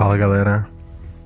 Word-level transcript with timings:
Fala 0.00 0.16
galera, 0.16 0.66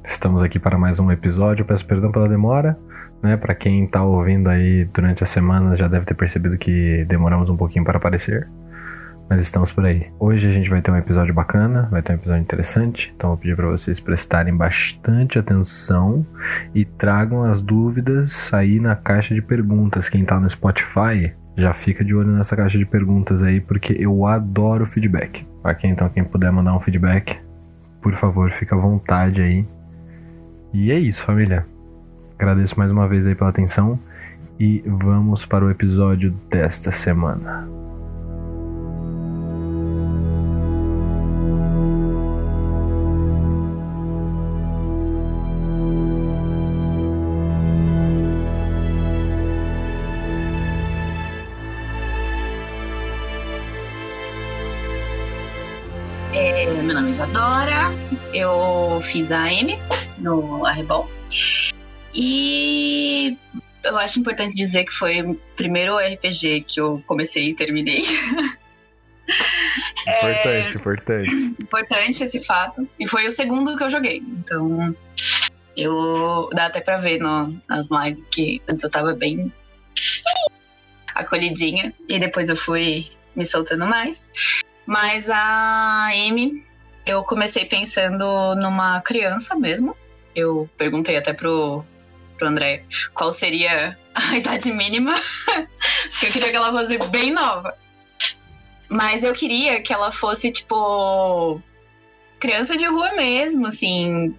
estamos 0.04 0.42
aqui 0.42 0.58
para 0.58 0.76
mais 0.76 0.98
um 0.98 1.08
episódio. 1.12 1.64
Peço 1.64 1.86
perdão 1.86 2.10
pela 2.10 2.28
demora, 2.28 2.76
né? 3.22 3.36
Para 3.36 3.54
quem 3.54 3.86
tá 3.86 4.02
ouvindo 4.02 4.50
aí 4.50 4.84
durante 4.86 5.22
a 5.22 5.26
semana 5.28 5.76
já 5.76 5.86
deve 5.86 6.04
ter 6.04 6.14
percebido 6.14 6.58
que 6.58 7.04
demoramos 7.04 7.48
um 7.48 7.56
pouquinho 7.56 7.84
para 7.84 7.98
aparecer, 7.98 8.48
mas 9.30 9.40
estamos 9.42 9.70
por 9.70 9.86
aí. 9.86 10.08
Hoje 10.18 10.50
a 10.50 10.52
gente 10.52 10.68
vai 10.68 10.82
ter 10.82 10.90
um 10.90 10.96
episódio 10.96 11.32
bacana, 11.32 11.86
vai 11.88 12.02
ter 12.02 12.14
um 12.14 12.16
episódio 12.16 12.42
interessante, 12.42 13.14
então 13.14 13.30
vou 13.30 13.36
pedir 13.36 13.54
para 13.54 13.68
vocês 13.68 14.00
prestarem 14.00 14.56
bastante 14.56 15.38
atenção 15.38 16.26
e 16.74 16.84
tragam 16.84 17.44
as 17.44 17.62
dúvidas 17.62 18.52
aí 18.52 18.80
na 18.80 18.96
caixa 18.96 19.36
de 19.36 19.40
perguntas. 19.40 20.08
Quem 20.08 20.24
tá 20.24 20.40
no 20.40 20.50
Spotify 20.50 21.32
já 21.56 21.72
fica 21.72 22.04
de 22.04 22.12
olho 22.12 22.32
nessa 22.32 22.56
caixa 22.56 22.76
de 22.76 22.84
perguntas 22.84 23.40
aí, 23.40 23.60
porque 23.60 23.96
eu 23.96 24.26
adoro 24.26 24.84
feedback. 24.84 25.46
Quem 25.78 25.92
então 25.92 26.08
quem 26.08 26.24
puder 26.24 26.50
mandar 26.50 26.74
um 26.74 26.80
feedback, 26.80 27.38
por 28.04 28.14
favor, 28.16 28.50
fica 28.50 28.76
à 28.76 28.78
vontade 28.78 29.40
aí. 29.40 29.66
E 30.74 30.92
é 30.92 30.98
isso, 30.98 31.22
família. 31.24 31.66
Agradeço 32.38 32.78
mais 32.78 32.90
uma 32.90 33.08
vez 33.08 33.26
aí 33.26 33.34
pela 33.34 33.48
atenção 33.48 33.98
e 34.60 34.84
vamos 34.86 35.46
para 35.46 35.64
o 35.64 35.70
episódio 35.70 36.30
desta 36.50 36.90
semana. 36.90 37.66
É, 56.34 56.66
meu 56.82 56.94
nome 56.94 57.06
é 57.06 57.10
Isadora, 57.10 58.03
eu 58.34 59.00
fiz 59.00 59.32
a 59.32 59.50
M 59.52 59.78
no 60.18 60.66
Arrebol. 60.66 61.08
E 62.12 63.38
eu 63.84 63.96
acho 63.98 64.20
importante 64.20 64.54
dizer 64.54 64.84
que 64.84 64.92
foi 64.92 65.22
o 65.22 65.34
primeiro 65.56 65.96
RPG 65.96 66.62
que 66.66 66.80
eu 66.80 67.02
comecei 67.06 67.48
e 67.48 67.54
terminei. 67.54 68.02
Importante, 70.06 70.76
importante. 70.76 71.32
Importante 71.62 72.24
esse 72.24 72.44
fato. 72.44 72.86
E 73.00 73.08
foi 73.08 73.26
o 73.26 73.30
segundo 73.30 73.74
que 73.74 73.82
eu 73.82 73.88
joguei. 73.88 74.18
Então, 74.18 74.94
eu 75.74 76.50
dá 76.52 76.66
até 76.66 76.80
pra 76.82 76.98
ver 76.98 77.18
no, 77.18 77.58
nas 77.66 77.88
lives 77.88 78.28
que 78.28 78.60
antes 78.68 78.84
eu 78.84 78.90
tava 78.90 79.14
bem 79.14 79.50
acolhidinha. 81.14 81.94
E 82.10 82.18
depois 82.18 82.50
eu 82.50 82.56
fui 82.56 83.06
me 83.34 83.46
soltando 83.46 83.86
mais. 83.86 84.30
Mas 84.86 85.30
a 85.30 86.08
Amy, 86.08 86.52
eu 87.06 87.22
comecei 87.22 87.64
pensando 87.64 88.54
numa 88.56 89.00
criança 89.00 89.54
mesmo. 89.54 89.96
Eu 90.34 90.68
perguntei 90.76 91.16
até 91.16 91.32
pro, 91.32 91.84
pro 92.38 92.48
André 92.48 92.84
qual 93.14 93.32
seria 93.32 93.98
a 94.14 94.36
idade 94.36 94.72
mínima, 94.72 95.14
porque 96.10 96.26
eu 96.26 96.32
queria 96.32 96.50
que 96.50 96.56
ela 96.56 96.72
fosse 96.72 96.98
bem 97.10 97.32
nova. 97.32 97.76
Mas 98.88 99.24
eu 99.24 99.32
queria 99.32 99.82
que 99.82 99.92
ela 99.92 100.12
fosse, 100.12 100.52
tipo, 100.52 101.60
criança 102.38 102.76
de 102.76 102.84
rua 102.86 103.12
mesmo, 103.14 103.66
assim. 103.66 104.34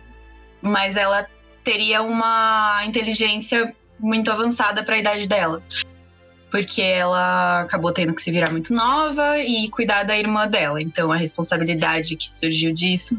Mas 0.61 0.97
ela 0.97 1.27
teria 1.63 2.01
uma 2.01 2.83
inteligência 2.85 3.63
muito 3.99 4.31
avançada 4.31 4.83
para 4.83 4.95
a 4.95 4.99
idade 4.99 5.27
dela 5.27 5.63
porque 6.55 6.81
ela 6.81 7.63
acabou 7.63 7.91
tendo 7.91 8.15
que 8.15 8.21
se 8.21 8.31
virar 8.31 8.49
muito 8.49 8.73
nova 8.73 9.37
e 9.39 9.69
cuidar 9.69 10.03
da 10.03 10.17
irmã 10.17 10.47
dela. 10.47 10.81
Então 10.81 11.11
a 11.11 11.17
responsabilidade 11.17 12.15
que 12.15 12.31
surgiu 12.31 12.73
disso 12.73 13.17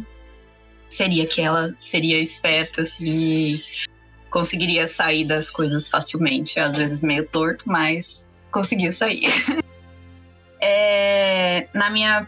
seria 0.89 1.27
que 1.27 1.43
ela 1.43 1.77
seria 1.79 2.19
esperta 2.19 2.81
assim, 2.81 3.05
e 3.05 3.63
conseguiria 4.31 4.87
sair 4.87 5.27
das 5.27 5.51
coisas 5.51 5.87
facilmente, 5.87 6.59
às 6.59 6.79
vezes 6.79 7.03
meio 7.03 7.29
torto, 7.29 7.65
mas 7.69 8.27
conseguia 8.51 8.91
sair. 8.91 9.27
é, 10.59 11.69
na 11.75 11.91
minha 11.91 12.27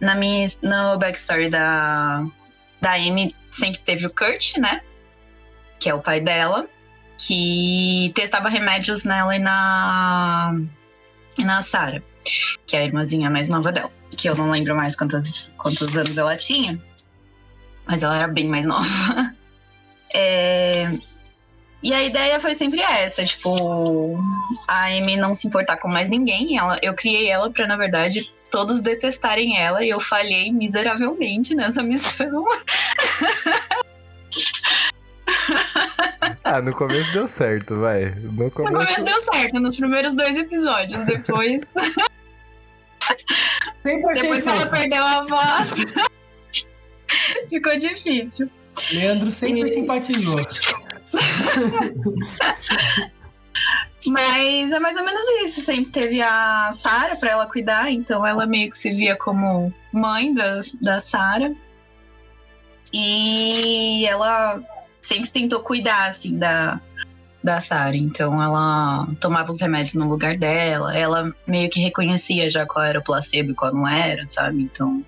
na 0.00 0.14
minha 0.14 0.46
no 0.62 0.96
backstory 0.96 1.50
da 1.50 2.26
da 2.80 2.94
Amy 2.94 3.34
sempre 3.50 3.82
teve 3.82 4.06
o 4.06 4.14
Kurt, 4.14 4.56
né? 4.56 4.80
Que 5.78 5.90
é 5.90 5.94
o 5.94 6.00
pai 6.00 6.22
dela 6.22 6.66
que 7.18 8.12
testava 8.14 8.48
remédios 8.48 9.04
nela 9.04 9.34
e 9.34 9.38
na, 9.38 10.54
na 11.38 11.60
Sarah, 11.60 12.02
que 12.66 12.76
é 12.76 12.80
a 12.80 12.84
irmãzinha 12.84 13.28
mais 13.28 13.48
nova 13.48 13.72
dela. 13.72 13.90
Que 14.16 14.28
eu 14.28 14.36
não 14.36 14.50
lembro 14.50 14.74
mais 14.74 14.96
quantos, 14.96 15.52
quantos 15.58 15.96
anos 15.96 16.16
ela 16.16 16.36
tinha, 16.36 16.80
mas 17.86 18.02
ela 18.02 18.16
era 18.16 18.28
bem 18.28 18.48
mais 18.48 18.66
nova. 18.66 18.84
É, 20.14 20.90
e 21.82 21.92
a 21.92 22.02
ideia 22.02 22.40
foi 22.40 22.54
sempre 22.54 22.80
essa, 22.80 23.24
tipo, 23.24 24.18
a 24.66 24.86
Amy 24.86 25.16
não 25.16 25.34
se 25.34 25.46
importar 25.46 25.76
com 25.76 25.86
mais 25.86 26.08
ninguém. 26.08 26.58
Ela, 26.58 26.78
eu 26.82 26.94
criei 26.94 27.28
ela 27.28 27.50
pra, 27.50 27.66
na 27.66 27.76
verdade, 27.76 28.32
todos 28.50 28.80
detestarem 28.80 29.58
ela 29.58 29.84
e 29.84 29.90
eu 29.90 30.00
falhei 30.00 30.50
miseravelmente 30.50 31.54
nessa 31.54 31.82
missão. 31.82 32.44
Ah, 36.44 36.60
no 36.62 36.72
começo 36.74 37.12
deu 37.12 37.28
certo, 37.28 37.78
vai. 37.80 38.10
No 38.14 38.50
começo... 38.50 38.72
no 38.72 38.80
começo 38.80 39.04
deu 39.04 39.20
certo, 39.20 39.60
nos 39.60 39.76
primeiros 39.76 40.14
dois 40.14 40.38
episódios. 40.38 41.04
Depois. 41.04 41.70
Depois 43.84 44.42
que 44.42 44.48
ela 44.48 44.66
perdeu 44.66 45.04
a 45.04 45.22
voz, 45.24 45.74
ficou 47.48 47.76
difícil. 47.78 48.50
Leandro 48.92 49.30
sempre 49.30 49.68
e... 49.68 49.70
simpatizou. 49.70 50.36
Mas 54.06 54.72
é 54.72 54.78
mais 54.78 54.96
ou 54.96 55.04
menos 55.04 55.28
isso. 55.44 55.60
Sempre 55.60 55.90
teve 55.90 56.22
a 56.22 56.70
Sara 56.72 57.16
para 57.16 57.30
ela 57.30 57.46
cuidar, 57.46 57.90
então 57.90 58.24
ela 58.24 58.46
meio 58.46 58.70
que 58.70 58.78
se 58.78 58.90
via 58.90 59.16
como 59.16 59.72
mãe 59.92 60.32
da, 60.32 60.60
da 60.80 61.00
Sara. 61.00 61.54
E 62.92 64.06
ela 64.06 64.62
sempre 65.00 65.30
tentou 65.30 65.60
cuidar, 65.60 66.08
assim, 66.08 66.38
da, 66.38 66.80
da 67.42 67.60
Sarah. 67.60 67.96
Então 67.96 68.42
ela 68.42 69.08
tomava 69.20 69.50
os 69.50 69.60
remédios 69.60 69.94
no 69.94 70.08
lugar 70.08 70.36
dela, 70.36 70.96
ela 70.96 71.34
meio 71.46 71.70
que 71.70 71.80
reconhecia 71.80 72.50
já 72.50 72.66
qual 72.66 72.84
era 72.84 72.98
o 72.98 73.04
placebo 73.04 73.52
e 73.52 73.54
qual 73.54 73.72
não 73.72 73.86
era, 73.86 74.26
sabe? 74.26 74.62
Então. 74.62 75.04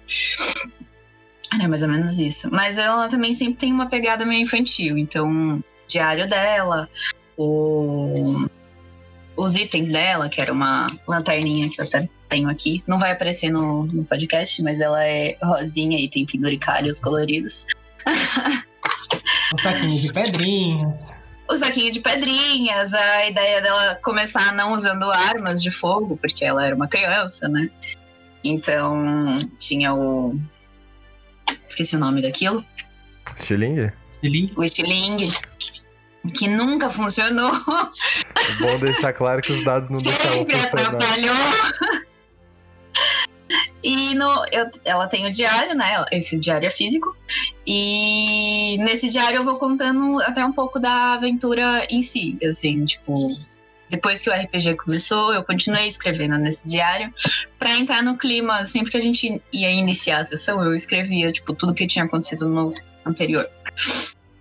Era 1.54 1.68
mais 1.68 1.82
ou 1.82 1.88
menos 1.88 2.18
isso. 2.20 2.48
Mas 2.52 2.78
ela 2.78 3.08
também 3.08 3.34
sempre 3.34 3.56
tem 3.56 3.72
uma 3.72 3.88
pegada 3.88 4.24
meio 4.24 4.42
infantil. 4.42 4.96
Então, 4.96 5.62
diário 5.86 6.26
dela, 6.26 6.88
o... 7.36 8.46
os 9.36 9.56
itens 9.56 9.90
dela, 9.90 10.28
que 10.28 10.40
era 10.40 10.52
uma 10.52 10.86
lanterninha 11.08 11.68
que 11.68 11.80
eu 11.80 11.84
até 11.84 12.08
tenho 12.28 12.48
aqui. 12.48 12.82
Não 12.86 12.98
vai 13.00 13.10
aparecer 13.10 13.50
no, 13.50 13.84
no 13.84 14.04
podcast, 14.04 14.62
mas 14.62 14.80
ela 14.80 15.04
é 15.04 15.36
rosinha 15.42 15.98
e 15.98 16.08
tem 16.08 16.24
penduricalhos 16.24 17.00
coloridos. 17.00 17.66
O 19.52 19.60
saquinho 19.60 20.00
de 20.00 20.12
pedrinhas. 20.12 21.20
O 21.48 21.56
saquinho 21.56 21.90
de 21.90 22.00
pedrinhas, 22.00 22.94
a 22.94 23.26
ideia 23.26 23.60
dela 23.60 23.98
começar 24.02 24.54
não 24.54 24.72
usando 24.72 25.10
armas 25.10 25.62
de 25.62 25.70
fogo, 25.70 26.16
porque 26.16 26.44
ela 26.44 26.64
era 26.64 26.74
uma 26.74 26.86
criança, 26.86 27.48
né? 27.48 27.66
Então 28.44 29.38
tinha 29.58 29.94
o. 29.94 30.38
Esqueci 31.66 31.96
o 31.96 31.98
nome 31.98 32.22
daquilo. 32.22 32.64
Estilingue? 33.36 33.92
Estilingue. 34.08 34.52
O 34.56 34.64
estilingue. 34.64 35.28
Que 36.36 36.48
nunca 36.48 36.90
funcionou. 36.90 37.52
É 37.52 38.52
bom 38.60 38.78
deixar 38.78 39.12
claro 39.12 39.40
que 39.40 39.52
os 39.52 39.64
dados 39.64 39.90
não 39.90 39.98
deixavam 39.98 40.32
Sempre 40.32 40.56
atrapalhou. 40.56 41.34
E 43.82 44.14
no, 44.14 44.44
eu, 44.52 44.70
ela 44.84 45.08
tem 45.08 45.26
o 45.26 45.30
diário, 45.30 45.74
né? 45.74 45.94
Esse 46.12 46.38
diário 46.38 46.66
é 46.66 46.70
físico. 46.70 47.16
E 47.72 48.78
nesse 48.78 49.08
diário 49.08 49.36
eu 49.36 49.44
vou 49.44 49.56
contando 49.56 50.20
até 50.22 50.44
um 50.44 50.52
pouco 50.52 50.80
da 50.80 51.12
aventura 51.12 51.86
em 51.88 52.02
si, 52.02 52.36
assim, 52.42 52.84
tipo, 52.84 53.14
depois 53.88 54.20
que 54.20 54.28
o 54.28 54.32
RPG 54.32 54.74
começou, 54.74 55.32
eu 55.32 55.44
continuei 55.44 55.86
escrevendo 55.86 56.36
nesse 56.36 56.66
diário 56.66 57.14
para 57.60 57.76
entrar 57.76 58.02
no 58.02 58.18
clima. 58.18 58.66
Sempre 58.66 58.90
que 58.90 58.96
a 58.96 59.00
gente 59.00 59.40
ia 59.52 59.70
iniciar 59.70 60.18
a 60.18 60.24
sessão, 60.24 60.60
eu 60.64 60.74
escrevia, 60.74 61.30
tipo, 61.30 61.54
tudo 61.54 61.72
que 61.72 61.86
tinha 61.86 62.06
acontecido 62.06 62.48
no 62.48 62.70
anterior. 63.06 63.48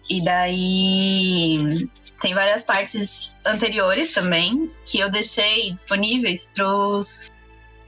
E 0.10 0.24
daí 0.24 1.88
tem 2.20 2.34
várias 2.34 2.64
partes 2.64 3.36
anteriores 3.46 4.12
também 4.12 4.66
que 4.84 5.00
eu 5.00 5.12
deixei 5.12 5.72
disponíveis 5.72 6.52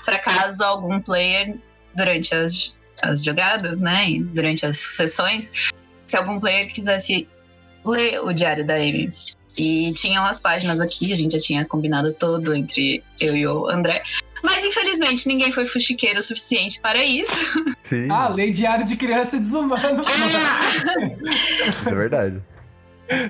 para 0.05 0.19
caso 0.19 0.63
algum 0.63 1.01
player 1.01 1.57
durante 1.95 2.35
as 2.35 2.77
as 3.01 3.23
jogadas, 3.23 3.79
né? 3.81 4.07
Durante 4.33 4.65
as 4.65 4.77
sessões, 4.77 5.51
se 6.05 6.17
algum 6.17 6.39
player 6.39 6.71
quisesse 6.73 7.27
ler 7.85 8.19
o 8.21 8.33
diário 8.33 8.65
da 8.65 8.75
Amy. 8.75 9.09
E 9.57 9.91
tinham 9.93 10.25
as 10.25 10.39
páginas 10.39 10.79
aqui, 10.79 11.11
a 11.11 11.15
gente 11.15 11.33
já 11.33 11.39
tinha 11.39 11.65
combinado 11.65 12.13
todo 12.13 12.55
entre 12.55 13.03
eu 13.19 13.35
e 13.35 13.45
o 13.45 13.67
André. 13.69 14.01
Mas 14.43 14.63
infelizmente 14.63 15.27
ninguém 15.27 15.51
foi 15.51 15.65
fuxiqueiro 15.65 16.19
o 16.19 16.23
suficiente 16.23 16.79
para 16.79 17.03
isso. 17.03 17.63
Sim, 17.83 18.07
Ah, 18.09 18.29
lei 18.29 18.49
diário 18.51 18.85
de 18.85 18.95
criança 18.95 19.35
é 19.35 19.39
desumano. 19.39 19.75
isso 21.67 21.89
é 21.89 21.93
verdade. 21.93 22.41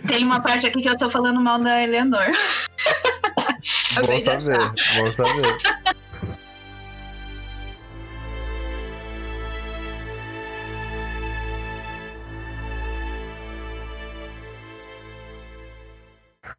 Tem 0.07 0.23
uma 0.23 0.39
parte 0.39 0.67
aqui 0.67 0.79
que 0.79 0.87
eu 0.89 0.95
tô 0.95 1.09
falando 1.09 1.41
mal 1.41 1.59
da 1.59 1.81
Eleanor. 1.81 2.25
Bom 4.05 4.23
saber, 4.23 4.59
bom 4.95 5.11
saber. 5.11 5.57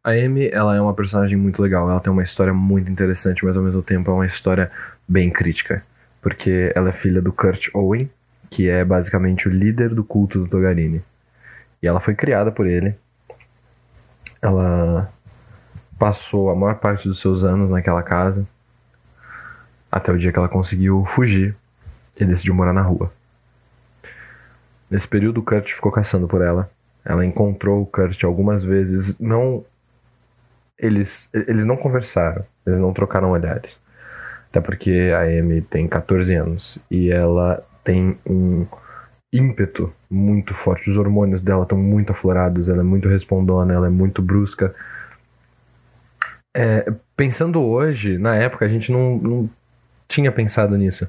A 0.03 0.11
Amy, 0.11 0.49
ela 0.51 0.75
é 0.75 0.81
uma 0.81 0.93
personagem 0.93 1.37
muito 1.37 1.61
legal. 1.61 1.89
Ela 1.89 1.99
tem 1.99 2.11
uma 2.11 2.23
história 2.23 2.53
muito 2.53 2.91
interessante, 2.91 3.45
mas 3.45 3.55
ao 3.55 3.63
mesmo 3.63 3.81
tempo 3.81 4.11
é 4.11 4.13
uma 4.13 4.25
história 4.25 4.69
bem 5.07 5.29
crítica. 5.31 5.83
Porque 6.21 6.71
ela 6.75 6.89
é 6.89 6.93
filha 6.93 7.21
do 7.21 7.31
Kurt 7.31 7.69
Owen, 7.73 8.09
que 8.49 8.69
é 8.69 8.83
basicamente 8.83 9.47
o 9.47 9.51
líder 9.51 9.93
do 9.95 10.03
culto 10.03 10.39
do 10.39 10.47
Togarini. 10.47 11.01
E 11.81 11.87
ela 11.87 11.99
foi 12.01 12.15
criada 12.15 12.51
por 12.51 12.67
ele. 12.67 12.95
Ela 14.41 15.09
passou 15.97 16.49
a 16.49 16.55
maior 16.55 16.75
parte 16.75 17.07
dos 17.07 17.21
seus 17.21 17.45
anos 17.45 17.69
naquela 17.69 18.03
casa. 18.03 18.45
Até 19.89 20.11
o 20.11 20.17
dia 20.17 20.31
que 20.33 20.37
ela 20.37 20.49
conseguiu 20.49 21.05
fugir 21.05 21.55
e 22.19 22.25
decidiu 22.25 22.53
morar 22.53 22.73
na 22.73 22.81
rua. 22.81 23.11
Nesse 24.89 25.07
período, 25.07 25.39
o 25.39 25.43
Kurt 25.43 25.71
ficou 25.71 25.91
caçando 25.91 26.27
por 26.27 26.41
ela. 26.41 26.69
Ela 27.05 27.25
encontrou 27.25 27.81
o 27.81 27.85
Kurt 27.85 28.21
algumas 28.23 28.65
vezes. 28.65 29.17
Não. 29.17 29.63
Eles, 30.83 31.29
eles 31.33 31.65
não 31.65 31.77
conversaram, 31.77 32.43
eles 32.67 32.79
não 32.79 32.91
trocaram 32.91 33.31
olhares. 33.31 33.81
Até 34.49 34.59
porque 34.59 35.11
a 35.15 35.21
Amy 35.21 35.61
tem 35.61 35.87
14 35.87 36.35
anos 36.35 36.77
e 36.91 37.09
ela 37.09 37.63
tem 37.83 38.17
um 38.25 38.67
ímpeto 39.31 39.91
muito 40.09 40.53
forte. 40.53 40.89
Os 40.89 40.97
hormônios 40.97 41.41
dela 41.41 41.63
estão 41.63 41.77
muito 41.77 42.11
aflorados, 42.11 42.69
ela 42.69 42.81
é 42.81 42.83
muito 42.83 43.09
respondona, 43.09 43.73
ela 43.73 43.87
é 43.87 43.89
muito 43.89 44.21
brusca. 44.21 44.75
É, 46.55 46.93
pensando 47.15 47.63
hoje, 47.63 48.17
na 48.17 48.35
época 48.35 48.65
a 48.65 48.67
gente 48.67 48.91
não, 48.91 49.17
não 49.17 49.49
tinha 50.07 50.31
pensado 50.31 50.77
nisso. 50.77 51.07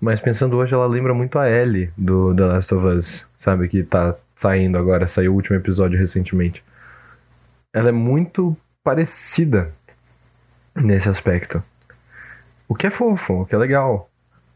Mas 0.00 0.20
pensando 0.20 0.56
hoje, 0.56 0.72
ela 0.72 0.86
lembra 0.86 1.12
muito 1.12 1.38
a 1.38 1.50
Ellie 1.50 1.90
do 1.96 2.34
The 2.34 2.44
Last 2.46 2.74
of 2.74 2.86
Us, 2.86 3.26
sabe? 3.38 3.68
Que 3.68 3.82
tá 3.82 4.14
saindo 4.34 4.78
agora, 4.78 5.06
saiu 5.08 5.32
o 5.32 5.34
último 5.34 5.56
episódio 5.56 5.98
recentemente. 5.98 6.62
Ela 7.74 7.88
é 7.88 7.92
muito 7.92 8.56
parecida 8.88 9.74
nesse 10.74 11.10
aspecto. 11.10 11.62
O 12.66 12.74
que 12.74 12.86
é 12.86 12.90
fofo, 12.90 13.42
o 13.42 13.44
que 13.44 13.54
é 13.54 13.58
legal. 13.58 14.08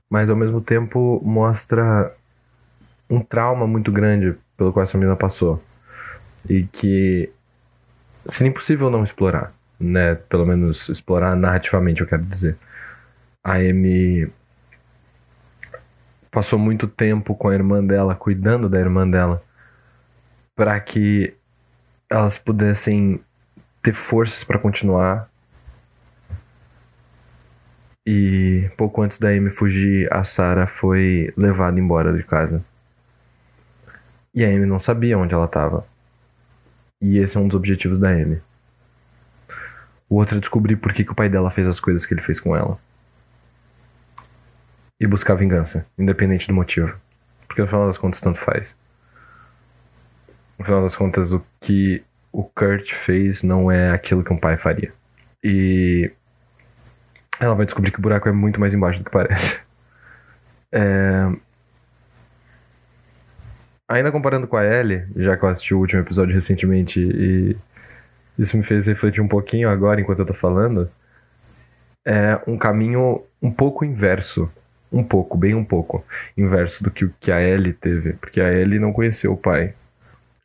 Mas 0.09 0.31
ao 0.31 0.37
mesmo 0.37 0.59
tempo 0.59 1.21
mostra 1.23 2.11
um 3.11 3.21
trauma 3.21 3.67
muito 3.67 3.93
grande 3.93 4.35
pelo 4.57 4.73
qual 4.73 4.85
essa 4.85 4.97
menina 4.97 5.17
passou. 5.17 5.63
E 6.49 6.63
que 6.63 7.31
seria 8.27 8.49
impossível 8.49 8.89
não 8.89 9.05
explorar, 9.05 9.53
né? 9.79 10.15
Pelo 10.15 10.47
menos 10.47 10.89
explorar 10.89 11.37
narrativamente, 11.37 12.01
eu 12.01 12.07
quero 12.07 12.23
dizer. 12.23 12.57
A 13.45 13.57
Amy 13.57 14.33
passou 16.31 16.59
muito 16.59 16.89
tempo 16.89 17.35
com 17.35 17.49
a 17.49 17.55
irmã 17.55 17.85
dela, 17.85 18.15
cuidando 18.15 18.67
da 18.67 18.81
irmã 18.81 19.07
dela, 19.07 19.43
para 20.57 20.81
que 20.81 21.35
elas 22.09 22.39
pudessem 22.39 23.23
ter 23.83 23.93
forças 23.93 24.45
para 24.45 24.59
continuar. 24.59 25.29
E 28.07 28.71
pouco 28.77 29.03
antes 29.03 29.19
da 29.19 29.29
Amy 29.29 29.51
fugir, 29.51 30.13
a 30.13 30.25
Sarah 30.25 30.67
foi 30.67 31.33
levada 31.37 31.79
embora 31.79 32.13
de 32.13 32.23
casa. 32.23 32.65
E 34.35 34.45
a 34.45 34.49
Amy 34.49 34.67
não 34.67 34.79
sabia 34.79 35.19
onde 35.19 35.35
ela 35.35 35.45
estava. 35.45 35.87
E 37.01 37.19
esse 37.19 37.37
é 37.37 37.41
um 37.41 37.49
dos 37.49 37.57
objetivos 37.57 37.99
da 37.99 38.11
Amy. 38.11 38.41
O 40.09 40.17
outro 40.17 40.37
é 40.37 40.41
descobrir 40.41 40.77
por 40.77 40.93
que, 40.93 41.05
que 41.05 41.13
o 41.13 41.15
pai 41.15 41.29
dela 41.29 41.51
fez 41.51 41.67
as 41.67 41.81
coisas 41.81 42.07
que 42.07 42.15
ele 42.15 42.23
fez 42.23 42.39
com 42.39 42.57
ela. 42.57 42.79
E 45.01 45.07
buscar 45.07 45.35
vingança, 45.35 45.87
independente 45.99 46.47
do 46.47 46.55
motivo. 46.55 46.97
Porque 47.47 47.61
no 47.61 47.67
final 47.67 47.89
das 47.89 47.99
contas, 47.99 48.21
tanto 48.21 48.39
faz. 48.39 48.77
No 50.59 50.65
final 50.65 50.83
das 50.83 50.95
contas, 50.95 51.33
o 51.33 51.45
que 51.61 52.05
o 52.33 52.43
Kurt 52.43 52.93
fez 52.93 53.43
não 53.43 53.71
é 53.71 53.91
aquilo 53.91 54.25
que 54.25 54.33
um 54.33 54.39
pai 54.39 54.57
faria. 54.57 54.93
E 55.45 56.11
ela 57.41 57.55
vai 57.55 57.67
descobrir 57.67 57.91
que 57.91 57.99
o 57.99 58.03
buraco 58.03 58.29
é 58.29 58.33
muito 58.33 58.59
mais 58.59 58.73
embaixo 58.73 58.99
do 58.99 59.05
que 59.05 59.11
parece. 59.11 59.63
É... 60.75 61.31
Ainda 63.87 64.11
comparando 64.11 64.49
com 64.49 64.57
a 64.57 64.65
Ellie, 64.65 65.07
já 65.17 65.37
que 65.37 65.45
eu 65.45 65.51
assisti 65.51 65.75
o 65.75 65.79
último 65.79 66.01
episódio 66.01 66.35
recentemente 66.35 66.99
e 66.99 67.55
isso 68.39 68.57
me 68.57 68.63
fez 68.63 68.87
refletir 68.87 69.21
um 69.21 69.29
pouquinho 69.29 69.69
agora 69.69 70.01
enquanto 70.01 70.21
eu 70.21 70.25
tô 70.25 70.33
falando, 70.33 70.91
é 72.07 72.41
um 72.47 72.57
caminho 72.57 73.23
um 73.41 73.51
pouco 73.51 73.85
inverso. 73.85 74.51
Um 74.91 75.03
pouco, 75.03 75.37
bem 75.37 75.55
um 75.55 75.65
pouco. 75.65 76.05
Inverso 76.37 76.85
do 76.85 76.91
que 76.91 77.09
que 77.21 77.33
a 77.33 77.41
Ellie 77.41 77.73
teve. 77.73 78.15
Porque 78.15 78.41
a 78.41 78.53
Ellie 78.53 78.79
não 78.79 78.93
conheceu 78.93 79.33
o 79.33 79.37
pai. 79.37 79.75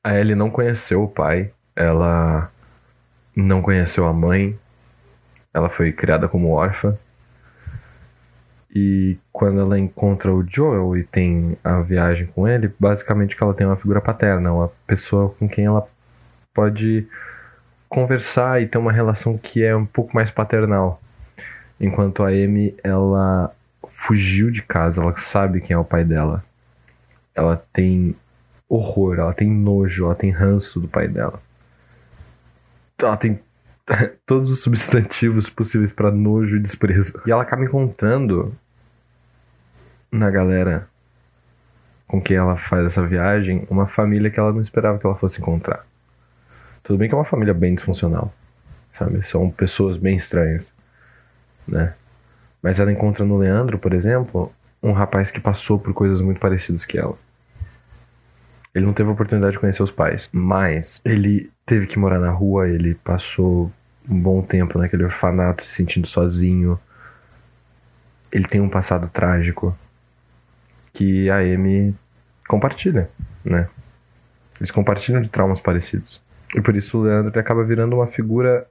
A 0.04 0.18
Ellie 0.18 0.36
não 0.36 0.50
conheceu 0.50 1.04
o 1.04 1.08
pai. 1.08 1.52
Ela 1.78 2.52
não 3.36 3.62
conheceu 3.62 4.08
a 4.08 4.12
mãe. 4.12 4.58
Ela 5.54 5.70
foi 5.70 5.92
criada 5.92 6.28
como 6.28 6.50
órfã. 6.50 6.98
E 8.74 9.18
quando 9.32 9.60
ela 9.60 9.78
encontra 9.78 10.34
o 10.34 10.44
Joel 10.48 10.98
e 10.98 11.04
tem 11.04 11.56
a 11.64 11.82
viagem 11.82 12.26
com 12.28 12.48
ele, 12.48 12.74
basicamente 12.80 13.36
que 13.36 13.44
ela 13.44 13.54
tem 13.54 13.66
uma 13.66 13.78
figura 13.78 14.02
paterna, 14.02 14.52
uma 14.52 14.72
pessoa 14.88 15.30
com 15.30 15.48
quem 15.48 15.66
ela 15.66 15.88
pode 16.54 17.08
conversar 17.88 18.62
e 18.62 18.68
ter 18.68 18.80
uma 18.80 18.92
relação 18.92 19.38
que 19.38 19.64
é 19.64 19.76
um 19.76 19.86
pouco 19.86 20.16
mais 20.16 20.32
paternal. 20.32 21.00
Enquanto 21.80 22.24
a 22.24 22.30
Amy, 22.30 22.76
ela 22.84 23.54
fugiu 23.88 24.50
de 24.50 24.64
casa, 24.64 25.02
ela 25.02 25.16
sabe 25.18 25.62
quem 25.62 25.76
é 25.76 25.78
o 25.78 25.86
pai 25.86 26.04
dela. 26.04 26.44
Ela 27.36 27.64
tem 27.72 28.16
horror, 28.68 29.20
ela 29.20 29.34
tem 29.34 29.50
nojo, 29.50 30.06
ela 30.06 30.16
tem 30.16 30.32
ranço 30.32 30.80
do 30.80 30.88
pai 30.88 31.08
dela. 31.08 31.40
Ela 33.00 33.18
tem 33.18 33.40
todos 34.26 34.52
os 34.52 34.62
substantivos 34.62 35.50
possíveis 35.50 35.92
para 35.92 36.12
nojo 36.12 36.58
e 36.58 36.60
desprezo. 36.60 37.22
E 37.26 37.32
ela 37.32 37.44
acaba 37.44 37.64
encontrando 37.64 38.56
na 40.12 40.30
galera 40.30 40.88
com 42.08 42.22
quem 42.22 42.38
ela 42.38 42.56
faz 42.56 42.86
essa 42.86 43.06
viagem 43.06 43.68
uma 43.70 43.88
família 43.88 44.32
que 44.32 44.40
ela 44.40 44.54
não 44.54 44.62
esperava 44.62 44.98
que 44.98 45.06
ela 45.06 45.16
fosse 45.16 45.42
encontrar. 45.42 45.86
Tudo 46.84 46.98
bem 46.98 47.10
que 47.10 47.14
é 47.14 47.18
uma 47.18 47.26
família 47.26 47.54
bem 47.54 47.76
disfuncional, 47.76 48.34
sabe? 48.98 49.22
São 49.28 49.52
pessoas 49.52 49.98
bem 49.98 50.16
estranhas, 50.16 50.74
né? 51.68 51.94
Mas 52.64 52.80
ela 52.80 52.92
encontra 52.92 53.26
no 53.26 53.38
Leandro, 53.38 53.78
por 53.78 53.94
exemplo, 53.94 54.52
um 54.82 54.94
rapaz 54.94 55.30
que 55.30 55.40
passou 55.40 55.78
por 55.78 55.94
coisas 55.94 56.22
muito 56.22 56.40
parecidas 56.40 56.86
que 56.86 56.98
ela. 56.98 57.18
Ele 58.74 58.86
não 58.86 58.94
teve 58.94 59.10
a 59.10 59.14
oportunidade 59.14 59.54
de 59.54 59.60
conhecer 59.60 59.84
os 59.84 59.92
pais, 59.92 60.30
mas 60.32 61.02
ele 61.04 61.52
teve 61.68 61.86
que 61.86 62.00
morar 62.00 62.18
na 62.18 62.32
rua, 62.32 62.70
ele 62.70 62.96
passou 62.96 63.70
um 64.10 64.20
bom 64.20 64.42
tempo 64.42 64.80
naquele 64.80 65.04
orfanato 65.04 65.64
se 65.64 65.76
sentindo 65.76 66.08
sozinho. 66.08 66.80
Ele 68.32 68.48
tem 68.48 68.62
um 68.62 68.70
passado 68.70 69.10
trágico 69.10 69.78
que 70.94 71.30
a 71.30 71.40
Amy 71.40 71.94
compartilha, 72.48 73.10
né? 73.44 73.68
Eles 74.60 74.72
compartilham 74.72 75.22
de 75.22 75.28
traumas 75.28 75.60
parecidos. 75.60 76.22
E 76.56 76.62
por 76.62 76.74
isso 76.74 77.00
o 77.00 77.02
Leandro 77.04 77.38
acaba 77.38 77.66
virando 77.66 77.98
uma 77.98 78.08
figura, 78.08 78.66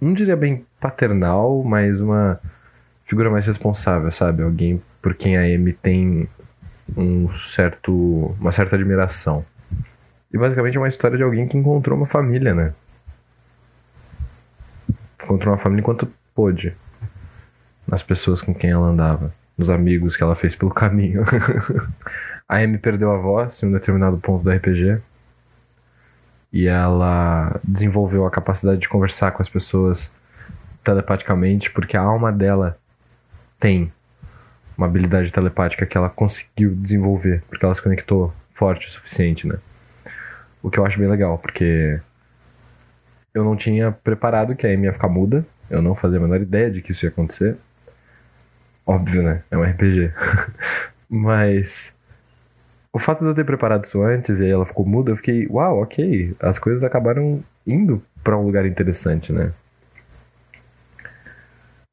não 0.00 0.12
diria 0.12 0.36
bem 0.36 0.66
paternal, 0.80 1.62
mas 1.62 2.00
uma 2.00 2.40
figura 3.04 3.30
mais 3.30 3.46
responsável, 3.46 4.10
sabe? 4.10 4.42
Alguém 4.42 4.82
por 5.00 5.14
quem 5.14 5.36
a 5.36 5.42
Amy 5.42 5.72
tem 5.72 6.28
um 6.96 7.32
certo, 7.32 8.34
uma 8.40 8.50
certa 8.50 8.74
admiração. 8.74 9.46
E 10.32 10.38
basicamente 10.38 10.76
é 10.76 10.80
uma 10.80 10.88
história 10.88 11.16
de 11.16 11.22
alguém 11.22 11.46
que 11.46 11.58
encontrou 11.58 11.96
uma 11.96 12.06
família, 12.06 12.54
né? 12.54 12.72
Encontrou 15.22 15.54
uma 15.54 15.60
família 15.60 15.82
enquanto 15.82 16.08
pôde. 16.34 16.74
Nas 17.86 18.02
pessoas 18.02 18.40
com 18.40 18.54
quem 18.54 18.70
ela 18.70 18.86
andava. 18.86 19.34
Nos 19.58 19.68
amigos 19.68 20.16
que 20.16 20.22
ela 20.22 20.34
fez 20.34 20.56
pelo 20.56 20.72
caminho. 20.72 21.22
a 22.48 22.56
Amy 22.58 22.78
perdeu 22.78 23.10
a 23.12 23.18
voz 23.18 23.62
em 23.62 23.66
um 23.66 23.72
determinado 23.72 24.16
ponto 24.16 24.42
do 24.42 24.50
RPG. 24.50 25.00
E 26.50 26.66
ela 26.66 27.60
desenvolveu 27.62 28.26
a 28.26 28.30
capacidade 28.30 28.80
de 28.80 28.88
conversar 28.88 29.32
com 29.32 29.42
as 29.42 29.48
pessoas 29.48 30.12
telepaticamente, 30.82 31.70
porque 31.70 31.96
a 31.96 32.02
alma 32.02 32.32
dela 32.32 32.78
tem 33.60 33.92
uma 34.76 34.86
habilidade 34.86 35.32
telepática 35.32 35.86
que 35.86 35.96
ela 35.96 36.10
conseguiu 36.10 36.74
desenvolver, 36.74 37.42
porque 37.48 37.64
ela 37.64 37.74
se 37.74 37.82
conectou 37.82 38.32
forte 38.54 38.88
o 38.88 38.90
suficiente, 38.90 39.46
né? 39.46 39.58
O 40.62 40.70
que 40.70 40.78
eu 40.78 40.86
acho 40.86 40.98
bem 40.98 41.08
legal, 41.08 41.38
porque 41.38 42.00
eu 43.34 43.44
não 43.44 43.56
tinha 43.56 43.90
preparado 43.90 44.54
que 44.54 44.66
a 44.66 44.70
Amy 44.70 44.84
ia 44.84 44.92
ficar 44.92 45.08
muda, 45.08 45.44
eu 45.68 45.82
não 45.82 45.94
fazia 45.94 46.18
a 46.18 46.22
menor 46.22 46.40
ideia 46.40 46.70
de 46.70 46.82
que 46.82 46.92
isso 46.92 47.04
ia 47.04 47.10
acontecer. 47.10 47.56
Óbvio, 48.86 49.22
né? 49.22 49.42
É 49.50 49.56
um 49.56 49.62
RPG. 49.62 50.12
Mas 51.08 51.94
o 52.92 52.98
fato 52.98 53.20
de 53.20 53.26
eu 53.26 53.34
ter 53.34 53.44
preparado 53.44 53.84
isso 53.84 54.02
antes 54.02 54.40
e 54.40 54.44
aí 54.44 54.50
ela 54.50 54.66
ficou 54.66 54.84
muda, 54.84 55.10
eu 55.10 55.16
fiquei, 55.16 55.46
uau, 55.48 55.82
ok, 55.82 56.34
as 56.38 56.58
coisas 56.58 56.84
acabaram 56.84 57.42
indo 57.66 58.02
para 58.22 58.36
um 58.36 58.44
lugar 58.44 58.66
interessante, 58.66 59.32
né? 59.32 59.52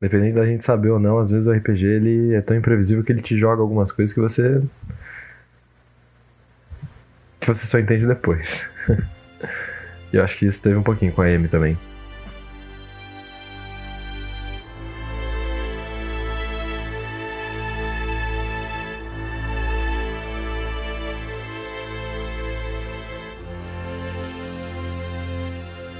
Dependendo 0.01 0.35
da 0.35 0.45
gente 0.45 0.63
saber 0.63 0.89
ou 0.89 0.99
não, 0.99 1.19
às 1.19 1.29
vezes 1.29 1.45
o 1.45 1.51
RPG 1.51 1.85
ele 1.85 2.33
é 2.33 2.41
tão 2.41 2.55
imprevisível 2.55 3.03
que 3.03 3.11
ele 3.11 3.21
te 3.21 3.37
joga 3.37 3.61
algumas 3.61 3.91
coisas 3.91 4.13
que 4.13 4.19
você 4.19 4.61
você 7.49 7.65
só 7.65 7.79
entende 7.79 8.05
depois. 8.05 8.69
e 10.13 10.17
eu 10.17 10.23
acho 10.23 10.37
que 10.37 10.45
isso 10.45 10.61
teve 10.61 10.75
um 10.75 10.83
pouquinho 10.83 11.11
com 11.11 11.21
a 11.21 11.25
Amy 11.25 11.47
também. 11.47 11.77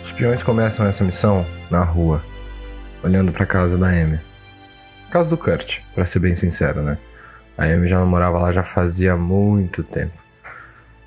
Os 0.04 0.12
peões 0.12 0.44
começam 0.44 0.86
essa 0.86 1.04
missão 1.04 1.46
na 1.72 1.84
rua, 1.84 2.24
olhando 3.04 3.32
para 3.32 3.46
casa 3.46 3.78
da 3.78 3.88
Amy. 3.88 4.20
Casa 5.10 5.30
do 5.30 5.38
Kurt, 5.38 5.80
para 5.96 6.06
ser 6.06 6.20
bem 6.20 6.36
sincero, 6.36 6.84
né? 6.84 6.98
A 7.58 7.64
Amy 7.66 7.88
já 7.88 7.98
não 7.98 8.06
morava 8.06 8.38
lá 8.38 8.52
já 8.52 8.64
fazia 8.64 9.16
muito 9.18 9.82
tempo. 9.82 10.29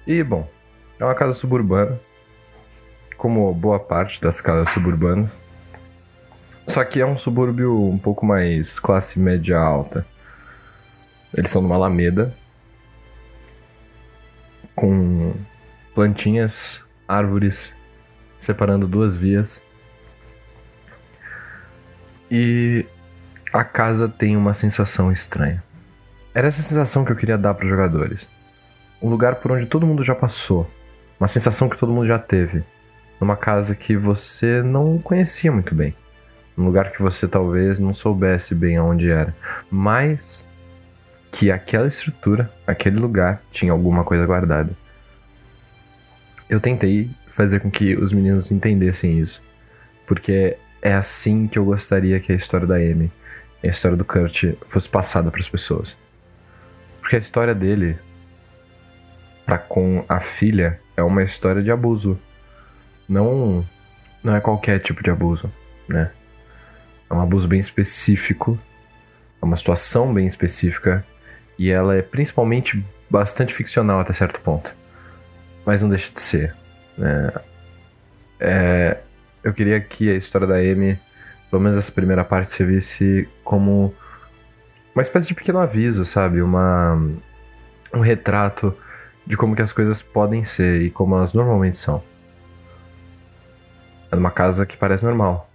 E, 0.06 0.22
bom, 0.22 0.48
é 0.98 1.04
uma 1.04 1.14
casa 1.14 1.32
suburbana, 1.32 2.00
como 3.16 3.52
boa 3.54 3.78
parte 3.78 4.20
das 4.20 4.40
casas 4.40 4.70
suburbanas. 4.70 5.40
Só 6.66 6.84
que 6.84 7.00
é 7.00 7.06
um 7.06 7.18
subúrbio 7.18 7.80
um 7.80 7.98
pouco 7.98 8.24
mais 8.24 8.78
classe 8.78 9.18
média 9.18 9.58
alta. 9.58 10.06
Eles 11.34 11.50
são 11.50 11.62
numa 11.62 11.74
alameda 11.74 12.34
com 14.74 15.34
plantinhas, 15.94 16.82
árvores 17.06 17.74
separando 18.38 18.88
duas 18.88 19.14
vias. 19.14 19.62
E 22.30 22.86
a 23.52 23.64
casa 23.64 24.08
tem 24.08 24.36
uma 24.36 24.54
sensação 24.54 25.12
estranha. 25.12 25.62
Era 26.34 26.48
essa 26.48 26.62
sensação 26.62 27.04
que 27.04 27.12
eu 27.12 27.16
queria 27.16 27.36
dar 27.36 27.54
para 27.54 27.64
os 27.64 27.70
jogadores. 27.70 28.28
Um 29.02 29.08
lugar 29.08 29.36
por 29.36 29.52
onde 29.52 29.66
todo 29.66 29.86
mundo 29.86 30.04
já 30.04 30.14
passou, 30.14 30.70
uma 31.18 31.28
sensação 31.28 31.68
que 31.68 31.76
todo 31.76 31.92
mundo 31.92 32.06
já 32.06 32.18
teve, 32.18 32.62
numa 33.20 33.36
casa 33.36 33.74
que 33.74 33.96
você 33.96 34.62
não 34.62 34.98
conhecia 34.98 35.50
muito 35.50 35.74
bem, 35.74 35.94
um 36.56 36.64
lugar 36.64 36.92
que 36.92 37.02
você 37.02 37.26
talvez 37.26 37.78
não 37.78 37.92
soubesse 37.92 38.54
bem 38.54 38.76
aonde 38.76 39.10
era, 39.10 39.34
mas 39.70 40.46
que 41.30 41.50
aquela 41.50 41.88
estrutura, 41.88 42.50
aquele 42.66 42.96
lugar 42.96 43.42
tinha 43.50 43.72
alguma 43.72 44.04
coisa 44.04 44.26
guardada. 44.26 44.70
Eu 46.48 46.60
tentei 46.60 47.10
fazer 47.32 47.60
com 47.60 47.70
que 47.70 47.96
os 47.96 48.12
meninos 48.12 48.52
entendessem 48.52 49.18
isso. 49.18 49.42
Porque 50.06 50.56
é 50.82 50.92
assim 50.92 51.48
que 51.48 51.58
eu 51.58 51.64
gostaria 51.64 52.20
que 52.20 52.32
a 52.32 52.34
história 52.34 52.66
da 52.66 52.76
Amy, 52.76 53.10
a 53.64 53.66
história 53.66 53.96
do 53.96 54.04
Kurt, 54.04 54.54
fosse 54.68 54.88
passada 54.88 55.30
para 55.30 55.40
as 55.40 55.48
pessoas. 55.48 55.98
Porque 57.00 57.16
a 57.16 57.18
história 57.18 57.54
dele 57.54 57.98
para 59.44 59.58
com 59.58 60.04
a 60.08 60.20
filha 60.20 60.80
é 60.96 61.02
uma 61.02 61.22
história 61.22 61.62
de 61.62 61.70
abuso. 61.70 62.18
Não 63.08 63.66
não 64.22 64.36
é 64.36 64.40
qualquer 64.40 64.80
tipo 64.80 65.02
de 65.02 65.10
abuso, 65.10 65.52
né? 65.88 66.10
É 67.10 67.14
um 67.14 67.20
abuso 67.20 67.48
bem 67.48 67.58
específico, 67.58 68.58
é 69.40 69.44
uma 69.44 69.56
situação 69.56 70.14
bem 70.14 70.26
específica 70.26 71.04
e 71.58 71.70
ela 71.70 71.96
é 71.96 72.02
principalmente 72.02 72.84
bastante 73.10 73.52
ficcional 73.52 74.00
até 74.00 74.12
certo 74.12 74.40
ponto. 74.40 74.74
Mas 75.66 75.82
não 75.82 75.88
deixa 75.88 76.12
de 76.12 76.20
ser. 76.20 76.54
É, 76.98 77.40
é, 78.40 78.98
eu 79.44 79.52
queria 79.52 79.80
que 79.80 80.10
a 80.10 80.14
história 80.14 80.46
da 80.46 80.56
Amy, 80.56 80.98
pelo 81.50 81.62
menos 81.62 81.78
essa 81.78 81.92
primeira 81.92 82.24
parte, 82.24 82.50
servisse 82.52 83.28
como 83.44 83.94
uma 84.94 85.02
espécie 85.02 85.28
de 85.28 85.34
pequeno 85.34 85.58
aviso, 85.58 86.04
sabe? 86.04 86.40
Uma, 86.40 86.94
um 87.92 88.00
retrato 88.00 88.76
de 89.26 89.36
como 89.36 89.54
que 89.54 89.62
as 89.62 89.72
coisas 89.72 90.02
podem 90.02 90.44
ser 90.44 90.82
e 90.82 90.90
como 90.90 91.16
elas 91.16 91.32
normalmente 91.32 91.78
são. 91.78 92.02
É 94.10 94.16
uma 94.16 94.30
casa 94.30 94.66
que 94.66 94.76
parece 94.76 95.04
normal, 95.04 95.48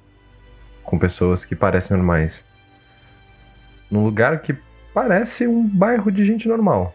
com 0.83 0.97
pessoas 0.97 1.45
que 1.45 1.55
parecem 1.55 1.95
normais. 1.95 2.45
Num 3.89 4.03
lugar 4.03 4.39
que 4.41 4.57
parece 4.93 5.47
um 5.47 5.67
bairro 5.67 6.11
de 6.11 6.23
gente 6.23 6.47
normal. 6.47 6.93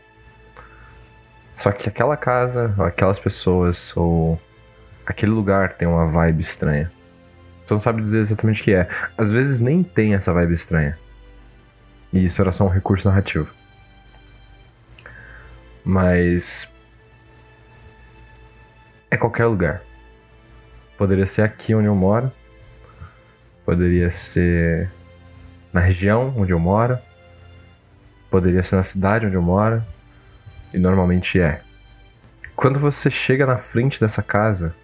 Só 1.57 1.71
que 1.71 1.89
aquela 1.89 2.17
casa, 2.17 2.75
aquelas 2.79 3.19
pessoas, 3.19 3.97
ou 3.97 4.41
aquele 5.07 5.31
lugar 5.31 5.75
tem 5.75 5.87
uma 5.87 6.09
vibe 6.09 6.41
estranha. 6.41 6.91
Você 7.65 7.75
não 7.75 7.81
sabe 7.81 8.03
dizer 8.03 8.21
exatamente 8.21 8.61
o 8.61 8.65
que 8.65 8.75
é. 8.75 8.89
Às 9.17 9.31
vezes 9.31 9.61
nem 9.61 9.83
tem 9.83 10.15
essa 10.15 10.33
vibe 10.33 10.55
estranha. 10.55 10.99
E 12.13 12.25
isso 12.25 12.43
era 12.43 12.51
só 12.51 12.65
um 12.65 12.69
recurso 12.69 13.09
narrativo. 13.09 13.62
Mas. 15.85 16.71
É 19.11 19.17
qualquer 19.17 19.47
lugar. 19.47 19.83
Poderia 20.97 21.27
ser 21.27 21.43
aqui 21.43 21.75
onde 21.75 21.87
eu 21.87 21.95
moro. 21.95 22.33
Poderia 23.65 24.11
ser 24.11 24.91
na 25.73 25.81
região 25.81 26.35
onde 26.37 26.53
eu 26.53 26.59
moro. 26.59 26.99
Poderia 28.31 28.63
ser 28.63 28.77
na 28.77 28.83
cidade 28.83 29.27
onde 29.27 29.35
eu 29.35 29.43
moro 29.43 29.85
e 30.73 30.79
normalmente 30.79 31.41
é. 31.41 31.61
Quando 32.57 32.79
você 32.79 33.11
chega 33.11 33.45
na 33.47 33.59
frente 33.59 34.01
dessa 34.01 34.23
casa, 34.23 34.75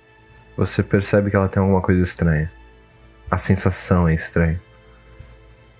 você 0.56 0.82
percebe 0.82 1.30
que 1.30 1.36
ela 1.36 1.48
tem 1.48 1.60
alguma 1.60 1.80
coisa 1.80 2.02
estranha. 2.02 2.50
A 3.30 3.38
sensação 3.38 4.08
é 4.08 4.14
estranha. 4.14 4.60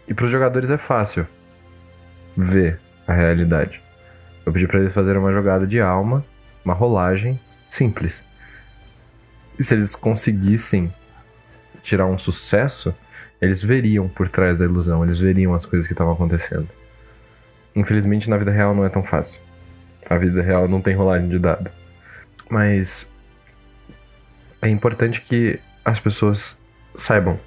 E 0.07 0.15
para 0.15 0.25
os 0.25 0.31
jogadores 0.31 0.71
é 0.71 0.79
fácil 0.79 1.27
ver 2.37 2.81
a 3.07 3.13
realidade. 3.13 3.83
Eu 4.49 4.53
pedi 4.53 4.67
para 4.67 4.81
eles 4.81 4.95
fazerem 4.95 5.21
uma 5.21 5.31
jogada 5.31 5.67
de 5.67 5.79
alma, 5.79 6.25
uma 6.65 6.73
rolagem 6.73 7.39
simples. 7.69 8.25
E 9.59 9.63
se 9.63 9.75
eles 9.75 9.95
conseguissem 9.95 10.91
tirar 11.83 12.07
um 12.07 12.17
sucesso, 12.17 12.95
eles 13.43 13.63
veriam 13.63 14.09
por 14.09 14.27
trás 14.31 14.59
da 14.59 14.65
ilusão, 14.65 15.05
eles 15.05 15.21
veriam 15.21 15.53
as 15.53 15.67
coisas 15.67 15.87
que 15.87 15.93
estavam 15.93 16.15
acontecendo. 16.15 16.67
Infelizmente, 17.77 18.31
na 18.31 18.39
vida 18.39 18.51
real 18.51 18.75
não 18.75 18.87
é 18.87 18.89
tão 18.89 19.03
fácil. 19.03 19.39
A 20.09 20.17
vida 20.17 20.41
real 20.41 20.67
não 20.67 20.81
tem 20.81 20.95
rolagem 20.95 21.29
de 21.29 21.39
dado. 21.39 21.71
Mas 22.49 23.13
é 24.63 24.69
importante 24.71 25.21
que 25.21 25.61
as 25.85 26.01
pessoas 26.01 26.59
saibam 26.97 27.39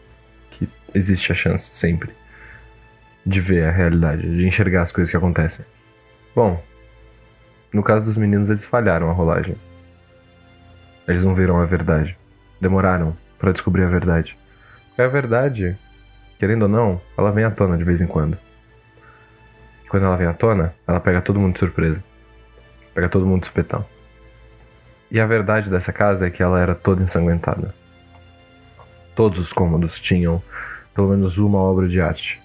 que 0.52 0.70
existe 0.94 1.32
a 1.32 1.36
chance 1.36 1.74
sempre 1.74 2.12
de 3.26 3.40
ver 3.40 3.66
a 3.66 3.72
realidade, 3.72 4.22
de 4.22 4.46
enxergar 4.46 4.84
as 4.84 4.92
coisas 4.92 5.10
que 5.10 5.18
acontecem. 5.18 5.66
Bom, 6.36 6.64
no 7.74 7.82
caso 7.82 8.06
dos 8.06 8.18
meninos, 8.18 8.50
eles 8.50 8.66
falharam 8.66 9.10
a 9.10 9.14
rolagem. 9.14 9.56
Eles 11.08 11.24
não 11.24 11.34
viram 11.34 11.62
a 11.62 11.66
verdade. 11.66 12.18
Demoraram 12.60 13.16
para 13.40 13.54
descobrir 13.54 13.84
a 13.84 13.90
verdade. 13.90 14.38
Porque 14.90 15.02
a 15.02 15.08
verdade, 15.08 15.78
querendo 16.38 16.64
ou 16.64 16.68
não, 16.68 17.02
ela 17.18 17.32
vem 17.32 17.46
à 17.46 17.52
tona 17.52 17.78
de 17.78 17.84
vez 17.84 18.02
em 18.02 18.08
quando. 18.08 18.38
E 19.86 19.88
quando 19.88 20.06
ela 20.06 20.18
vem 20.18 20.28
à 20.28 20.34
tona, 20.34 20.76
ela 20.86 21.00
pega 21.00 21.22
todo 21.22 21.40
mundo 21.40 21.54
de 21.54 21.60
surpresa. 21.60 22.04
Pega 22.94 23.08
todo 23.08 23.26
mundo 23.26 23.42
de 23.42 23.48
supetão. 23.48 23.86
E 25.10 25.20
a 25.20 25.26
verdade 25.26 25.70
dessa 25.70 25.94
casa 25.94 26.28
é 26.28 26.30
que 26.30 26.44
ela 26.44 26.60
era 26.60 26.76
toda 26.76 27.02
ensanguentada. 27.02 27.74
Todos 29.16 29.40
os 29.40 29.54
cômodos 29.54 30.00
tinham 30.00 30.42
pelo 30.94 31.10
menos 31.10 31.38
uma 31.38 31.58
obra 31.58 31.88
de 31.88 32.02
arte. 32.02 32.42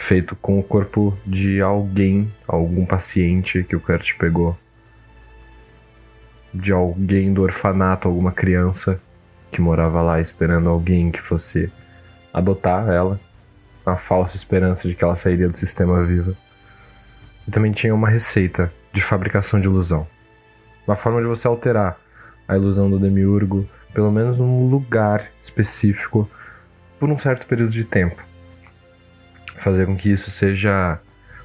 Feito 0.00 0.36
com 0.36 0.58
o 0.58 0.62
corpo 0.62 1.18
de 1.26 1.60
alguém, 1.60 2.32
algum 2.46 2.86
paciente 2.86 3.64
que 3.64 3.74
o 3.74 3.80
Kurt 3.80 4.16
pegou. 4.16 4.56
De 6.54 6.72
alguém 6.72 7.34
do 7.34 7.42
orfanato, 7.42 8.06
alguma 8.06 8.30
criança 8.30 8.98
que 9.50 9.60
morava 9.60 10.00
lá 10.00 10.20
esperando 10.20 10.68
alguém 10.68 11.10
que 11.10 11.20
fosse 11.20 11.70
adotar 12.32 12.88
ela. 12.88 13.20
A 13.84 13.96
falsa 13.96 14.36
esperança 14.36 14.88
de 14.88 14.94
que 14.94 15.02
ela 15.02 15.16
sairia 15.16 15.48
do 15.48 15.56
sistema 15.56 16.02
viva. 16.04 16.34
E 17.46 17.50
também 17.50 17.72
tinha 17.72 17.94
uma 17.94 18.08
receita 18.08 18.72
de 18.92 19.02
fabricação 19.02 19.60
de 19.60 19.66
ilusão. 19.66 20.06
Uma 20.86 20.96
forma 20.96 21.20
de 21.20 21.26
você 21.26 21.46
alterar 21.48 21.98
a 22.46 22.56
ilusão 22.56 22.88
do 22.88 23.00
demiurgo, 23.00 23.68
pelo 23.92 24.12
menos 24.12 24.38
num 24.38 24.70
lugar 24.70 25.28
específico, 25.42 26.30
por 27.00 27.10
um 27.10 27.18
certo 27.18 27.46
período 27.46 27.72
de 27.72 27.84
tempo. 27.84 28.27
Fazer 29.60 29.86
com 29.86 29.96
que 29.96 30.10
isso 30.10 30.30
seja 30.30 31.00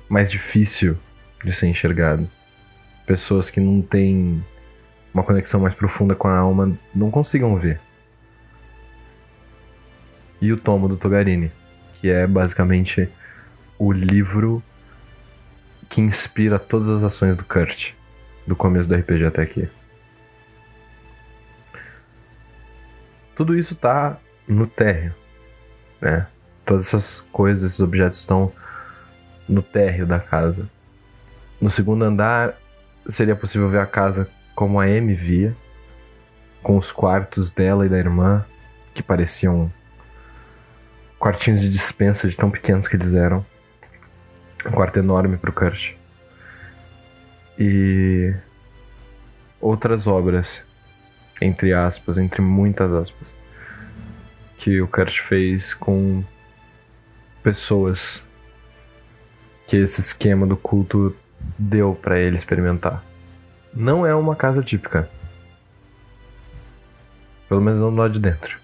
mais 0.07 0.29
difícil 0.29 0.97
de 1.43 1.51
ser 1.51 1.67
enxergado. 1.67 2.29
Pessoas 3.05 3.49
que 3.49 3.59
não 3.59 3.81
têm 3.81 4.43
uma 5.13 5.23
conexão 5.23 5.59
mais 5.59 5.73
profunda 5.73 6.15
com 6.15 6.27
a 6.27 6.37
alma 6.37 6.77
não 6.93 7.11
consigam 7.11 7.55
ver. 7.57 7.79
E 10.41 10.51
o 10.51 10.57
tomo 10.57 10.87
do 10.87 10.97
Togarini, 10.97 11.51
que 11.99 12.09
é 12.09 12.25
basicamente 12.27 13.09
o 13.77 13.91
livro 13.91 14.63
que 15.89 16.01
inspira 16.01 16.57
todas 16.57 16.89
as 16.89 17.03
ações 17.03 17.35
do 17.35 17.45
Kurt, 17.45 17.93
do 18.47 18.55
começo 18.55 18.89
do 18.89 18.95
RPG 18.95 19.25
até 19.25 19.41
aqui. 19.43 19.69
Tudo 23.35 23.57
isso 23.57 23.75
tá 23.75 24.17
no 24.47 24.67
térreo, 24.67 25.13
né? 26.01 26.27
Todas 26.65 26.87
essas 26.87 27.21
coisas, 27.31 27.63
esses 27.63 27.79
objetos 27.79 28.19
estão 28.19 28.51
no 29.47 29.61
térreo 29.61 30.05
da 30.05 30.19
casa. 30.19 30.69
No 31.59 31.69
segundo 31.69 32.03
andar, 32.03 32.57
seria 33.07 33.35
possível 33.35 33.69
ver 33.69 33.79
a 33.79 33.85
casa 33.85 34.29
como 34.55 34.79
a 34.79 34.85
Amy 34.85 35.13
via, 35.13 35.55
com 36.61 36.77
os 36.77 36.91
quartos 36.91 37.51
dela 37.51 37.85
e 37.85 37.89
da 37.89 37.97
irmã, 37.97 38.45
que 38.93 39.03
pareciam 39.03 39.71
quartinhos 41.19 41.61
de 41.61 41.69
dispensa 41.69 42.27
de 42.27 42.35
tão 42.35 42.51
pequenos 42.51 42.87
que 42.87 42.95
eles 42.95 43.13
eram. 43.13 43.45
Um 44.65 44.71
quarto 44.71 44.99
enorme 44.99 45.37
pro 45.37 45.51
Kurt. 45.51 45.93
E 47.57 48.33
outras 49.59 50.07
obras, 50.07 50.65
entre 51.41 51.73
aspas, 51.73 52.17
entre 52.17 52.41
muitas 52.41 52.91
aspas, 52.93 53.33
que 54.57 54.81
o 54.81 54.87
Kurt 54.87 55.19
fez 55.19 55.73
com 55.73 56.23
pessoas 57.43 58.25
que 59.67 59.77
esse 59.77 59.99
esquema 59.99 60.47
do 60.47 60.55
culto 60.55 61.15
deu 61.59 61.93
para 61.93 62.17
ele 62.17 62.37
experimentar. 62.37 63.03
Não 63.73 64.05
é 64.05 64.15
uma 64.15 64.35
casa 64.35 64.63
típica. 64.63 65.09
Pelo 67.49 67.61
menos 67.61 67.79
não 67.79 67.91
do 67.91 67.97
lado 67.97 68.13
de 68.13 68.19
dentro. 68.19 68.57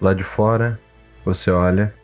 Lado 0.00 0.16
de 0.16 0.24
fora, 0.24 0.78
você 1.24 1.50
olha 1.50 1.94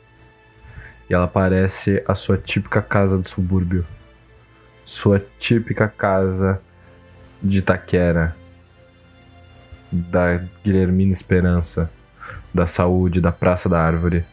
e 1.08 1.14
ela 1.14 1.26
parece 1.26 2.02
a 2.06 2.14
sua 2.14 2.38
típica 2.38 2.80
casa 2.80 3.18
do 3.18 3.28
subúrbio. 3.28 3.84
Sua 4.84 5.24
típica 5.38 5.88
casa 5.88 6.60
de 7.42 7.58
Itaquera. 7.58 8.36
Da 9.90 10.36
Guilhermina 10.64 11.12
Esperança. 11.12 11.90
Da 12.54 12.66
Saúde, 12.66 13.20
da 13.20 13.32
Praça 13.32 13.68
da 13.68 13.80
Árvore. 13.80 14.24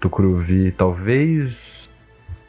Tucuruvi, 0.00 0.72
talvez 0.72 1.90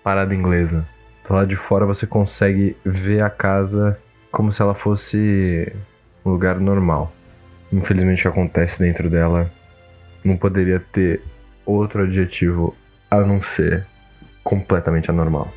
Parada 0.03 0.33
Inglesa. 0.33 0.87
Lado 1.29 1.47
de 1.47 1.55
fora 1.55 1.85
você 1.85 2.05
consegue 2.05 2.75
ver 2.83 3.21
a 3.21 3.29
casa 3.29 3.97
como 4.31 4.51
se 4.51 4.61
ela 4.61 4.73
fosse 4.73 5.71
um 6.25 6.31
lugar 6.31 6.59
normal. 6.59 7.13
Infelizmente 7.71 8.19
o 8.19 8.21
que 8.23 8.27
acontece 8.27 8.79
dentro 8.79 9.09
dela 9.09 9.49
não 10.25 10.35
poderia 10.35 10.79
ter 10.91 11.21
outro 11.65 12.03
adjetivo 12.03 12.75
a 13.09 13.21
não 13.21 13.39
ser 13.41 13.87
completamente 14.43 15.09
anormal. 15.09 15.51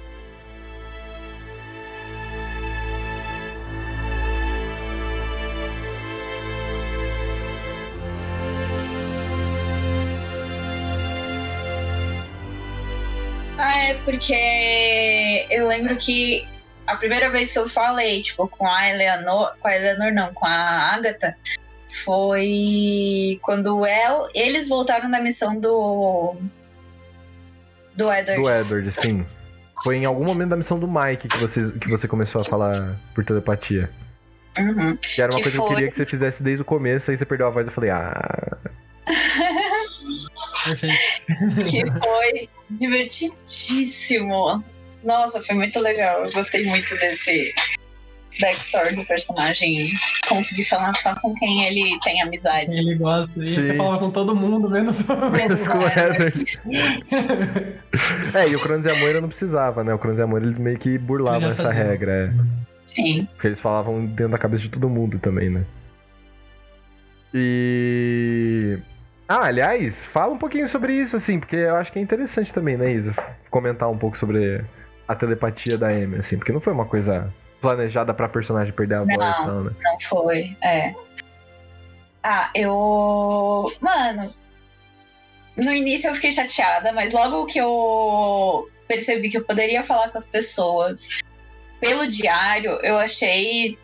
Porque 14.25 15.47
eu 15.50 15.69
lembro 15.69 15.97
que 15.97 16.47
a 16.87 16.97
primeira 16.97 17.31
vez 17.31 17.52
que 17.52 17.59
eu 17.59 17.69
falei, 17.69 18.23
tipo, 18.23 18.49
com 18.49 18.66
a 18.66 18.88
Eleanor, 18.88 19.54
com 19.61 19.69
a 19.69 19.76
Eleanor 19.76 20.12
não, 20.12 20.33
com 20.33 20.47
a 20.47 20.95
Agatha, 20.95 21.37
foi 22.04 23.38
quando 23.43 23.85
el, 23.87 24.28
eles 24.35 24.69
voltaram 24.69 25.11
da 25.11 25.21
missão 25.21 25.59
do 25.61 26.37
do 27.95 28.10
Edward. 28.13 28.43
Do 28.43 28.50
Edward, 28.50 28.93
sim. 28.93 29.26
Foi 29.82 29.97
em 29.97 30.06
algum 30.06 30.25
momento 30.25 30.49
da 30.50 30.56
missão 30.56 30.78
do 30.78 30.89
Mike 30.89 31.28
que 31.28 31.37
você, 31.37 31.71
que 31.73 31.91
você 31.91 32.08
começou 32.08 32.41
a 32.41 32.45
falar 32.45 32.97
por 33.15 33.25
telepatia. 33.25 33.91
Uhum. 34.58 34.97
Que 34.97 35.21
era 35.21 35.30
uma 35.32 35.37
Que 35.37 35.43
coisa 35.43 35.50
que 35.50 35.63
eu 35.63 35.67
foi- 35.67 35.75
queria 35.75 35.91
que 35.91 35.97
você 35.97 36.06
fizesse 36.06 36.43
desde 36.43 36.63
o 36.63 36.65
começo, 36.65 37.10
aí 37.10 37.19
você 37.19 37.26
perdeu 37.26 37.47
a 37.47 37.50
voz 37.50 37.67
e 37.67 37.69
eu 37.69 37.73
falei, 37.73 37.91
ah. 37.91 38.56
Perfeito. 40.64 40.96
que 41.70 41.86
foi 41.86 42.48
divertidíssimo. 42.70 44.64
Nossa, 45.02 45.40
foi 45.40 45.54
muito 45.56 45.78
legal. 45.80 46.24
Eu 46.24 46.32
gostei 46.32 46.64
muito 46.64 46.96
desse 46.96 47.54
backstory 48.40 48.96
do 48.96 49.04
personagem. 49.04 49.82
e 49.82 49.92
Consegui 50.28 50.64
falar 50.64 50.94
só 50.94 51.14
com 51.20 51.34
quem 51.34 51.64
ele 51.66 51.98
tem 52.02 52.22
amizade. 52.22 52.78
Ele 52.78 52.94
gosta. 52.96 53.32
E 53.36 53.54
você 53.54 53.74
falava 53.74 53.98
com 53.98 54.10
todo 54.10 54.34
mundo, 54.34 54.68
menos 54.70 55.00
o 55.00 55.06
Mas 55.30 55.68
com 55.68 55.78
o 55.78 55.86
Edward. 55.86 56.58
É, 58.34 58.48
e 58.48 58.56
o 58.56 58.60
Cronos 58.60 58.86
e 58.86 58.90
a 58.90 58.96
Moira 58.96 59.20
não 59.20 59.28
precisava, 59.28 59.84
né? 59.84 59.94
O 59.94 59.98
Cronos 59.98 60.18
e 60.18 60.22
a 60.22 60.26
Moira 60.26 60.46
eles 60.46 60.58
meio 60.58 60.78
que 60.78 60.98
burlavam 60.98 61.50
essa 61.50 61.70
regra, 61.70 62.12
é. 62.12 62.64
Sim. 62.86 63.28
Porque 63.32 63.48
eles 63.48 63.60
falavam 63.60 64.04
dentro 64.06 64.32
da 64.32 64.38
cabeça 64.38 64.64
de 64.64 64.70
todo 64.70 64.88
mundo 64.88 65.18
também, 65.18 65.50
né? 65.50 65.64
E. 67.32 68.78
Ah, 69.28 69.47
aliás, 69.47 70.04
fala 70.04 70.32
um 70.32 70.39
pouquinho 70.39 70.69
sobre 70.69 70.93
isso, 70.93 71.17
assim, 71.17 71.41
porque 71.41 71.56
eu 71.56 71.76
acho 71.76 71.91
que 71.91 71.99
é 71.99 72.02
interessante 72.02 72.52
também, 72.52 72.76
né, 72.76 72.93
Isa? 72.93 73.15
Comentar 73.50 73.91
um 73.91 73.97
pouco 73.97 74.19
sobre 74.19 74.65
a 75.08 75.15
telepatia 75.15 75.78
da 75.78 75.89
Amy, 75.89 76.19
assim, 76.19 76.37
porque 76.37 76.52
não 76.52 76.60
foi 76.60 76.73
uma 76.73 76.84
coisa 76.84 77.32
planejada 77.60 78.13
pra 78.13 78.28
personagem 78.28 78.73
perder 78.75 78.97
a 78.97 79.04
voz, 79.04 79.17
Não. 79.19 79.47
não, 79.47 79.65
né? 79.65 79.71
Não 79.82 80.00
foi, 80.00 80.56
é. 80.63 80.95
Ah, 82.23 82.50
eu. 82.54 83.71
Mano. 83.80 84.32
No 85.56 85.73
início 85.73 86.10
eu 86.10 86.15
fiquei 86.15 86.32
chateada, 86.32 86.93
mas 86.93 87.13
logo 87.13 87.47
que 87.47 87.58
eu 87.58 88.69
percebi 88.89 89.30
que 89.30 89.39
eu 89.39 89.45
poderia 89.45 89.84
falar 89.84 90.08
com 90.08 90.19
as 90.19 90.28
pessoas 90.28 91.23
pelo 91.80 92.08
diário, 92.08 92.73
eu 92.82 92.99
achei 92.99 93.78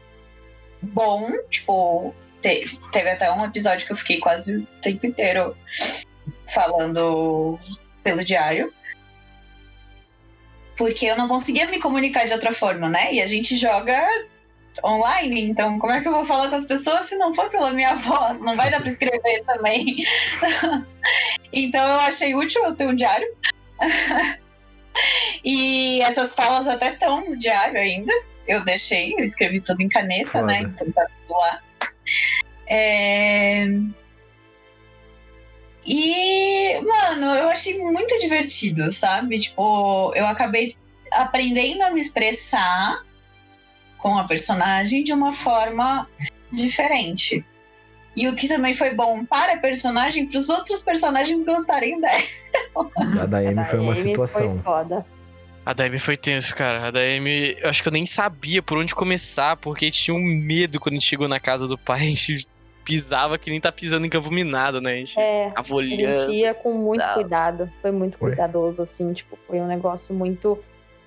bom. 0.82 1.30
Tipo, 1.48 2.14
te- 2.40 2.78
teve 2.92 3.10
até 3.10 3.30
um 3.30 3.44
episódio 3.44 3.86
que 3.86 3.92
eu 3.92 3.96
fiquei 3.96 4.18
quase 4.18 4.56
o 4.56 4.66
tempo 4.82 5.06
inteiro 5.06 5.56
falando 6.46 7.58
pelo 8.02 8.24
diário. 8.24 8.72
Porque 10.76 11.06
eu 11.06 11.16
não 11.16 11.28
conseguia 11.28 11.66
me 11.68 11.78
comunicar 11.78 12.26
de 12.26 12.32
outra 12.32 12.52
forma, 12.52 12.88
né? 12.88 13.12
E 13.12 13.20
a 13.20 13.26
gente 13.26 13.54
joga 13.56 14.00
online, 14.84 15.42
então 15.42 15.78
como 15.78 15.92
é 15.92 16.00
que 16.00 16.08
eu 16.08 16.12
vou 16.12 16.24
falar 16.24 16.48
com 16.48 16.54
as 16.56 16.64
pessoas 16.64 17.06
se 17.06 17.16
não 17.18 17.34
for 17.34 17.50
pela 17.50 17.72
minha 17.72 17.94
voz? 17.96 18.40
Não 18.40 18.54
vai 18.54 18.70
dar 18.70 18.80
pra 18.80 18.88
escrever 18.88 19.42
também. 19.44 19.84
então 21.52 21.86
eu 21.86 22.00
achei 22.00 22.34
útil 22.34 22.64
eu 22.64 22.74
ter 22.74 22.86
um 22.86 22.94
diário. 22.94 23.28
e 25.44 26.00
essas 26.02 26.34
falas 26.34 26.66
até 26.68 26.92
estão 26.92 27.24
no 27.24 27.36
diário 27.36 27.78
ainda. 27.78 28.12
Eu 28.46 28.64
deixei, 28.64 29.14
eu 29.18 29.24
escrevi 29.24 29.60
tudo 29.60 29.80
em 29.82 29.88
caneta, 29.88 30.30
Foda. 30.30 30.46
né? 30.46 30.60
Então 30.62 30.90
tá 30.92 31.06
tudo 31.26 31.38
lá. 31.38 31.62
É... 32.68 33.66
E, 35.86 36.80
mano, 36.82 37.34
eu 37.34 37.48
achei 37.48 37.78
muito 37.78 38.18
divertido, 38.20 38.92
sabe? 38.92 39.40
Tipo, 39.40 40.12
eu 40.14 40.26
acabei 40.26 40.76
aprendendo 41.12 41.82
a 41.82 41.90
me 41.90 42.00
expressar 42.00 43.02
com 43.98 44.16
a 44.16 44.24
personagem 44.24 45.02
de 45.02 45.12
uma 45.12 45.32
forma 45.32 46.08
diferente. 46.52 47.44
E 48.16 48.28
o 48.28 48.34
que 48.34 48.48
também 48.48 48.74
foi 48.74 48.94
bom 48.94 49.24
para 49.24 49.54
a 49.54 49.56
personagem, 49.56 50.26
para 50.26 50.38
os 50.38 50.48
outros 50.48 50.82
personagens 50.82 51.44
gostarem 51.44 52.00
dela. 52.00 52.22
A 53.22 53.26
da 53.26 53.38
Amy 53.38 53.64
foi 53.64 53.78
uma 53.78 53.94
situação. 53.94 54.54
Foi 54.54 54.62
foda. 54.62 55.06
A 55.64 55.72
da 55.72 55.84
Amy 55.84 55.98
foi 55.98 56.16
tenso, 56.16 56.54
cara. 56.56 56.86
A 56.86 56.90
da 56.90 57.00
Amy, 57.00 57.56
eu 57.60 57.68
acho 57.68 57.82
que 57.82 57.88
eu 57.88 57.92
nem 57.92 58.06
sabia 58.06 58.62
por 58.62 58.78
onde 58.78 58.94
começar, 58.94 59.56
porque 59.56 59.84
a 59.84 59.88
gente 59.88 60.00
tinha 60.02 60.14
um 60.16 60.20
medo 60.20 60.80
quando 60.80 60.94
a 60.94 60.98
gente 60.98 61.06
chegou 61.08 61.28
na 61.28 61.38
casa 61.38 61.68
do 61.68 61.76
pai. 61.78 62.00
A 62.00 62.04
gente 62.04 62.46
pisava 62.84 63.38
que 63.38 63.50
nem 63.50 63.60
tá 63.60 63.70
pisando 63.70 64.06
em 64.06 64.10
campo 64.10 64.32
minado, 64.32 64.80
né? 64.80 64.92
A 64.92 64.96
gente 64.96 65.20
É, 65.20 65.48
ficava 65.48 65.60
a 65.60 65.82
gente 65.84 66.02
olhando. 66.02 66.32
ia 66.32 66.54
com 66.54 66.72
muito 66.72 67.06
cuidado. 67.14 67.70
Foi 67.82 67.90
muito 67.90 68.16
Foi. 68.18 68.30
cuidadoso, 68.30 68.80
assim, 68.82 69.12
tipo, 69.12 69.38
foi 69.46 69.60
um 69.60 69.66
negócio 69.66 70.14
muito. 70.14 70.58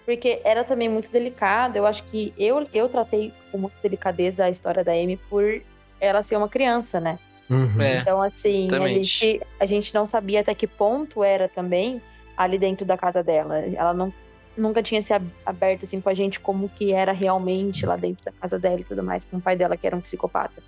Porque 0.05 0.39
era 0.43 0.63
também 0.63 0.87
muito 0.87 1.11
delicado. 1.11 1.75
Eu 1.75 1.85
acho 1.85 2.03
que 2.03 2.31
eu, 2.37 2.65
eu 2.73 2.87
tratei 2.87 3.33
com 3.51 3.57
muita 3.57 3.75
delicadeza 3.81 4.45
a 4.45 4.49
história 4.49 4.83
da 4.83 4.91
Amy 4.91 5.17
por 5.29 5.61
ela 5.99 6.21
ser 6.21 6.37
uma 6.37 6.47
criança, 6.47 6.99
né? 6.99 7.17
Uhum. 7.49 7.81
É, 7.81 7.97
Então, 7.97 8.21
assim, 8.21 8.67
a 8.71 8.87
gente, 8.87 9.41
a 9.59 9.65
gente 9.65 9.93
não 9.93 10.05
sabia 10.05 10.41
até 10.41 10.53
que 10.53 10.67
ponto 10.67 11.23
era 11.23 11.47
também 11.49 12.01
ali 12.37 12.57
dentro 12.57 12.85
da 12.85 12.97
casa 12.97 13.23
dela. 13.23 13.59
Ela 13.59 13.93
não, 13.93 14.13
nunca 14.57 14.81
tinha 14.83 15.01
se 15.01 15.13
ab- 15.13 15.29
aberto 15.45 15.83
assim 15.83 15.99
com 16.01 16.09
a 16.09 16.13
gente 16.13 16.39
como 16.39 16.69
que 16.69 16.91
era 16.93 17.11
realmente 17.11 17.85
lá 17.85 17.95
dentro 17.95 18.23
da 18.25 18.31
casa 18.31 18.57
dela 18.59 18.79
e 18.79 18.83
tudo 18.83 19.03
mais, 19.03 19.25
com 19.25 19.37
o 19.37 19.41
pai 19.41 19.55
dela 19.55 19.75
que 19.77 19.85
era 19.87 19.95
um 19.95 20.01
psicopata. 20.01 20.61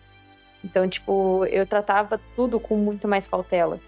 Então, 0.63 0.87
tipo, 0.89 1.45
eu 1.45 1.65
tratava 1.67 2.19
tudo 2.35 2.59
com 2.59 2.75
muito 2.75 3.07
mais 3.07 3.27
cautela. 3.27 3.79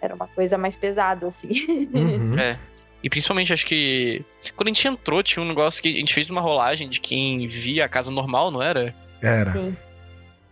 Era 0.00 0.14
uma 0.14 0.26
coisa 0.26 0.56
mais 0.56 0.74
pesada, 0.76 1.26
assim. 1.26 1.88
Uhum. 1.92 2.38
É. 2.38 2.58
E 3.02 3.10
principalmente, 3.10 3.52
acho 3.52 3.66
que. 3.66 4.24
Quando 4.56 4.68
a 4.68 4.72
gente 4.72 4.88
entrou, 4.88 5.22
tinha 5.22 5.42
um 5.44 5.48
negócio 5.48 5.82
que 5.82 5.88
a 5.94 5.98
gente 5.98 6.14
fez 6.14 6.30
uma 6.30 6.40
rolagem 6.40 6.88
de 6.88 7.00
quem 7.00 7.46
via 7.46 7.84
a 7.84 7.88
casa 7.88 8.10
normal, 8.10 8.50
não 8.50 8.62
era? 8.62 8.94
Era. 9.20 9.52
Sim. 9.52 9.76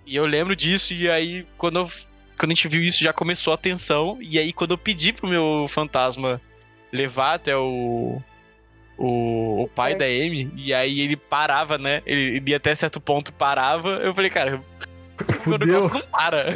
E 0.07 0.14
eu 0.16 0.27
lembro 0.27 0.55
disso, 0.55 0.92
e 0.92 1.11
aí, 1.11 1.47
quando, 1.57 1.79
eu- 1.81 1.88
quando 2.38 2.53
a 2.53 2.55
gente 2.55 2.68
viu 2.68 2.83
isso, 2.83 3.03
já 3.03 3.12
começou 3.12 3.55
a 3.55 3.57
tensão. 3.57 4.18
E 4.20 4.38
aí, 4.38 4.53
quando 4.53 4.73
eu 4.73 4.79
pedi 4.79 5.12
pro 5.14 5.27
meu 5.27 5.64
fantasma 5.68 6.40
levar 6.92 7.35
até 7.35 7.57
o. 7.57 8.20
O, 8.96 9.64
o 9.64 9.68
pai 9.68 9.94
da 9.96 10.04
Amy, 10.04 10.50
e 10.57 10.72
aí 10.72 11.00
ele 11.00 11.16
parava, 11.16 11.76
né? 11.78 12.00
Ele, 12.07 12.37
ele 12.37 12.50
ia 12.50 12.57
até 12.57 12.74
certo 12.74 13.00
ponto 13.00 13.33
parava. 13.33 13.88
Eu 13.96 14.14
falei, 14.14 14.30
cara, 14.30 14.62
o 15.28 15.33
Fudeu. 15.33 15.66
negócio 15.66 15.94
não 15.94 16.07
para. 16.09 16.46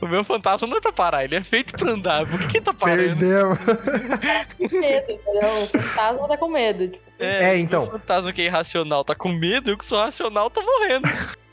O 0.00 0.06
meu 0.06 0.22
fantasma 0.24 0.68
não 0.68 0.76
é 0.76 0.80
pra 0.80 0.92
parar, 0.92 1.24
ele 1.24 1.36
é 1.36 1.42
feito 1.42 1.76
pra 1.76 1.92
andar. 1.92 2.26
Por 2.26 2.38
que, 2.40 2.46
que 2.46 2.56
ele 2.58 2.64
tá 2.64 2.72
parando? 2.72 3.16
Perdeu. 3.16 3.56
Com 4.56 4.78
medo, 4.78 5.12
entendeu? 5.12 5.62
O 5.62 5.66
fantasma 5.66 6.28
tá 6.28 6.36
com 6.36 6.48
medo. 6.48 6.88
Tipo, 6.88 7.04
É, 7.18 7.56
se 7.56 7.62
então. 7.62 7.82
O 7.82 7.86
fantasma 7.86 8.32
que 8.32 8.42
é 8.42 8.44
irracional 8.46 9.04
tá 9.04 9.14
com 9.14 9.28
medo, 9.28 9.70
eu 9.70 9.76
que 9.76 9.84
sou 9.84 10.00
racional 10.00 10.48
tô 10.48 10.62
morrendo. 10.62 11.08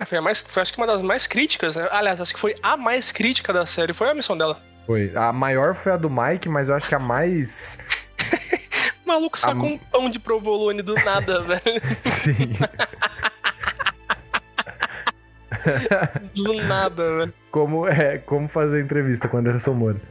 Foi, 0.06 0.18
a 0.18 0.22
mais, 0.22 0.42
foi 0.48 0.62
acho 0.62 0.72
que 0.72 0.80
uma 0.80 0.88
das 0.88 1.02
mais 1.02 1.26
críticas, 1.28 1.76
né? 1.76 1.88
Aliás, 1.92 2.22
acho 2.22 2.34
que 2.34 2.40
foi 2.40 2.56
a 2.62 2.78
mais 2.78 3.12
crítica 3.12 3.52
da 3.52 3.66
série. 3.66 3.94
Foi 3.94 4.10
a 4.10 4.14
missão 4.14 4.38
dela. 4.38 4.62
Foi. 4.86 5.12
A 5.16 5.34
maior 5.34 5.76
foi 5.76 5.92
a 5.92 5.98
do 5.98 6.10
Mike, 6.10 6.48
mas 6.48 6.70
eu 6.70 6.76
acho 6.76 6.88
que 6.88 6.96
a 6.96 7.00
mais. 7.00 7.78
O 9.08 9.14
maluco 9.14 9.40
sacou 9.40 9.64
A- 9.64 9.68
um 9.72 9.78
pão 9.78 10.10
de 10.10 10.20
provolone 10.20 10.82
do 10.82 10.94
nada, 10.96 11.40
velho. 11.48 11.82
Sim. 12.04 12.50
Do 16.36 16.54
nada, 16.56 17.18
velho. 17.20 17.34
como, 17.50 17.88
é, 17.88 18.18
como 18.18 18.50
fazer 18.50 18.82
entrevista 18.84 19.30
com 19.30 19.38
o 19.38 19.40
Anderson 19.40 19.74
Moura. 19.74 20.02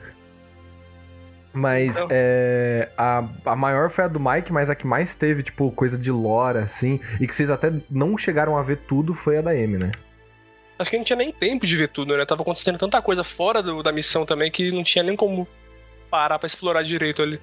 Mas 1.53 1.95
é, 2.11 2.89
a, 2.97 3.23
a 3.45 3.55
maior 3.55 3.91
foi 3.91 4.05
a 4.05 4.09
do 4.09 4.19
Mike, 4.19 4.51
mas 4.51 4.71
a 4.71 4.75
que 4.75 4.87
mais 4.87 5.15
teve, 5.15 5.43
tipo, 5.43 5.71
coisa 5.73 5.99
de 5.99 6.11
lore, 6.11 6.59
assim, 6.59 6.99
e 7.21 7.27
que 7.27 7.35
vocês 7.35 7.51
até 7.51 7.71
não 7.91 8.17
chegaram 8.17 8.57
a 8.57 8.63
ver 8.63 8.79
tudo 8.89 9.13
foi 9.13 9.37
a 9.37 9.43
da 9.43 9.51
Amy, 9.51 9.77
né? 9.79 9.91
Acho 10.79 10.89
que 10.91 10.97
a 10.97 10.99
gente 10.99 11.07
tinha 11.07 11.17
nem 11.19 11.31
tempo 11.33 11.67
de 11.67 11.77
ver 11.77 11.89
tudo, 11.89 12.17
né? 12.17 12.25
Tava 12.25 12.41
acontecendo 12.43 12.79
tanta 12.79 13.01
coisa 13.03 13.23
fora 13.23 13.63
do- 13.63 13.83
da 13.83 13.93
missão 13.93 14.25
também 14.25 14.51
que 14.51 14.73
não 14.73 14.83
tinha 14.83 15.03
nem 15.05 15.17
como 15.17 15.47
parar 16.11 16.39
pra 16.39 16.47
explorar 16.47 16.83
direito 16.83 17.21
ali. 17.23 17.39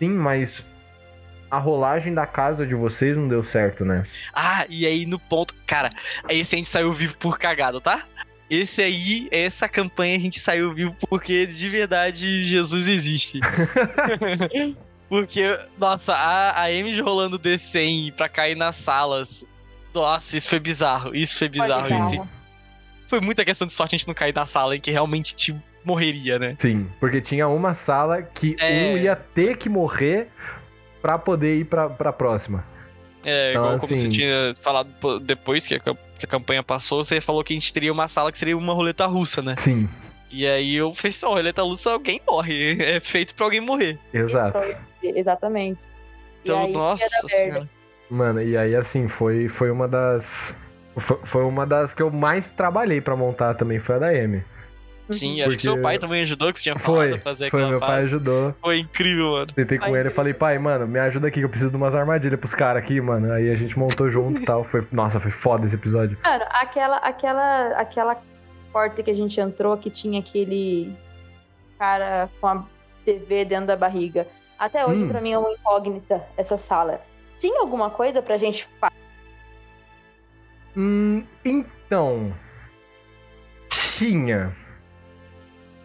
Sim, 0.00 0.10
mas 0.10 0.66
a 1.50 1.58
rolagem 1.58 2.14
da 2.14 2.26
casa 2.26 2.66
de 2.66 2.74
vocês 2.74 3.16
não 3.16 3.28
deu 3.28 3.44
certo, 3.44 3.84
né? 3.84 4.04
Ah, 4.32 4.64
e 4.68 4.86
aí 4.86 5.04
no 5.04 5.18
ponto. 5.18 5.54
Cara, 5.66 5.90
esse 6.28 6.54
a 6.54 6.58
gente 6.58 6.68
saiu 6.68 6.92
vivo 6.92 7.16
por 7.18 7.38
cagada, 7.38 7.80
tá? 7.80 8.04
Esse 8.48 8.82
aí, 8.82 9.28
essa 9.30 9.68
campanha 9.68 10.16
a 10.16 10.20
gente 10.20 10.40
saiu 10.40 10.74
vivo 10.74 10.96
porque 11.08 11.46
de 11.46 11.68
verdade 11.68 12.42
Jesus 12.42 12.88
existe. 12.88 13.40
porque, 15.08 15.58
nossa, 15.78 16.14
a, 16.14 16.62
a 16.62 16.64
Amy 16.64 16.98
rolando 17.00 17.38
D100 17.38 18.12
pra 18.14 18.28
cair 18.28 18.56
nas 18.56 18.76
salas. 18.76 19.44
Nossa, 19.92 20.36
isso 20.36 20.48
foi 20.48 20.60
bizarro. 20.60 21.14
Isso 21.14 21.38
foi 21.38 21.48
bizarro. 21.48 21.82
bizarro. 21.82 22.14
Isso 22.14 22.30
foi 23.06 23.20
muita 23.20 23.44
questão 23.44 23.66
de 23.66 23.72
sorte 23.72 23.94
a 23.94 23.98
gente 23.98 24.06
não 24.06 24.14
cair 24.14 24.34
na 24.34 24.46
sala 24.46 24.76
em 24.76 24.80
que 24.80 24.90
realmente 24.90 25.34
te 25.34 25.54
morreria, 25.84 26.38
né? 26.38 26.54
Sim, 26.58 26.88
porque 27.00 27.20
tinha 27.20 27.48
uma 27.48 27.74
sala 27.74 28.22
que 28.22 28.56
É. 28.60 28.92
um 28.92 28.98
ia 28.98 29.16
ter 29.16 29.56
que 29.56 29.68
morrer 29.68 30.28
pra 31.02 31.18
poder 31.18 31.56
ir 31.58 31.64
pra, 31.64 31.88
pra 31.88 32.12
próxima. 32.12 32.64
É, 33.24 33.50
Então, 33.50 33.62
igual 33.64 33.78
como 33.78 33.88
você 33.88 33.94
assim- 33.94 34.08
tinha 34.10 34.52
falado 34.62 34.90
depois 35.20 35.66
que 35.66 35.74
a, 35.74 35.78
que 35.80 36.24
a 36.24 36.28
campanha 36.28 36.62
passou, 36.62 37.02
você 37.04 37.20
falou 37.20 37.44
que 37.44 37.52
a 37.52 37.56
gente 37.58 37.72
teria 37.72 37.92
uma 37.92 38.08
sala 38.08 38.30
que 38.32 38.38
seria 38.38 38.56
uma 38.56 38.72
roleta 38.72 39.06
russa, 39.06 39.42
né? 39.42 39.54
Sim, 39.56 39.88
E 40.30 40.46
aí 40.46 40.76
eu 40.76 40.94
fiz 40.94 41.16
só, 41.16 41.30
roleta 41.34 41.62
russa, 41.62 41.90
alguém 41.92 42.20
morre. 42.26 42.76
É 42.80 43.00
feito 43.00 43.34
pra 43.34 43.44
alguém 43.46 43.60
morrer. 43.60 43.98
exato. 44.14 44.58
Exatamente. 45.02 45.80
Então, 46.42 46.64
aí, 46.64 46.72
nossa 46.72 47.28
senhora. 47.28 47.68
Mano, 48.08 48.40
e 48.42 48.56
aí 48.56 48.74
assim, 48.74 49.06
foi, 49.08 49.48
foi 49.48 49.70
uma 49.70 49.86
das. 49.88 50.58
Foi, 50.96 51.18
foi 51.24 51.44
uma 51.44 51.66
das 51.66 51.94
que 51.94 52.02
eu 52.02 52.10
mais 52.10 52.50
trabalhei 52.50 53.00
pra 53.00 53.14
montar 53.16 53.54
também, 53.54 53.78
foi 53.78 53.96
a 53.96 53.98
da 53.98 54.08
Amy. 54.08 54.42
Sim, 55.12 55.40
acho 55.40 55.50
que 55.50 55.56
Porque- 55.56 55.62
seu 55.62 55.80
pai 55.80 55.98
também 55.98 56.22
ajudou, 56.22 56.52
que 56.52 56.58
você 56.58 56.64
tinha 56.64 56.78
Foi, 56.78 57.18
fazer 57.18 57.50
foi, 57.50 57.60
aquela 57.60 57.70
meu 57.70 57.80
pai 57.80 57.88
fase. 57.88 58.04
ajudou. 58.06 58.54
Foi 58.60 58.78
incrível, 58.78 59.32
mano. 59.32 59.46
Tentei 59.46 59.78
com 59.78 59.84
Ai, 59.86 60.00
ele 60.00 60.08
e 60.08 60.12
falei, 60.12 60.32
pai, 60.34 60.58
mano, 60.58 60.86
me 60.86 60.98
ajuda 60.98 61.28
aqui 61.28 61.40
que 61.40 61.44
eu 61.44 61.48
preciso 61.48 61.70
de 61.70 61.76
umas 61.76 61.94
armadilhas 61.94 62.38
pros 62.38 62.54
caras 62.54 62.82
aqui, 62.82 63.00
mano. 63.00 63.32
Aí 63.32 63.50
a 63.50 63.56
gente 63.56 63.78
montou 63.78 64.10
junto 64.10 64.40
e 64.42 64.44
tal. 64.44 64.64
Foi, 64.64 64.86
nossa, 64.92 65.18
foi 65.20 65.30
foda 65.30 65.66
esse 65.66 65.74
episódio. 65.74 66.16
Cara, 66.18 66.44
aquela, 66.52 66.96
aquela, 66.98 67.66
aquela 67.78 68.22
porta 68.72 69.02
que 69.02 69.10
a 69.10 69.14
gente 69.14 69.40
entrou 69.40 69.76
que 69.76 69.90
tinha 69.90 70.20
aquele 70.20 70.94
cara 71.78 72.28
com 72.40 72.46
a 72.46 72.64
TV 73.04 73.44
dentro 73.44 73.66
da 73.66 73.76
barriga. 73.76 74.26
Até 74.58 74.84
hoje, 74.86 75.02
Hum. 75.04 75.08
pra 75.08 75.20
mim, 75.20 75.32
é 75.32 75.38
uma 75.38 75.50
incógnita 75.50 76.22
essa 76.36 76.56
sala. 76.58 77.00
Tinha 77.38 77.60
alguma 77.60 77.88
coisa 77.90 78.20
pra 78.20 78.36
gente 78.36 78.68
fa- 78.78 78.92
Hum, 80.76 81.24
então. 81.44 82.32
Tinha. 83.70 84.54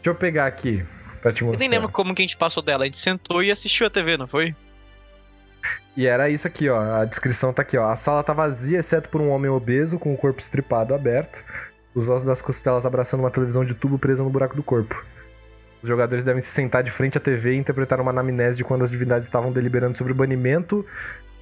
Deixa 0.05 0.15
eu 0.15 0.19
pegar 0.19 0.45
aqui 0.45 0.85
pra 1.19 1.33
te 1.33 1.41
Eu 1.41 1.47
mostrar. 1.47 1.59
nem 1.61 1.67
lembro 1.67 1.89
como 1.91 2.13
que 2.13 2.21
a 2.21 2.23
gente 2.25 2.37
passou 2.37 2.61
dela. 2.61 2.83
A 2.83 2.85
gente 2.85 2.97
sentou 2.99 3.41
e 3.41 3.49
assistiu 3.49 3.87
a 3.87 3.89
TV, 3.89 4.17
não 4.17 4.27
foi? 4.27 4.55
E 5.97 6.05
era 6.05 6.29
isso 6.29 6.45
aqui, 6.45 6.69
ó. 6.69 6.79
A 7.01 7.05
descrição 7.05 7.51
tá 7.51 7.63
aqui, 7.63 7.75
ó. 7.75 7.89
A 7.89 7.95
sala 7.95 8.21
tá 8.23 8.31
vazia, 8.31 8.77
exceto 8.77 9.09
por 9.09 9.19
um 9.19 9.29
homem 9.31 9.49
obeso 9.49 9.97
com 9.97 10.13
o 10.13 10.17
corpo 10.17 10.39
estripado 10.39 10.93
aberto, 10.93 11.43
os 11.95 12.07
ossos 12.07 12.27
das 12.27 12.39
costelas 12.39 12.85
abraçando 12.85 13.21
uma 13.21 13.31
televisão 13.31 13.65
de 13.65 13.73
tubo 13.73 13.97
presa 13.97 14.21
no 14.23 14.29
buraco 14.29 14.55
do 14.55 14.61
corpo. 14.61 15.03
Os 15.81 15.89
jogadores 15.89 16.23
devem 16.23 16.39
se 16.41 16.49
sentar 16.49 16.83
de 16.83 16.91
frente 16.91 17.17
à 17.17 17.21
TV 17.21 17.53
e 17.53 17.57
interpretar 17.57 17.99
uma 17.99 18.11
anamnese 18.11 18.57
de 18.57 18.63
quando 18.63 18.83
as 18.83 18.91
divindades 18.91 19.25
estavam 19.27 19.51
deliberando 19.51 19.97
sobre 19.97 20.13
o 20.13 20.15
banimento 20.15 20.85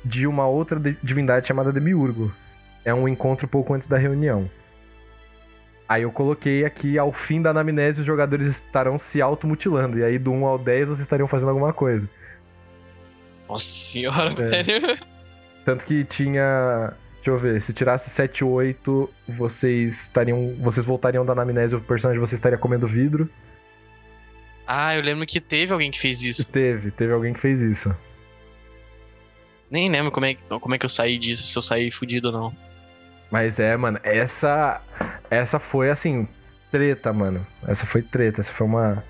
de 0.06 0.26
uma 0.26 0.48
outra 0.48 0.80
de- 0.80 0.98
divindade 1.04 1.50
chamada 1.50 1.70
Demiurgo. 1.70 2.34
É 2.86 2.94
um 2.94 3.10
encontro 3.10 3.46
pouco 3.46 3.74
antes 3.74 3.90
da 3.90 3.98
reunião. 3.98 4.50
Aí 5.94 6.02
eu 6.02 6.12
coloquei 6.12 6.66
aqui, 6.66 6.98
ao 6.98 7.12
fim 7.12 7.40
da 7.40 7.52
anamnese, 7.52 8.00
os 8.02 8.08
jogadores 8.08 8.48
estarão 8.48 8.98
se 8.98 9.22
automutilando. 9.22 10.00
E 10.00 10.04
aí, 10.04 10.18
do 10.18 10.32
1 10.32 10.46
ao 10.46 10.58
10, 10.58 10.88
vocês 10.88 11.02
estariam 11.02 11.28
fazendo 11.28 11.50
alguma 11.50 11.72
coisa. 11.72 12.10
Nossa 13.48 13.64
senhora, 13.66 14.32
É. 14.44 14.64
velho. 14.64 14.98
Tanto 15.64 15.86
que 15.86 16.04
tinha. 16.04 16.94
Deixa 17.18 17.30
eu 17.30 17.38
ver, 17.38 17.62
se 17.62 17.72
tirasse 17.74 18.10
7 18.10 18.40
e 18.40 18.44
8, 18.44 19.08
vocês 19.28 20.02
estariam. 20.04 20.56
Vocês 20.60 20.84
voltariam 20.84 21.24
da 21.24 21.34
anamnese, 21.34 21.76
o 21.76 21.80
personagem 21.82 22.20
de 22.20 22.28
vocês 22.28 22.40
estaria 22.40 22.58
comendo 22.58 22.88
vidro. 22.88 23.30
Ah, 24.66 24.96
eu 24.96 25.02
lembro 25.04 25.26
que 25.28 25.40
teve 25.40 25.74
alguém 25.74 25.92
que 25.92 26.00
fez 26.00 26.24
isso. 26.24 26.50
Teve, 26.50 26.90
teve 26.90 27.14
alguém 27.14 27.34
que 27.34 27.40
fez 27.40 27.62
isso. 27.62 27.96
Nem 29.70 29.90
lembro 29.90 30.12
como 30.12 30.26
é, 30.26 30.34
que- 30.34 30.44
como 30.60 30.74
é 30.74 30.78
que 30.80 30.86
eu 30.86 30.90
saí 30.90 31.18
disso, 31.20 31.44
se 31.46 31.56
eu 31.58 31.62
saí 31.62 31.92
fudido 31.92 32.30
ou 32.30 32.34
não. 32.34 32.56
Mas 33.34 33.60
é, 33.60 33.76
mano, 33.76 34.00
essa. 34.04 34.80
Essa 35.28 35.58
foi 35.58 35.90
assim. 35.90 36.28
Treta, 36.72 37.12
mano. 37.12 37.44
Essa 37.68 37.84
foi 37.84 38.04
treta. 38.04 38.42
Essa 38.42 38.52
foi 38.52 38.68
uma. 38.68 39.04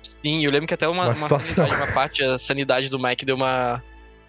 Sim, 0.00 0.44
eu 0.44 0.52
lembro 0.52 0.68
que 0.68 0.74
até 0.74 0.86
uma, 0.86 1.02
Uma 1.02 1.06
uma 1.08 1.14
situação. 1.16 1.66
sanidade, 1.66 1.82
uma 1.82 1.92
parte, 1.92 2.22
a 2.22 2.38
sanidade 2.38 2.88
do 2.88 2.96
Mike 2.96 3.26
deu 3.26 3.34
uma, 3.34 3.82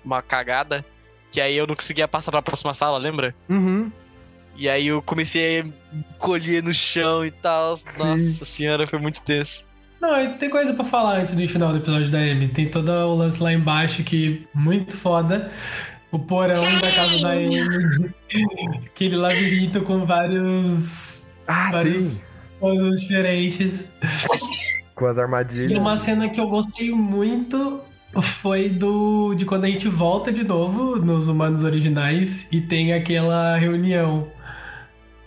uma 0.03 0.23
cagada. 0.23 0.83
Que 1.31 1.39
aí 1.39 1.55
eu 1.55 1.67
não 1.67 1.75
conseguia 1.75 2.07
passar 2.07 2.31
pra 2.31 2.41
próxima 2.41 2.73
sala, 2.73 2.97
lembra? 2.97 3.35
Uhum. 3.47 3.91
E 4.55 4.67
aí 4.67 4.87
eu 4.87 5.03
comecei 5.03 5.59
a 5.61 5.65
colher 6.17 6.63
no 6.63 6.73
chão 6.73 7.23
e 7.23 7.29
tal. 7.29 7.75
Nossa 7.99 8.43
senhora, 8.43 8.87
foi 8.87 8.97
muito 8.97 9.21
tenso. 9.21 9.67
Não, 10.01 10.33
tem 10.39 10.49
coisa 10.49 10.73
pra 10.73 10.83
falar 10.83 11.19
antes 11.19 11.35
do 11.35 11.47
final 11.47 11.71
do 11.73 11.77
episódio 11.77 12.09
da 12.09 12.17
Amy. 12.17 12.47
Tem 12.47 12.67
todo 12.67 12.89
o 12.89 13.13
lance 13.15 13.41
lá 13.41 13.53
embaixo 13.53 14.03
que 14.03 14.47
muito 14.51 14.97
foda. 14.97 15.51
O 16.11 16.19
porão 16.19 16.53
da 16.81 16.91
casa 16.91 17.19
da 17.21 17.31
Amy. 17.31 17.59
Aquele 18.85 19.15
labirinto 19.15 19.81
com 19.81 20.05
vários. 20.05 21.31
Ah, 21.47 21.65
sim. 21.67 21.71
vários 21.73 22.29
puzzles 22.59 23.01
diferentes. 23.01 23.91
Com 24.95 25.05
as 25.07 25.17
E 25.17 25.21
armadilhas. 25.21 25.77
uma 25.77 25.97
cena 25.97 26.29
que 26.29 26.39
eu 26.39 26.47
gostei 26.47 26.91
muito 26.91 27.81
foi 28.21 28.69
do 28.69 29.35
de 29.35 29.45
quando 29.45 29.65
a 29.65 29.67
gente 29.67 29.87
volta 29.89 30.31
de 30.31 30.43
novo 30.43 30.95
nos 30.95 31.27
humanos 31.27 31.63
originais 31.63 32.47
e 32.51 32.61
tem 32.61 32.93
aquela 32.93 33.57
reunião. 33.57 34.27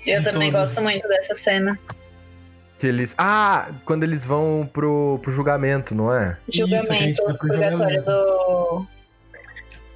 Eu 0.06 0.24
também 0.24 0.50
todos. 0.50 0.70
gosto 0.74 0.82
muito 0.82 1.06
dessa 1.08 1.34
cena. 1.36 1.78
Que 2.78 2.86
eles. 2.86 3.14
Ah, 3.18 3.68
quando 3.84 4.02
eles 4.02 4.24
vão 4.24 4.68
pro, 4.72 5.20
pro 5.22 5.30
julgamento, 5.30 5.94
não 5.94 6.12
é? 6.12 6.38
Isso, 6.48 6.66
Julgamento, 6.66 7.22
pro 7.24 7.36
purgatório 7.38 8.02
do. 8.02 8.86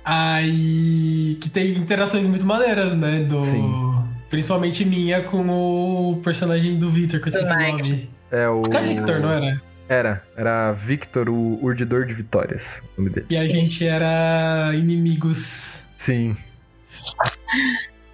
Aí 0.05 1.37
que 1.41 1.49
tem 1.49 1.77
interações 1.77 2.27
muito 2.27 2.45
maneiras, 2.45 2.95
né? 2.95 3.21
Do 3.21 3.43
Sim. 3.43 4.05
principalmente 4.29 4.85
minha 4.85 5.23
com 5.23 6.11
o 6.13 6.21
personagem 6.23 6.79
do 6.79 6.91
Victor, 6.91 7.21
que 7.21 7.29
eu 7.29 7.31
esqueci 7.31 7.49
Do 7.49 7.55
o 7.55 7.57
Mike. 7.75 7.91
nome. 7.91 8.11
É 8.31 8.49
o. 8.49 8.63
Era 8.71 8.83
Victor, 8.83 9.21
não 9.21 9.31
era? 9.33 9.63
Era. 9.89 10.25
Era 10.37 10.73
Victor, 10.73 11.29
o 11.29 11.59
urdidor 11.63 12.07
de 12.07 12.15
vitórias. 12.15 12.83
O 12.97 13.01
nome 13.03 13.15
dele. 13.15 13.27
E 13.31 13.37
a 13.37 13.47
gente 13.47 13.87
era 13.87 14.73
inimigos. 14.75 15.87
Sim. 15.97 16.37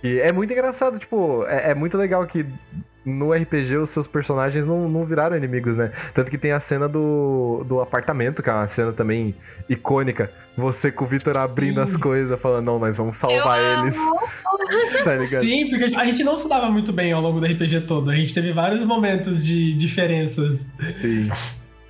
E 0.03 0.19
é 0.19 0.33
muito 0.33 0.53
engraçado, 0.53 0.99
tipo, 0.99 1.45
é, 1.47 1.71
é 1.71 1.75
muito 1.75 1.97
legal 1.97 2.27
que 2.27 2.47
no 3.05 3.33
RPG 3.33 3.77
os 3.79 3.91
seus 3.91 4.07
personagens 4.07 4.67
não, 4.67 4.89
não 4.89 5.05
viraram 5.05 5.37
inimigos, 5.37 5.79
né? 5.79 5.91
Tanto 6.15 6.31
que 6.31 6.37
tem 6.37 6.53
a 6.53 6.61
cena 6.61 6.89
do, 6.89 7.65
do 7.67 7.81
apartamento, 7.81 8.43
que 8.43 8.51
é 8.51 8.53
uma 8.53 8.67
cena 8.67 8.93
também 8.93 9.35
icônica. 9.69 10.31
Você 10.57 10.93
com 10.93 11.05
o 11.05 11.09
Victor 11.09 11.37
abrindo 11.39 11.77
Sim. 11.77 11.81
as 11.83 11.97
coisas, 11.97 12.41
falando, 12.41 12.67
não, 12.67 12.79
nós 12.79 12.97
vamos 12.97 13.17
salvar 13.17 13.59
Eu 13.59 13.83
eles. 13.83 13.97
Tá 15.05 15.15
ligado? 15.15 15.41
Sim, 15.41 15.71
porque 15.71 15.97
a 15.97 16.05
gente 16.05 16.23
não 16.23 16.37
se 16.37 16.47
dava 16.47 16.69
muito 16.69 16.93
bem 16.93 17.13
ao 17.13 17.23
longo 17.23 17.41
do 17.41 17.47
RPG 17.47 17.83
todo. 17.83 18.11
A 18.11 18.15
gente 18.15 18.35
teve 18.35 18.53
vários 18.53 18.85
momentos 18.85 19.45
de 19.45 19.73
diferenças. 19.75 20.69
Sim. 21.01 21.31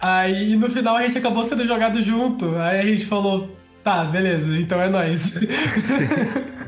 Aí 0.01 0.55
no 0.57 0.71
final 0.71 0.97
a 0.97 1.03
gente 1.03 1.19
acabou 1.19 1.45
sendo 1.45 1.67
jogado 1.67 2.01
junto. 2.01 2.57
Aí 2.57 2.81
a 2.81 2.85
gente 2.85 3.07
falou, 3.07 3.51
tá, 3.83 4.05
beleza, 4.05 4.57
então 4.57 4.81
é 4.81 4.89
nóis. 4.89 5.41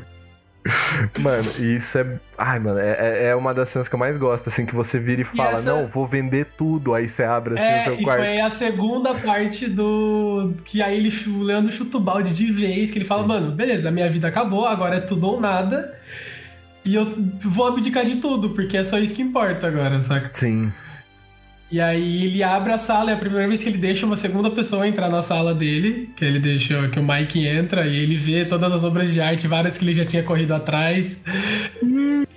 Mano, 1.19 1.43
isso 1.59 1.97
é. 1.97 2.19
Ai, 2.37 2.57
mano, 2.59 2.79
é, 2.79 3.27
é 3.27 3.35
uma 3.35 3.53
das 3.53 3.69
cenas 3.69 3.87
que 3.89 3.95
eu 3.95 3.99
mais 3.99 4.17
gosto, 4.17 4.47
assim, 4.49 4.65
que 4.65 4.73
você 4.73 4.97
vira 4.99 5.21
e 5.21 5.25
fala, 5.25 5.51
essa- 5.51 5.69
não, 5.73 5.87
vou 5.87 6.05
vender 6.07 6.47
tudo. 6.57 6.93
Aí 6.93 7.07
você 7.09 7.23
abre 7.23 7.55
assim 7.55 7.63
o 7.63 7.65
É, 7.75 7.83
seu 7.83 7.93
e 7.99 8.03
quarto. 8.03 8.19
foi 8.21 8.39
a 8.39 8.49
segunda 8.49 9.13
parte 9.15 9.67
do. 9.67 10.53
Que 10.63 10.81
aí 10.81 10.97
ele, 10.97 11.13
o 11.27 11.43
Leandro 11.43 11.71
chuta 11.71 11.97
o 11.97 11.99
balde 11.99 12.33
de 12.35 12.45
vez, 12.51 12.91
que 12.91 12.97
ele 12.97 13.05
fala, 13.05 13.27
mano, 13.27 13.51
beleza, 13.51 13.89
a 13.89 13.91
minha 13.91 14.09
vida 14.09 14.27
acabou, 14.27 14.65
agora 14.65 14.95
é 14.95 14.99
tudo 15.01 15.27
ou 15.27 15.39
nada. 15.39 15.97
E 16.85 16.95
eu 16.95 17.13
vou 17.45 17.67
abdicar 17.67 18.05
de 18.05 18.17
tudo, 18.17 18.49
porque 18.51 18.75
é 18.77 18.83
só 18.83 18.97
isso 18.99 19.15
que 19.15 19.21
importa 19.21 19.67
agora, 19.67 20.01
saca? 20.01 20.29
Sim. 20.33 20.71
E 21.73 21.81
aí 21.81 22.25
ele 22.25 22.43
abre 22.43 22.71
a 22.71 22.77
sala, 22.77 23.09
é 23.09 23.15
a 23.15 23.17
primeira 23.17 23.47
vez 23.47 23.63
que 23.63 23.69
ele 23.69 23.79
deixa 23.79 24.05
uma 24.05 24.15
segunda 24.15 24.47
pessoa 24.51 24.87
entrar 24.87 25.09
na 25.09 25.23
sala 25.23 25.55
dele, 25.55 26.13
que 26.15 26.23
ele 26.23 26.39
deixa 26.39 26.87
que 26.89 26.99
o 26.99 27.03
Mike 27.03 27.47
entra 27.47 27.87
e 27.87 27.97
ele 27.97 28.15
vê 28.15 28.45
todas 28.45 28.71
as 28.71 28.83
obras 28.83 29.11
de 29.11 29.19
arte, 29.19 29.47
várias 29.47 29.75
que 29.75 29.83
ele 29.83 29.95
já 29.95 30.05
tinha 30.05 30.21
corrido 30.21 30.53
atrás. 30.53 31.19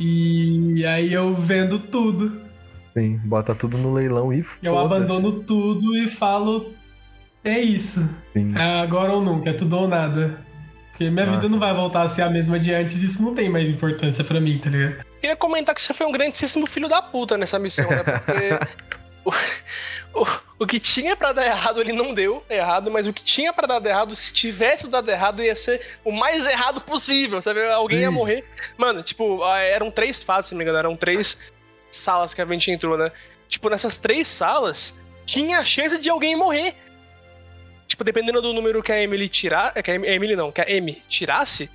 E 0.01 0.87
aí 0.87 1.12
eu 1.12 1.35
vendo 1.35 1.79
tudo. 1.79 2.40
Sim. 2.94 3.20
Bota 3.25 3.55
tudo 3.55 3.77
no 3.77 3.92
leilão 3.92 4.33
e 4.33 4.42
Eu 4.62 4.79
abandono 4.79 5.40
tudo 5.42 5.94
e 5.94 6.07
falo: 6.07 6.72
é 7.44 7.61
isso. 7.61 8.09
Sim. 8.33 8.55
É 8.57 8.81
agora 8.81 9.12
ou 9.12 9.20
nunca, 9.22 9.51
é 9.51 9.53
tudo 9.53 9.77
ou 9.77 9.87
nada. 9.87 10.38
Porque 10.92 11.11
minha 11.11 11.27
Nossa. 11.27 11.38
vida 11.38 11.51
não 11.51 11.59
vai 11.59 11.75
voltar 11.75 12.05
a 12.05 12.09
ser 12.09 12.22
a 12.22 12.31
mesma 12.31 12.59
de 12.59 12.72
antes, 12.72 13.03
isso 13.03 13.22
não 13.22 13.35
tem 13.35 13.51
mais 13.51 13.68
importância 13.68 14.25
pra 14.25 14.40
mim, 14.40 14.57
tá 14.57 14.70
ligado? 14.70 15.05
Queria 15.20 15.37
comentar 15.37 15.75
que 15.75 15.83
você 15.83 15.92
foi 15.92 16.07
um 16.07 16.12
grandíssimo 16.12 16.66
filho 16.66 16.88
da 16.88 17.03
puta 17.03 17.37
nessa 17.37 17.59
missão, 17.59 17.87
né? 17.90 18.03
Porque 18.03 18.96
o, 19.27 20.21
o, 20.23 20.27
o 20.61 20.67
que 20.67 20.79
tinha 20.79 21.17
pra 21.17 21.33
dar 21.33 21.45
errado, 21.45 21.81
ele 21.81 21.93
não 21.93 22.15
deu 22.15 22.43
errado, 22.49 22.91
mas 22.91 23.07
o 23.07 23.12
que 23.12 23.23
tinha 23.25 23.53
pra 23.53 23.67
dar 23.67 23.85
errado, 23.89 24.15
se 24.17 24.33
tivesse 24.33 24.89
dado 24.89 25.11
errado, 25.11 25.43
ia 25.43 25.55
ser 25.57 25.85
o 26.05 26.12
mais 26.12 26.47
errado 26.47 26.81
possível, 26.81 27.43
sabe? 27.43 27.62
Alguém 27.71 28.01
ia 28.01 28.09
Sim. 28.09 28.15
morrer. 28.15 28.45
Mano, 28.79 29.03
tipo, 29.03 29.43
ah, 29.45 29.59
eram 29.59 29.91
três 29.91 30.23
fases, 30.23 30.49
se 30.49 30.55
não 30.55 30.59
me 30.59 30.65
engano, 30.65 30.79
eram 30.79 30.97
três 30.97 31.39
salas 31.91 32.33
que 32.33 32.41
a 32.41 32.47
gente 32.47 32.71
entrou, 32.71 32.97
né? 32.97 33.11
Tipo, 33.49 33.69
nessas 33.69 33.97
três 33.97 34.29
salas, 34.29 34.99
tinha 35.25 35.59
a 35.59 35.65
chance 35.65 35.99
de 35.99 36.09
alguém 36.09 36.37
morrer. 36.37 36.75
Tipo, 37.87 38.03
dependendo 38.03 38.43
do 38.43 38.53
número 38.53 38.83
que 38.83 38.91
a 38.93 39.01
Emily 39.01 39.29
tirar. 39.29 39.73
Que 39.83 39.91
a 39.91 39.95
Em- 39.95 40.05
a 40.07 40.12
Emily 40.12 40.35
não, 40.37 40.51
que 40.51 40.61
a 40.61 40.65
Amy 40.65 41.03
tirasse, 41.09 41.71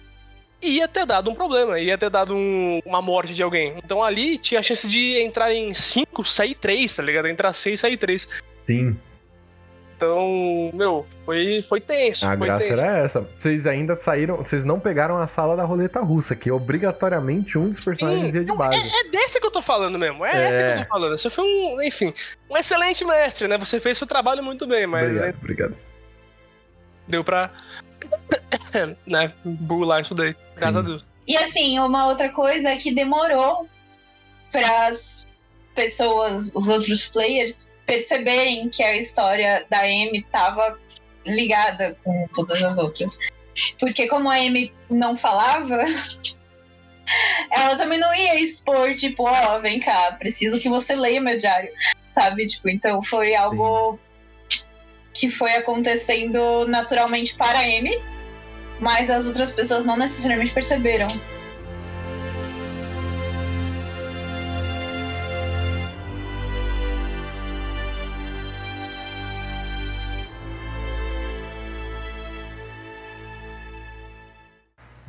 ia 0.62 0.88
ter 0.88 1.06
dado 1.06 1.30
um 1.30 1.36
problema, 1.36 1.80
ia 1.80 1.98
ter 1.98 2.10
dado 2.10 2.36
um- 2.36 2.80
uma 2.86 3.02
morte 3.02 3.34
de 3.34 3.42
alguém. 3.44 3.74
Então 3.84 4.04
ali 4.04 4.38
tinha 4.38 4.60
a 4.60 4.64
chance 4.64 4.88
de 4.88 5.18
entrar 5.20 5.54
em 5.54 5.74
5, 5.74 6.24
sair 6.26 6.56
3, 6.56 6.96
tá 6.96 7.02
ligado? 7.04 7.28
Entrar 7.28 7.54
6, 7.54 7.80
sair 7.80 7.98
3. 7.98 8.28
Sim. 8.68 8.98
Então, 9.96 10.72
meu, 10.74 11.06
foi, 11.26 11.62
foi 11.62 11.80
tenso. 11.80 12.26
A 12.26 12.36
foi 12.36 12.48
graça 12.48 12.68
tenso. 12.68 12.82
era 12.82 12.98
essa. 12.98 13.22
Vocês 13.38 13.68
ainda 13.68 13.96
saíram. 13.96 14.38
Vocês 14.38 14.64
não 14.64 14.80
pegaram 14.80 15.16
a 15.20 15.28
sala 15.28 15.56
da 15.56 15.64
roleta 15.64 16.00
russa, 16.00 16.36
que 16.36 16.50
obrigatoriamente 16.50 17.56
um 17.56 17.70
dos 17.70 17.86
personagens 17.86 18.32
Sim, 18.32 18.40
ia 18.40 18.44
de 18.44 18.56
base. 18.56 18.78
É 18.78 19.10
dessa 19.12 19.40
que 19.40 19.46
eu 19.46 19.52
tô 19.52 19.62
falando 19.62 20.00
mesmo. 20.00 20.26
É, 20.26 20.32
É. 20.36 20.48
essa 20.50 20.64
que 20.64 20.80
eu 20.80 20.84
tô 20.86 20.90
falando. 20.90 21.18
Você 21.20 21.30
foi 21.30 21.44
um, 21.46 21.80
enfim, 21.84 22.12
um 22.50 22.58
excelente 22.58 23.06
mestre, 23.06 23.48
né? 23.48 23.60
Você 23.60 23.80
fez 23.80 23.96
seu 24.00 24.08
trabalho 24.08 24.42
muito 24.44 24.66
bem, 24.66 24.88
mas 24.88 25.04
obrigado, 25.04 25.26
né, 25.28 25.34
obrigado. 25.40 25.78
deu 27.08 27.24
pra. 27.24 27.52
né, 29.06 29.34
burlar 29.44 30.02
isso 30.02 30.16
daí. 30.16 30.36
Graças 30.56 30.74
Sim. 30.74 30.80
a 30.80 30.82
Deus. 30.82 31.06
E 31.28 31.38
assim, 31.38 31.80
uma 31.80 32.08
outra 32.08 32.30
coisa 32.30 32.70
é 32.70 32.76
que 32.76 32.94
demorou 32.94 33.68
para 34.52 34.88
as 34.88 35.26
pessoas, 35.74 36.54
os 36.56 36.68
outros 36.68 37.08
players, 37.08 37.72
perceberem 37.86 38.70
que 38.70 38.84
a 38.84 38.98
história 38.98 39.66
da 39.70 39.80
Amy 39.80 40.20
estava 40.20 40.78
ligada 41.26 41.96
com 42.04 42.28
todas 42.34 42.62
as 42.64 42.78
outras. 42.78 43.18
Porque 43.80 44.08
como 44.08 44.30
a 44.30 44.36
Amy 44.36 44.74
não 44.90 45.16
falava, 45.16 45.78
ela 47.52 47.76
também 47.76 48.00
não 48.00 48.14
ia 48.14 48.40
expor, 48.40 48.96
tipo, 48.96 49.24
ó, 49.24 49.60
vem 49.60 49.80
cá, 49.80 50.16
preciso 50.18 50.60
que 50.60 50.70
você 50.70 50.96
leia 50.96 51.22
meu 51.22 51.38
diário, 51.38 51.72
sabe? 52.08 52.46
Tipo, 52.46 52.70
então 52.70 53.02
foi 53.04 53.36
algo 53.36 54.00
que 55.14 55.30
foi 55.30 55.54
acontecendo 55.56 56.66
naturalmente 56.68 57.36
para 57.36 57.60
a 57.60 57.64
Amy, 57.64 58.02
mas 58.82 59.10
as 59.10 59.28
outras 59.28 59.52
pessoas 59.52 59.86
não 59.86 59.96
necessariamente 59.96 60.52
perceberam. 60.52 61.08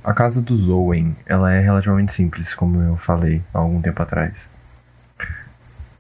A 0.05 0.13
casa 0.13 0.43
dos 0.43 0.69
Owen, 0.69 1.17
ela 1.25 1.53
é 1.53 1.61
relativamente 1.61 2.13
simples, 2.13 2.55
como 2.55 2.83
eu 2.83 2.97
falei 2.97 3.41
há 3.55 3.59
algum 3.59 3.81
tempo 3.81 4.03
atrás. 4.03 4.51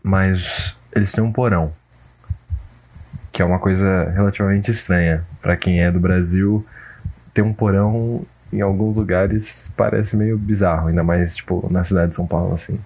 Mas 0.02 0.76
eles 0.92 1.12
têm 1.12 1.22
um 1.22 1.32
porão, 1.32 1.72
que 3.32 3.40
é 3.40 3.44
uma 3.44 3.60
coisa 3.60 4.10
relativamente 4.10 4.70
estranha 4.70 5.24
para 5.40 5.56
quem 5.56 5.80
é 5.80 5.90
do 5.90 6.00
Brasil. 6.00 6.66
Ter 7.32 7.42
um 7.42 7.52
porão 7.52 8.24
em 8.52 8.60
alguns 8.60 8.96
lugares 8.96 9.70
parece 9.76 10.16
meio 10.16 10.36
bizarro, 10.36 10.88
ainda 10.88 11.02
mais 11.02 11.36
tipo 11.36 11.66
na 11.70 11.82
cidade 11.84 12.10
de 12.10 12.16
São 12.16 12.26
Paulo 12.26 12.54
assim. 12.54 12.78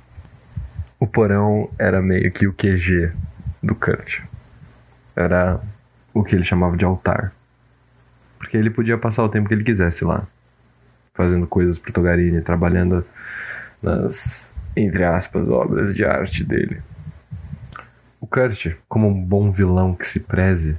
O 0.98 1.06
porão 1.06 1.68
era 1.78 2.00
meio 2.00 2.30
que 2.30 2.46
o 2.46 2.52
QG 2.52 3.12
do 3.62 3.74
Kurt. 3.74 4.20
Era 5.14 5.60
o 6.14 6.22
que 6.22 6.34
ele 6.34 6.44
chamava 6.44 6.76
de 6.76 6.84
altar. 6.84 7.32
Porque 8.38 8.56
ele 8.56 8.70
podia 8.70 8.96
passar 8.96 9.24
o 9.24 9.28
tempo 9.28 9.48
que 9.48 9.54
ele 9.54 9.64
quisesse 9.64 10.04
lá 10.04 10.26
fazendo 11.16 11.46
coisas 11.46 11.78
pro 11.78 11.92
Togarini, 11.92 12.42
trabalhando 12.42 13.04
nas, 13.82 14.54
entre 14.76 15.02
aspas, 15.02 15.48
obras 15.48 15.94
de 15.94 16.04
arte 16.04 16.44
dele. 16.44 16.80
O 18.20 18.26
Kurt, 18.26 18.74
como 18.88 19.08
um 19.08 19.24
bom 19.24 19.50
vilão 19.50 19.94
que 19.94 20.06
se 20.06 20.20
preze, 20.20 20.76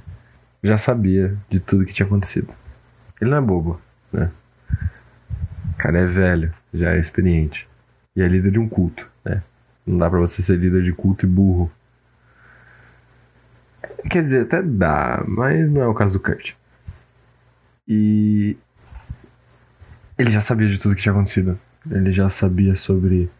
já 0.62 0.78
sabia 0.78 1.36
de 1.50 1.58
tudo 1.58 1.84
que 1.84 1.92
tinha 1.92 2.06
acontecido. 2.06 2.54
Ele 3.20 3.30
não 3.30 3.38
é 3.38 3.40
bobo, 3.40 3.80
né? 4.12 4.30
O 5.72 5.76
cara 5.76 5.98
é 5.98 6.06
velho, 6.06 6.52
já 6.72 6.92
é 6.92 6.98
experiente. 6.98 7.68
E 8.14 8.22
é 8.22 8.28
líder 8.28 8.52
de 8.52 8.58
um 8.58 8.68
culto, 8.68 9.08
né? 9.24 9.42
Não 9.86 9.98
dá 9.98 10.10
pra 10.10 10.18
você 10.18 10.42
ser 10.42 10.56
líder 10.56 10.82
de 10.82 10.92
culto 10.92 11.24
e 11.24 11.28
burro. 11.28 11.70
Quer 14.10 14.22
dizer, 14.22 14.42
até 14.42 14.62
dá, 14.62 15.24
mas 15.26 15.70
não 15.70 15.82
é 15.82 15.86
o 15.86 15.94
caso 15.94 16.18
do 16.18 16.22
Kurt. 16.22 16.54
E 17.86 18.56
ele 20.18 20.30
já 20.30 20.40
sabia 20.40 20.68
de 20.68 20.78
tudo 20.78 20.94
que 20.94 21.02
tinha 21.02 21.12
acontecido. 21.12 21.58
Ele 21.90 22.12
já 22.12 22.28
sabia 22.28 22.74
sobre 22.74 23.30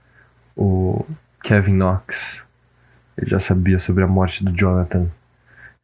o 0.57 1.05
Kevin 1.43 1.75
Knox. 1.75 2.45
Ele 3.17 3.29
já 3.29 3.41
sabia 3.41 3.79
sobre 3.79 4.05
a 4.05 4.07
morte 4.07 4.45
do 4.45 4.53
Jonathan. 4.53 5.09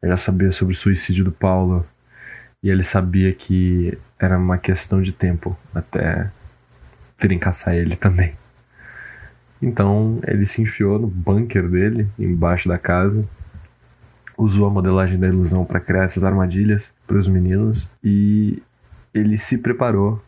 Ele 0.02 0.12
já 0.12 0.16
sabia 0.16 0.52
sobre 0.52 0.74
o 0.74 0.76
suicídio 0.76 1.24
do 1.24 1.32
Paulo. 1.32 1.84
E 2.64 2.70
ele 2.70 2.82
sabia 2.82 3.30
que 3.30 3.96
era 4.18 4.38
uma 4.38 4.56
questão 4.56 5.02
de 5.02 5.12
tempo 5.12 5.54
até 5.74 6.30
virem 7.18 7.38
caçar 7.38 7.74
ele 7.74 7.94
também. 7.94 8.32
Então 9.60 10.18
ele 10.26 10.46
se 10.46 10.62
enfiou 10.62 10.98
no 10.98 11.06
bunker 11.06 11.68
dele, 11.68 12.08
embaixo 12.18 12.66
da 12.66 12.78
casa. 12.78 13.22
Usou 14.34 14.66
a 14.66 14.70
modelagem 14.70 15.18
da 15.18 15.28
ilusão 15.28 15.62
para 15.62 15.78
criar 15.78 16.04
essas 16.04 16.24
armadilhas 16.24 16.94
para 17.06 17.18
os 17.18 17.28
meninos. 17.28 17.86
E 18.02 18.62
ele 19.12 19.36
se 19.36 19.58
preparou 19.58 20.24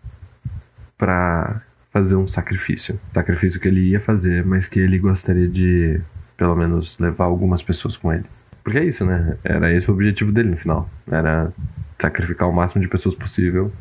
para 0.99 1.63
fazer 1.91 2.17
um 2.17 2.29
sacrifício. 2.29 3.01
Sacrifício 3.15 3.59
que 3.59 3.67
ele 3.67 3.81
ia 3.81 4.01
fazer, 4.01 4.45
mas 4.45 4.69
que 4.69 4.79
ele 4.79 4.99
gostaria 4.99 5.49
de, 5.49 6.03
pelo 6.37 6.55
menos, 6.55 6.99
levar 6.99 7.25
algumas 7.25 7.63
pessoas 7.63 7.97
com 7.97 8.13
ele. 8.13 8.27
Porque 8.67 8.81
é 8.81 8.85
isso, 8.85 9.05
né? 9.05 9.39
Era 9.45 9.73
esse 9.73 9.89
o 9.89 9.95
objetivo 9.95 10.33
dele 10.33 10.51
no 10.51 10.57
final. 10.57 10.91
Era 11.07 11.53
sacrificar 11.97 12.49
o 12.49 12.53
máximo 12.53 12.83
de 12.83 12.89
pessoas 12.89 13.15
possível 13.15 13.73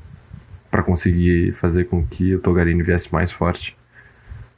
para 0.70 0.84
conseguir 0.84 1.54
fazer 1.54 1.86
com 1.86 2.06
que 2.06 2.36
o 2.36 2.40
Togarini 2.40 2.84
viesse 2.84 3.12
mais 3.12 3.32
forte. 3.32 3.76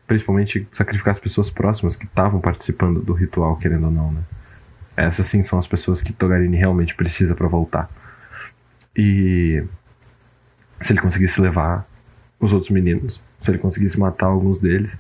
Principalmente 0.06 0.68
sacrificar 0.70 1.14
as 1.14 1.20
pessoas 1.22 1.50
próximas 1.50 1.96
que 1.96 2.04
estavam 2.04 2.42
participando 2.42 3.00
do 3.00 3.14
ritual, 3.14 3.56
querendo 3.56 3.86
ou 3.86 3.92
não, 3.92 4.12
né? 4.12 4.22
Essas 4.98 5.28
sim 5.28 5.42
são 5.44 5.58
as 5.58 5.66
pessoas 5.66 6.02
que 6.02 6.12
Togarini 6.12 6.58
realmente 6.58 6.94
precisa 6.94 7.34
para 7.34 7.48
voltar. 7.48 7.90
E 8.94 9.64
se 10.82 10.92
ele 10.92 11.00
conseguisse 11.00 11.40
levar 11.40 11.88
os 12.38 12.52
outros 12.52 12.70
meninos. 12.70 13.24
Se 13.40 13.50
ele 13.50 13.60
conseguisse 13.60 13.98
matar 13.98 14.26
alguns 14.26 14.60
deles, 14.60 14.98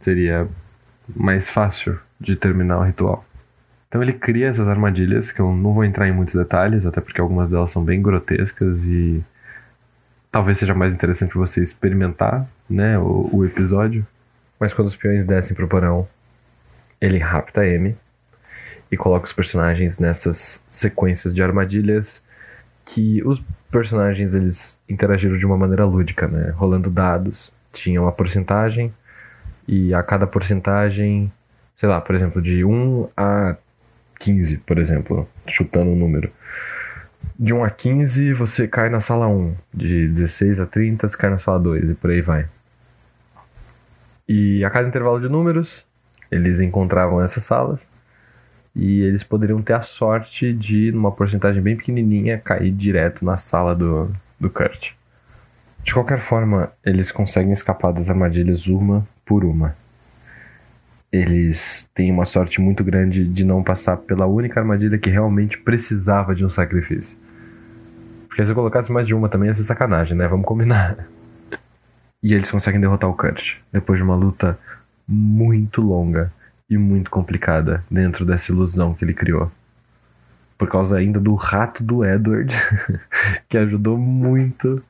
seria 0.00 0.48
mais 1.14 1.50
fácil 1.50 1.98
de 2.18 2.34
terminar 2.34 2.78
o 2.78 2.84
ritual. 2.84 3.22
Então 3.94 4.02
ele 4.02 4.12
cria 4.12 4.48
essas 4.48 4.66
armadilhas, 4.66 5.30
que 5.30 5.38
eu 5.38 5.54
não 5.54 5.72
vou 5.72 5.84
entrar 5.84 6.08
em 6.08 6.12
muitos 6.12 6.34
detalhes, 6.34 6.84
até 6.84 7.00
porque 7.00 7.20
algumas 7.20 7.48
delas 7.48 7.70
são 7.70 7.84
bem 7.84 8.02
grotescas 8.02 8.86
e 8.88 9.22
talvez 10.32 10.58
seja 10.58 10.74
mais 10.74 10.92
interessante 10.92 11.36
você 11.36 11.62
experimentar, 11.62 12.44
né, 12.68 12.98
o, 12.98 13.30
o 13.32 13.44
episódio. 13.44 14.04
Mas 14.58 14.72
quando 14.72 14.88
os 14.88 14.96
peões 14.96 15.24
descem 15.24 15.54
pro 15.54 15.68
porão, 15.68 16.08
ele 17.00 17.18
rapta 17.18 17.60
a 17.60 17.62
Amy 17.64 17.96
e 18.90 18.96
coloca 18.96 19.26
os 19.26 19.32
personagens 19.32 20.00
nessas 20.00 20.60
sequências 20.68 21.32
de 21.32 21.40
armadilhas 21.40 22.20
que 22.84 23.22
os 23.24 23.40
personagens 23.70 24.34
eles 24.34 24.80
interagiram 24.88 25.38
de 25.38 25.46
uma 25.46 25.56
maneira 25.56 25.84
lúdica, 25.84 26.26
né? 26.26 26.50
Rolando 26.50 26.90
dados, 26.90 27.52
tinha 27.72 28.02
uma 28.02 28.10
porcentagem 28.10 28.92
e 29.68 29.94
a 29.94 30.02
cada 30.02 30.26
porcentagem, 30.26 31.30
sei 31.76 31.88
lá, 31.88 32.00
por 32.00 32.16
exemplo, 32.16 32.42
de 32.42 32.64
1 32.64 33.08
a 33.16 33.56
15, 34.24 34.56
por 34.58 34.78
exemplo, 34.78 35.28
chutando 35.46 35.90
um 35.90 35.96
número. 35.96 36.32
De 37.38 37.52
1 37.52 37.62
a 37.62 37.70
15 37.70 38.32
você 38.32 38.66
cai 38.66 38.88
na 38.88 39.00
sala 39.00 39.28
1, 39.28 39.54
de 39.72 40.08
16 40.08 40.60
a 40.60 40.66
30 40.66 41.08
você 41.08 41.16
cai 41.16 41.28
na 41.28 41.36
sala 41.36 41.60
2 41.60 41.90
e 41.90 41.94
por 41.94 42.10
aí 42.10 42.22
vai. 42.22 42.46
E 44.26 44.64
a 44.64 44.70
cada 44.70 44.88
intervalo 44.88 45.20
de 45.20 45.28
números, 45.28 45.84
eles 46.30 46.58
encontravam 46.58 47.22
essas 47.22 47.44
salas 47.44 47.86
e 48.74 49.02
eles 49.02 49.22
poderiam 49.22 49.60
ter 49.60 49.74
a 49.74 49.82
sorte 49.82 50.54
de, 50.54 50.90
numa 50.90 51.12
porcentagem 51.12 51.62
bem 51.62 51.76
pequenininha, 51.76 52.38
cair 52.38 52.72
direto 52.72 53.24
na 53.24 53.36
sala 53.36 53.74
do, 53.74 54.10
do 54.40 54.48
Kurt. 54.48 54.92
De 55.82 55.92
qualquer 55.92 56.22
forma, 56.22 56.72
eles 56.82 57.12
conseguem 57.12 57.52
escapar 57.52 57.92
das 57.92 58.08
armadilhas 58.08 58.68
uma 58.68 59.06
por 59.26 59.44
uma. 59.44 59.76
Eles 61.14 61.88
têm 61.94 62.10
uma 62.10 62.24
sorte 62.24 62.60
muito 62.60 62.82
grande 62.82 63.24
de 63.24 63.44
não 63.44 63.62
passar 63.62 63.96
pela 63.98 64.26
única 64.26 64.58
armadilha 64.58 64.98
que 64.98 65.08
realmente 65.08 65.56
precisava 65.56 66.34
de 66.34 66.44
um 66.44 66.50
sacrifício. 66.50 67.16
Porque 68.26 68.44
se 68.44 68.50
eu 68.50 68.54
colocasse 68.56 68.90
mais 68.90 69.06
de 69.06 69.14
uma 69.14 69.28
também 69.28 69.46
ia 69.46 69.54
ser 69.54 69.62
sacanagem, 69.62 70.16
né? 70.16 70.26
Vamos 70.26 70.44
combinar. 70.44 71.06
E 72.20 72.34
eles 72.34 72.50
conseguem 72.50 72.80
derrotar 72.80 73.08
o 73.08 73.14
Kurt 73.14 73.58
depois 73.72 73.96
de 73.96 74.02
uma 74.02 74.16
luta 74.16 74.58
muito 75.06 75.80
longa 75.80 76.32
e 76.68 76.76
muito 76.76 77.12
complicada 77.12 77.84
dentro 77.88 78.24
dessa 78.24 78.50
ilusão 78.50 78.92
que 78.92 79.04
ele 79.04 79.14
criou. 79.14 79.52
Por 80.58 80.68
causa 80.68 80.96
ainda 80.96 81.20
do 81.20 81.36
rato 81.36 81.80
do 81.80 82.04
Edward, 82.04 82.52
que 83.48 83.56
ajudou 83.56 83.96
muito 83.96 84.82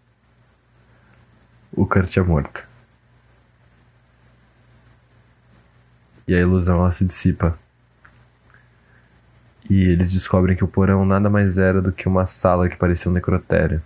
o 1.70 1.84
Kurt 1.84 2.16
é 2.16 2.22
morto. 2.22 2.66
E 6.26 6.34
a 6.34 6.40
ilusão 6.40 6.78
ela 6.80 6.92
se 6.92 7.04
dissipa. 7.04 7.58
E 9.68 9.82
eles 9.82 10.12
descobrem 10.12 10.56
que 10.56 10.64
o 10.64 10.68
porão 10.68 11.04
nada 11.04 11.30
mais 11.30 11.58
era 11.58 11.80
do 11.80 11.92
que 11.92 12.06
uma 12.06 12.26
sala 12.26 12.68
que 12.68 12.76
parecia 12.76 13.10
um 13.10 13.14
necrotério, 13.14 13.82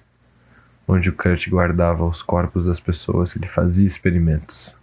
onde 0.86 1.08
o 1.08 1.12
Kurt 1.12 1.48
guardava 1.48 2.04
os 2.04 2.22
corpos 2.22 2.66
das 2.66 2.80
pessoas 2.80 3.32
que 3.32 3.38
ele 3.38 3.46
fazia 3.46 3.86
experimentos, 3.86 4.74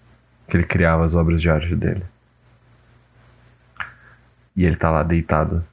que 0.48 0.56
ele 0.56 0.64
criava 0.64 1.06
as 1.06 1.14
obras 1.14 1.42
de 1.42 1.50
arte 1.50 1.76
dele. 1.76 2.04
E 4.56 4.66
ele 4.66 4.78
tá 4.78 4.90
lá 4.90 5.04
deitado 5.04 5.64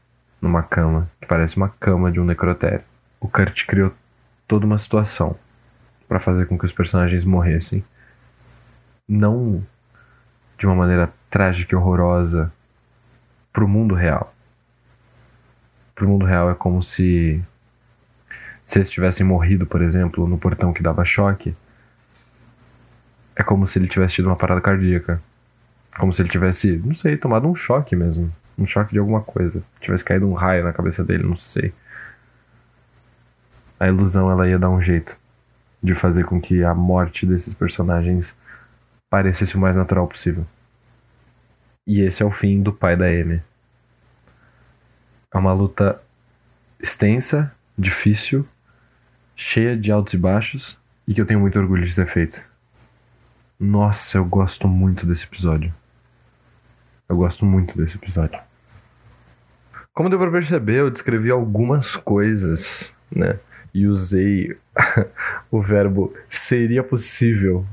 numa 0.41 0.63
cama 0.63 1.09
que 1.21 1.27
parece 1.27 1.57
uma 1.57 1.69
cama 1.69 2.11
de 2.11 2.19
um 2.19 2.25
necrotério. 2.25 2.85
O 3.21 3.29
Kurt 3.29 3.65
criou 3.65 3.93
toda 4.49 4.67
uma 4.67 4.79
situação 4.79 5.37
para 6.09 6.19
fazer 6.19 6.47
com 6.47 6.59
que 6.59 6.67
os 6.67 6.73
personagens 6.73 7.25
morressem. 7.25 7.85
Não 9.09 9.65
de 10.59 10.67
uma 10.67 10.75
maneira 10.75 11.13
trágica 11.33 11.75
e 11.75 11.77
horrorosa 11.77 12.53
pro 13.53 13.67
mundo 13.67 13.97
real. 13.97 14.33
Pro 15.97 16.09
mundo 16.09 16.25
real 16.25 16.49
é 16.49 16.55
como 16.55 16.81
se 16.81 17.43
se 18.65 18.79
eles 18.79 18.89
tivessem 18.89 19.27
morrido, 19.27 19.67
por 19.67 19.83
exemplo, 19.83 20.29
no 20.29 20.39
portão 20.39 20.73
que 20.73 20.83
dava 20.83 21.05
choque. 21.05 21.57
É 23.35 23.43
como 23.43 23.67
se 23.67 23.81
ele 23.81 23.89
tivesse 23.89 24.17
tido 24.17 24.27
uma 24.27 24.37
parada 24.37 24.61
cardíaca. 24.61 25.21
Como 25.99 26.15
se 26.15 26.23
ele 26.23 26.29
tivesse, 26.29 26.81
não 26.85 26.95
sei, 26.95 27.17
tomado 27.17 27.49
um 27.49 27.55
choque 27.57 27.97
mesmo 27.97 28.33
um 28.59 28.67
choque 28.67 28.93
de 28.93 28.99
alguma 28.99 29.21
coisa. 29.21 29.63
Tivesse 29.81 30.05
caído 30.05 30.29
um 30.29 30.35
raio 30.35 30.65
na 30.65 30.73
cabeça 30.73 31.05
dele, 31.05 31.25
não 31.25 31.37
sei. 31.37 31.73
A 33.79 33.89
ilusão 33.89 34.31
ela 34.31 34.49
ia 34.49 34.59
dar 34.59 34.71
um 34.71 34.81
jeito 34.81 35.19
de 35.83 35.95
fazer 35.95 36.25
com 36.25 36.41
que 36.41 36.63
a 36.63 36.75
morte 36.75 37.27
desses 37.27 37.53
personagens 37.53 38.37
parecesse 39.11 39.57
o 39.57 39.61
mais 39.61 39.75
natural 39.75 40.07
possível. 40.07 40.47
E 41.87 42.01
esse 42.01 42.23
é 42.23 42.27
o 42.27 42.31
fim 42.31 42.63
do 42.63 42.73
pai 42.73 42.97
da 42.97 43.07
Amy. 43.07 43.43
É 45.35 45.39
uma 45.39 45.53
luta 45.53 46.01
extensa, 46.81 47.53
difícil, 47.77 48.47
cheia 49.35 49.77
de 49.77 49.91
altos 49.91 50.15
e 50.15 50.19
baixos 50.19 50.79
e 51.07 51.15
que 51.15 51.21
eu 51.21 51.27
tenho 51.27 51.41
muito 51.41 51.59
orgulho 51.59 51.87
de 51.87 51.95
ter 51.95 52.07
feito. 52.07 52.45
Nossa, 53.59 54.19
eu 54.19 54.25
gosto 54.25 54.69
muito 54.69 55.07
desse 55.07 55.25
episódio. 55.25 55.73
Eu 57.09 57.17
gosto 57.17 57.45
muito 57.45 57.77
desse 57.77 57.97
episódio. 57.97 58.41
Como 59.93 60.09
deu 60.09 60.19
pra 60.19 60.31
perceber, 60.31 60.81
eu 60.81 60.91
descrevi 60.91 61.31
algumas 61.31 61.97
coisas, 61.97 62.95
né? 63.11 63.39
E 63.75 63.87
usei 63.87 64.57
o 65.51 65.61
verbo 65.61 66.15
seria 66.31 66.83
possível 66.83 67.67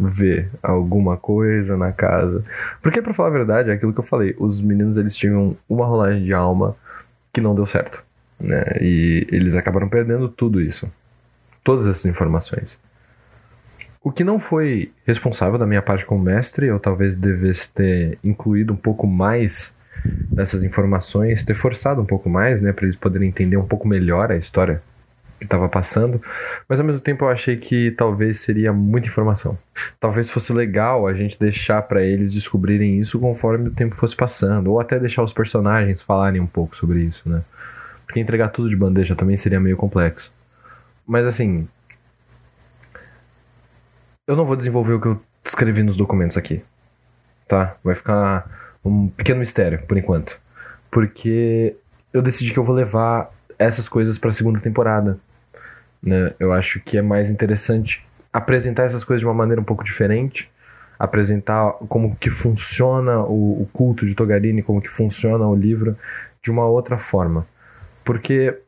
ver 0.00 0.48
alguma 0.62 1.16
coisa 1.16 1.76
na 1.76 1.92
casa. 1.92 2.44
Porque, 2.82 3.02
para 3.02 3.12
falar 3.12 3.28
a 3.28 3.32
verdade, 3.32 3.70
é 3.70 3.74
aquilo 3.74 3.92
que 3.92 4.00
eu 4.00 4.04
falei. 4.04 4.34
Os 4.38 4.60
meninos, 4.60 4.96
eles 4.96 5.14
tinham 5.14 5.56
uma 5.68 5.84
rolagem 5.84 6.24
de 6.24 6.32
alma 6.32 6.74
que 7.32 7.40
não 7.40 7.54
deu 7.54 7.66
certo, 7.66 8.02
né? 8.38 8.64
E 8.80 9.26
eles 9.30 9.54
acabaram 9.54 9.88
perdendo 9.88 10.28
tudo 10.28 10.60
isso. 10.60 10.90
Todas 11.62 11.86
essas 11.86 12.06
informações. 12.06 12.78
O 14.02 14.10
que 14.10 14.24
não 14.24 14.40
foi 14.40 14.90
responsável 15.06 15.58
da 15.58 15.66
minha 15.66 15.82
parte 15.82 16.06
como 16.06 16.24
mestre, 16.24 16.66
eu 16.66 16.80
talvez 16.80 17.16
devesse 17.16 17.70
ter 17.70 18.18
incluído 18.24 18.72
um 18.72 18.76
pouco 18.76 19.06
mais 19.06 19.76
dessas 20.32 20.62
informações, 20.62 21.44
ter 21.44 21.54
forçado 21.54 22.00
um 22.00 22.06
pouco 22.06 22.30
mais, 22.30 22.62
né, 22.62 22.72
para 22.72 22.86
eles 22.86 22.96
poderem 22.96 23.28
entender 23.28 23.58
um 23.58 23.66
pouco 23.66 23.86
melhor 23.86 24.32
a 24.32 24.36
história 24.36 24.80
que 25.40 25.46
estava 25.46 25.68
passando, 25.68 26.22
mas 26.68 26.78
ao 26.78 26.86
mesmo 26.86 27.00
tempo 27.00 27.24
eu 27.24 27.30
achei 27.30 27.56
que 27.56 27.90
talvez 27.92 28.40
seria 28.40 28.72
muita 28.72 29.08
informação. 29.08 29.58
Talvez 29.98 30.28
fosse 30.30 30.52
legal 30.52 31.06
a 31.06 31.14
gente 31.14 31.38
deixar 31.40 31.82
para 31.82 32.02
eles 32.02 32.34
descobrirem 32.34 33.00
isso 33.00 33.18
conforme 33.18 33.68
o 33.68 33.72
tempo 33.72 33.96
fosse 33.96 34.14
passando, 34.14 34.70
ou 34.70 34.78
até 34.78 34.98
deixar 34.98 35.22
os 35.22 35.32
personagens 35.32 36.02
falarem 36.02 36.40
um 36.40 36.46
pouco 36.46 36.76
sobre 36.76 37.00
isso, 37.00 37.28
né? 37.28 37.42
Porque 38.06 38.20
entregar 38.20 38.48
tudo 38.48 38.68
de 38.68 38.76
bandeja 38.76 39.16
também 39.16 39.36
seria 39.36 39.58
meio 39.58 39.76
complexo. 39.76 40.30
Mas 41.06 41.24
assim, 41.24 41.66
eu 44.26 44.36
não 44.36 44.44
vou 44.44 44.56
desenvolver 44.56 44.92
o 44.92 45.00
que 45.00 45.08
eu 45.08 45.20
escrevi 45.44 45.82
nos 45.82 45.96
documentos 45.96 46.36
aqui. 46.36 46.62
Tá? 47.48 47.76
Vai 47.82 47.94
ficar 47.94 48.76
um 48.84 49.08
pequeno 49.08 49.40
mistério, 49.40 49.82
por 49.86 49.96
enquanto. 49.96 50.38
Porque 50.90 51.74
eu 52.12 52.22
decidi 52.22 52.52
que 52.52 52.58
eu 52.58 52.64
vou 52.64 52.74
levar 52.74 53.30
essas 53.58 53.88
coisas 53.88 54.18
para 54.18 54.30
a 54.30 54.32
segunda 54.32 54.60
temporada. 54.60 55.18
Né? 56.02 56.32
Eu 56.38 56.52
acho 56.52 56.80
que 56.80 56.96
é 56.96 57.02
mais 57.02 57.30
interessante 57.30 58.04
apresentar 58.32 58.84
essas 58.84 59.04
coisas 59.04 59.20
de 59.20 59.26
uma 59.26 59.34
maneira 59.34 59.60
um 59.60 59.64
pouco 59.64 59.84
diferente, 59.84 60.50
apresentar 60.98 61.72
como 61.88 62.16
que 62.16 62.30
funciona 62.30 63.20
o, 63.20 63.62
o 63.62 63.68
culto 63.72 64.06
de 64.06 64.14
Togarini, 64.14 64.62
como 64.62 64.80
que 64.80 64.88
funciona 64.88 65.46
o 65.46 65.54
livro 65.54 65.96
de 66.42 66.50
uma 66.50 66.66
outra 66.66 66.98
forma. 66.98 67.46
Porque 68.04 68.58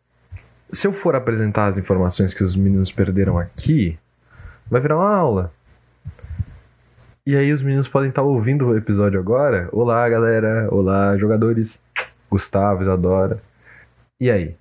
se 0.73 0.87
eu 0.87 0.93
for 0.93 1.15
apresentar 1.15 1.67
as 1.67 1.79
informações 1.79 2.35
que 2.35 2.43
os 2.43 2.57
meninos 2.57 2.91
perderam 2.91 3.39
aqui, 3.39 3.99
vai 4.71 4.81
virar 4.81 4.97
uma 4.97 5.15
aula. 5.15 5.53
E 7.25 7.37
aí 7.37 7.53
os 7.53 7.63
meninos 7.63 7.87
podem 7.87 8.09
estar 8.09 8.23
ouvindo 8.23 8.67
o 8.67 8.77
episódio 8.77 9.21
agora. 9.21 9.69
Olá, 9.71 10.09
galera. 10.09 10.67
Olá, 10.71 11.17
jogadores. 11.17 11.81
Gustavo, 12.29 12.83
Isadora. 12.83 13.41
E 14.19 14.31
aí? 14.31 14.57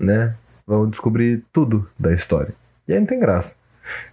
Né? 0.00 0.34
Vão 0.66 0.88
descobrir 0.88 1.42
tudo 1.52 1.88
da 1.98 2.12
história. 2.12 2.54
E 2.88 2.92
aí 2.92 2.98
não 2.98 3.06
tem 3.06 3.20
graça. 3.20 3.54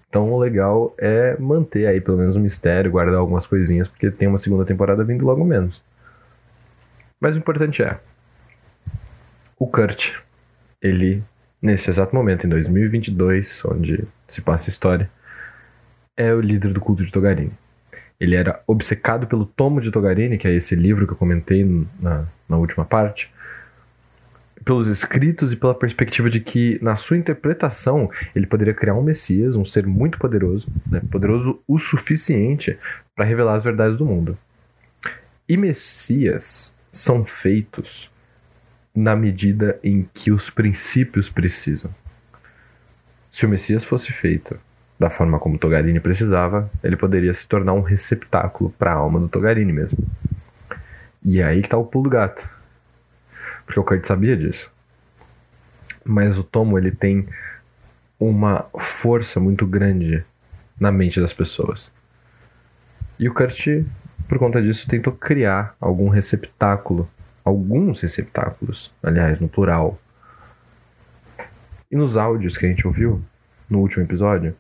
Então 0.10 0.30
o 0.30 0.40
legal 0.40 0.94
é 0.98 1.38
manter 1.40 1.88
aí 1.88 2.02
pelo 2.02 2.18
menos 2.18 2.36
um 2.36 2.42
mistério, 2.42 2.92
guardar 2.92 3.16
algumas 3.16 3.48
coisinhas, 3.48 3.88
porque 3.88 4.12
tem 4.12 4.28
uma 4.28 4.38
segunda 4.38 4.66
temporada 4.66 5.04
vindo 5.04 5.26
logo 5.26 5.46
menos. 5.46 5.82
Mas 7.20 7.36
o 7.36 7.40
importante 7.40 7.82
é 7.82 7.98
o 9.58 9.68
Kurt, 9.68 10.16
ele 10.82 11.24
nesse 11.62 11.90
exato 11.90 12.16
momento, 12.16 12.46
em 12.46 12.50
2022, 12.50 13.64
onde 13.66 14.04
se 14.28 14.42
passa 14.42 14.70
a 14.70 14.72
história, 14.72 15.10
é 16.18 16.34
o 16.34 16.42
líder 16.42 16.74
do 16.74 16.82
culto 16.82 17.06
de 17.06 17.12
Togarini. 17.12 17.52
Ele 18.20 18.36
era 18.36 18.62
obcecado 18.66 19.28
pelo 19.28 19.46
tomo 19.46 19.80
de 19.80 19.92
Togarini, 19.92 20.38
que 20.38 20.48
é 20.48 20.54
esse 20.54 20.76
livro 20.76 21.06
que 21.06 21.14
eu 21.14 21.18
comentei 21.18 21.64
na, 22.00 22.26
na 22.50 22.58
última 22.58 22.86
parte, 22.86 23.32
pelos 24.64 24.88
escritos 24.88 25.52
e 25.52 25.56
pela 25.56 25.74
perspectiva 25.74 26.30
de 26.30 26.40
que, 26.40 26.80
na 26.82 26.96
sua 26.96 27.18
interpretação, 27.18 28.10
ele 28.36 28.46
poderia 28.46 28.74
criar 28.74 28.96
um 28.96 29.04
Messias, 29.04 29.56
um 29.56 29.66
ser 29.66 29.86
muito 29.86 30.18
poderoso, 30.18 30.68
né, 30.90 31.02
poderoso 31.12 31.60
o 31.68 31.78
suficiente 31.78 32.78
para 33.16 33.26
revelar 33.26 33.56
as 33.56 33.64
verdades 33.64 33.98
do 33.98 34.06
mundo. 34.06 34.38
E 35.48 35.58
Messias 35.58 36.76
são 36.92 37.26
feitos 37.26 38.10
na 38.94 39.16
medida 39.16 39.80
em 39.84 40.08
que 40.14 40.32
os 40.32 40.50
princípios 40.50 41.30
precisam. 41.30 41.92
Se 43.30 43.46
o 43.46 43.50
Messias 43.50 43.84
fosse 43.84 44.12
feito 44.12 44.60
da 45.00 45.10
forma 45.10 45.40
como 45.40 45.58
Togarini 45.58 46.00
precisava, 46.00 46.70
ele 46.84 46.96
poderia 46.96 47.34
se 47.34 47.48
tornar 47.48 47.74
um 47.74 47.82
receptáculo 47.82 48.70
para 48.78 48.92
a 48.92 48.96
alma 48.96 49.20
do 49.20 49.28
Togarini 49.28 49.74
mesmo. 49.74 49.98
E 51.24 51.40
é 51.40 51.46
aí 51.46 51.62
que 51.62 51.68
está 51.68 51.78
o 51.78 51.86
pulo 51.86 52.04
do 52.04 52.10
gato. 52.10 52.48
Porque 53.72 53.80
o 53.80 53.84
Kurt 53.86 54.04
sabia 54.04 54.36
disso. 54.36 54.70
Mas 56.04 56.38
o 56.38 56.44
Tomo, 56.44 56.78
ele 56.78 56.92
tem 56.92 57.26
uma 58.20 58.66
força 58.78 59.40
muito 59.40 59.66
grande 59.66 60.26
na 60.78 60.92
mente 60.92 61.22
das 61.22 61.32
pessoas. 61.32 61.90
E 63.18 63.30
o 63.30 63.34
Kurt, 63.34 63.86
por 64.28 64.38
conta 64.38 64.62
disso, 64.62 64.90
tentou 64.90 65.14
criar 65.14 65.74
algum 65.80 66.10
receptáculo, 66.10 67.10
alguns 67.46 68.02
receptáculos, 68.02 68.94
aliás, 69.02 69.40
no 69.40 69.48
plural. 69.48 69.98
E 71.90 71.96
nos 71.96 72.18
áudios 72.18 72.58
que 72.58 72.66
a 72.66 72.70
gente 72.70 72.86
ouviu 72.86 73.24
no 73.70 73.80
último 73.80 74.04
episódio, 74.04 74.54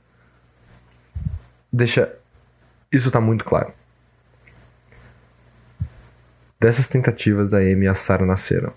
deixa 1.72 2.16
isso 2.89 3.12
tá 3.12 3.20
muito 3.20 3.43
claro. 3.43 3.74
Dessas 6.57 6.88
tentativas, 6.88 7.53
a 7.53 7.57
Amy 7.57 7.86
e 7.86 7.88
a 7.89 7.93
Sarah 7.95 8.26
nasceram. 8.26 8.74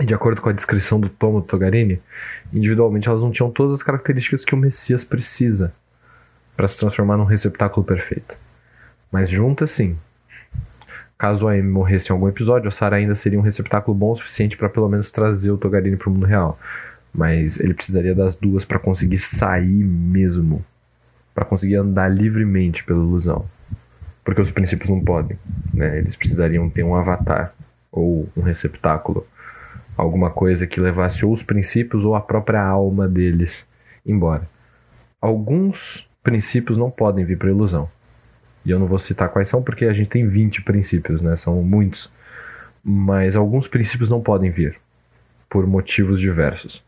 De 0.00 0.12
acordo 0.12 0.42
com 0.42 0.50
a 0.50 0.52
descrição 0.52 1.00
do 1.00 1.08
Tomo 1.08 1.40
Togarini, 1.40 2.00
individualmente 2.52 3.08
elas 3.08 3.22
não 3.22 3.30
tinham 3.30 3.50
todas 3.50 3.74
as 3.74 3.82
características 3.82 4.44
que 4.44 4.54
o 4.54 4.58
Messias 4.58 5.02
precisa 5.04 5.72
para 6.54 6.68
se 6.68 6.78
transformar 6.78 7.16
num 7.16 7.24
receptáculo 7.24 7.84
perfeito. 7.84 8.36
Mas 9.10 9.30
juntas, 9.30 9.70
sim. 9.70 9.96
Caso 11.16 11.48
a 11.48 11.52
Amy 11.52 11.62
morresse 11.62 12.10
em 12.10 12.12
algum 12.12 12.28
episódio, 12.28 12.68
a 12.68 12.70
Sarah 12.70 12.96
ainda 12.96 13.14
seria 13.14 13.38
um 13.38 13.42
receptáculo 13.42 13.96
bom 13.96 14.12
o 14.12 14.16
suficiente 14.16 14.56
para 14.56 14.68
pelo 14.68 14.88
menos 14.88 15.10
trazer 15.10 15.50
o 15.50 15.56
Togarini 15.56 15.96
para 15.96 16.10
o 16.10 16.12
mundo 16.12 16.26
real. 16.26 16.58
Mas 17.14 17.58
ele 17.58 17.72
precisaria 17.72 18.14
das 18.14 18.36
duas 18.36 18.66
para 18.66 18.78
conseguir 18.78 19.16
sair 19.16 19.82
mesmo, 19.84 20.62
para 21.34 21.46
conseguir 21.46 21.76
andar 21.76 22.08
livremente 22.08 22.84
pela 22.84 22.98
ilusão. 22.98 23.46
Porque 24.22 24.42
os 24.42 24.50
princípios 24.50 24.90
não 24.90 25.00
podem, 25.00 25.38
né? 25.72 25.98
Eles 25.98 26.16
precisariam 26.16 26.68
ter 26.68 26.82
um 26.82 26.94
avatar 26.94 27.54
ou 27.90 28.28
um 28.36 28.42
receptáculo, 28.42 29.26
alguma 29.96 30.30
coisa 30.30 30.66
que 30.66 30.80
levasse 30.80 31.24
ou 31.24 31.32
os 31.32 31.42
princípios 31.42 32.04
ou 32.04 32.14
a 32.14 32.20
própria 32.20 32.62
alma 32.62 33.08
deles 33.08 33.66
embora. 34.04 34.48
Alguns 35.20 36.08
princípios 36.22 36.78
não 36.78 36.90
podem 36.90 37.24
vir 37.24 37.38
para 37.38 37.50
ilusão. 37.50 37.88
E 38.64 38.70
eu 38.70 38.78
não 38.78 38.86
vou 38.86 38.98
citar 38.98 39.28
quais 39.28 39.48
são 39.48 39.62
porque 39.62 39.84
a 39.84 39.92
gente 39.92 40.10
tem 40.10 40.26
20 40.26 40.62
princípios, 40.62 41.22
né? 41.22 41.36
São 41.36 41.62
muitos. 41.62 42.12
Mas 42.82 43.36
alguns 43.36 43.68
princípios 43.68 44.10
não 44.10 44.20
podem 44.20 44.50
vir 44.50 44.76
por 45.48 45.66
motivos 45.66 46.20
diversos. 46.20 46.84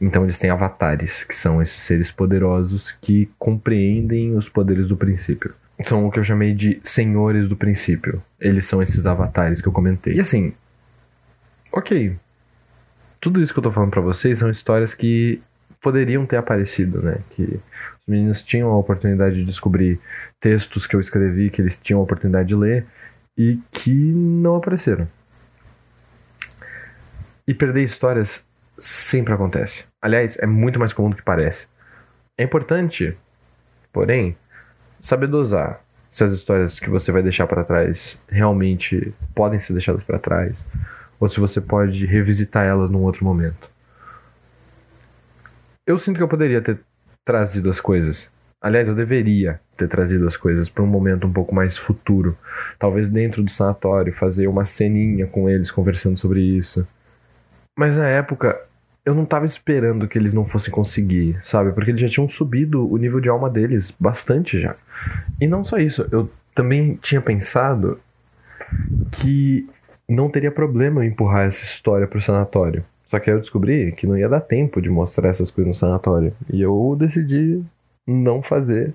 Então 0.00 0.24
eles 0.24 0.38
têm 0.38 0.50
avatares, 0.50 1.24
que 1.24 1.34
são 1.34 1.60
esses 1.60 1.80
seres 1.82 2.10
poderosos 2.10 2.92
que 2.92 3.28
compreendem 3.38 4.36
os 4.36 4.48
poderes 4.48 4.88
do 4.88 4.96
princípio 4.96 5.54
são 5.82 6.06
o 6.06 6.10
que 6.10 6.18
eu 6.18 6.24
chamei 6.24 6.54
de 6.54 6.78
senhores 6.82 7.48
do 7.48 7.56
princípio. 7.56 8.22
Eles 8.38 8.66
são 8.66 8.82
esses 8.82 9.06
avatares 9.06 9.60
que 9.60 9.66
eu 9.66 9.72
comentei. 9.72 10.14
E 10.14 10.20
assim, 10.20 10.52
ok. 11.74 12.16
Tudo 13.20 13.42
isso 13.42 13.52
que 13.52 13.58
eu 13.58 13.62
tô 13.62 13.72
falando 13.72 13.90
para 13.90 14.00
vocês 14.00 14.38
são 14.38 14.50
histórias 14.50 14.94
que 14.94 15.42
poderiam 15.80 16.24
ter 16.24 16.36
aparecido, 16.36 17.02
né? 17.02 17.18
Que 17.30 17.42
os 17.42 18.06
meninos 18.06 18.42
tinham 18.42 18.70
a 18.70 18.78
oportunidade 18.78 19.36
de 19.36 19.44
descobrir 19.44 19.98
textos 20.40 20.86
que 20.86 20.94
eu 20.94 21.00
escrevi, 21.00 21.50
que 21.50 21.60
eles 21.60 21.78
tinham 21.78 22.00
a 22.00 22.04
oportunidade 22.04 22.48
de 22.48 22.54
ler 22.54 22.86
e 23.36 23.58
que 23.72 23.92
não 23.92 24.56
apareceram. 24.56 25.08
E 27.46 27.52
perder 27.52 27.82
histórias 27.82 28.46
sempre 28.78 29.34
acontece. 29.34 29.84
Aliás, 30.00 30.38
é 30.38 30.46
muito 30.46 30.78
mais 30.78 30.92
comum 30.92 31.10
do 31.10 31.16
que 31.16 31.22
parece. 31.22 31.66
É 32.38 32.44
importante, 32.44 33.16
porém, 33.92 34.36
saber 35.00 35.26
dosar 35.26 35.80
se 36.10 36.24
as 36.24 36.32
histórias 36.32 36.78
que 36.78 36.88
você 36.88 37.10
vai 37.10 37.22
deixar 37.22 37.46
para 37.46 37.64
trás 37.64 38.20
realmente 38.28 39.12
podem 39.34 39.58
ser 39.58 39.72
deixadas 39.72 40.02
para 40.04 40.18
trás 40.18 40.64
ou 41.18 41.28
se 41.28 41.40
você 41.40 41.60
pode 41.60 42.06
revisitar 42.06 42.64
elas 42.64 42.90
num 42.90 43.02
outro 43.02 43.24
momento. 43.24 43.70
Eu 45.86 45.98
sinto 45.98 46.16
que 46.16 46.22
eu 46.22 46.28
poderia 46.28 46.62
ter 46.62 46.78
trazido 47.24 47.70
as 47.70 47.80
coisas. 47.80 48.30
Aliás, 48.60 48.88
eu 48.88 48.94
deveria 48.94 49.60
ter 49.76 49.88
trazido 49.88 50.26
as 50.26 50.36
coisas 50.36 50.68
para 50.68 50.82
um 50.82 50.86
momento 50.86 51.26
um 51.26 51.32
pouco 51.32 51.54
mais 51.54 51.76
futuro. 51.76 52.36
Talvez 52.78 53.10
dentro 53.10 53.42
do 53.42 53.50
sanatório, 53.50 54.12
fazer 54.14 54.46
uma 54.46 54.64
ceninha 54.64 55.26
com 55.26 55.48
eles 55.48 55.70
conversando 55.70 56.18
sobre 56.18 56.40
isso. 56.40 56.86
Mas 57.78 57.96
na 57.98 58.06
época, 58.06 58.58
eu 59.04 59.14
não 59.14 59.26
tava 59.26 59.44
esperando 59.44 60.08
que 60.08 60.16
eles 60.16 60.32
não 60.32 60.46
fossem 60.46 60.72
conseguir, 60.72 61.38
sabe? 61.42 61.72
Porque 61.72 61.90
eles 61.90 62.00
já 62.00 62.08
tinham 62.08 62.28
subido 62.28 62.90
o 62.90 62.96
nível 62.96 63.20
de 63.20 63.28
alma 63.28 63.50
deles 63.50 63.94
bastante 64.00 64.58
já. 64.58 64.74
E 65.38 65.46
não 65.46 65.62
só 65.62 65.76
isso, 65.76 66.08
eu 66.10 66.30
também 66.54 66.98
tinha 67.02 67.20
pensado 67.20 68.00
que 69.12 69.68
não 70.08 70.28
teria 70.28 70.50
problema 70.50 71.04
empurrar 71.04 71.46
essa 71.46 71.62
história 71.62 72.06
pro 72.06 72.20
sanatório. 72.20 72.84
Só 73.08 73.18
que 73.18 73.30
aí 73.30 73.36
eu 73.36 73.40
descobri 73.40 73.92
que 73.92 74.06
não 74.06 74.16
ia 74.16 74.28
dar 74.28 74.40
tempo 74.40 74.80
de 74.80 74.90
mostrar 74.90 75.28
essas 75.28 75.50
coisas 75.50 75.68
no 75.68 75.74
sanatório. 75.74 76.32
E 76.52 76.60
eu 76.60 76.96
decidi 76.98 77.62
não 78.06 78.42
fazer 78.42 78.94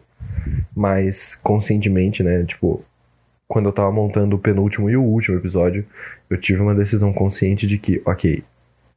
mais 0.76 1.36
conscientemente, 1.36 2.22
né? 2.24 2.44
Tipo, 2.44 2.84
quando 3.48 3.68
eu 3.68 3.74
tava 3.74 3.92
montando 3.92 4.36
o 4.36 4.40
penúltimo 4.40 4.90
e 4.90 4.98
o 4.98 5.04
último 5.04 5.38
episódio, 5.38 5.86
eu 6.30 6.38
tive 6.38 6.62
uma 6.62 6.76
decisão 6.76 7.14
consciente 7.14 7.66
de 7.66 7.78
que, 7.78 8.02
ok, 8.06 8.44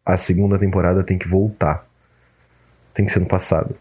a 0.05 0.17
segunda 0.17 0.59
temporada 0.59 1.03
tem 1.05 1.19
que 1.19 1.29
voltar. 1.29 1.87
Tem 2.93 3.07
que 3.07 3.13
ser 3.13 3.21
no 3.21 3.27
passado. 3.27 3.75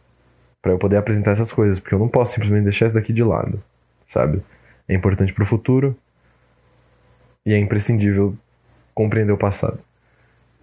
para 0.61 0.71
eu 0.71 0.77
poder 0.77 0.97
apresentar 0.97 1.32
essas 1.32 1.51
coisas, 1.51 1.79
porque 1.79 1.95
eu 1.95 1.99
não 1.99 2.07
posso 2.07 2.34
simplesmente 2.34 2.65
deixar 2.65 2.88
isso 2.88 2.95
daqui 2.95 3.11
de 3.11 3.23
lado, 3.23 3.61
sabe? 4.07 4.41
É 4.88 4.93
importante 4.93 5.34
pro 5.34 5.45
futuro 5.45 5.97
e 7.45 7.53
é 7.53 7.57
imprescindível 7.57 8.35
compreender 8.93 9.31
o 9.31 9.37
passado. 9.37 9.79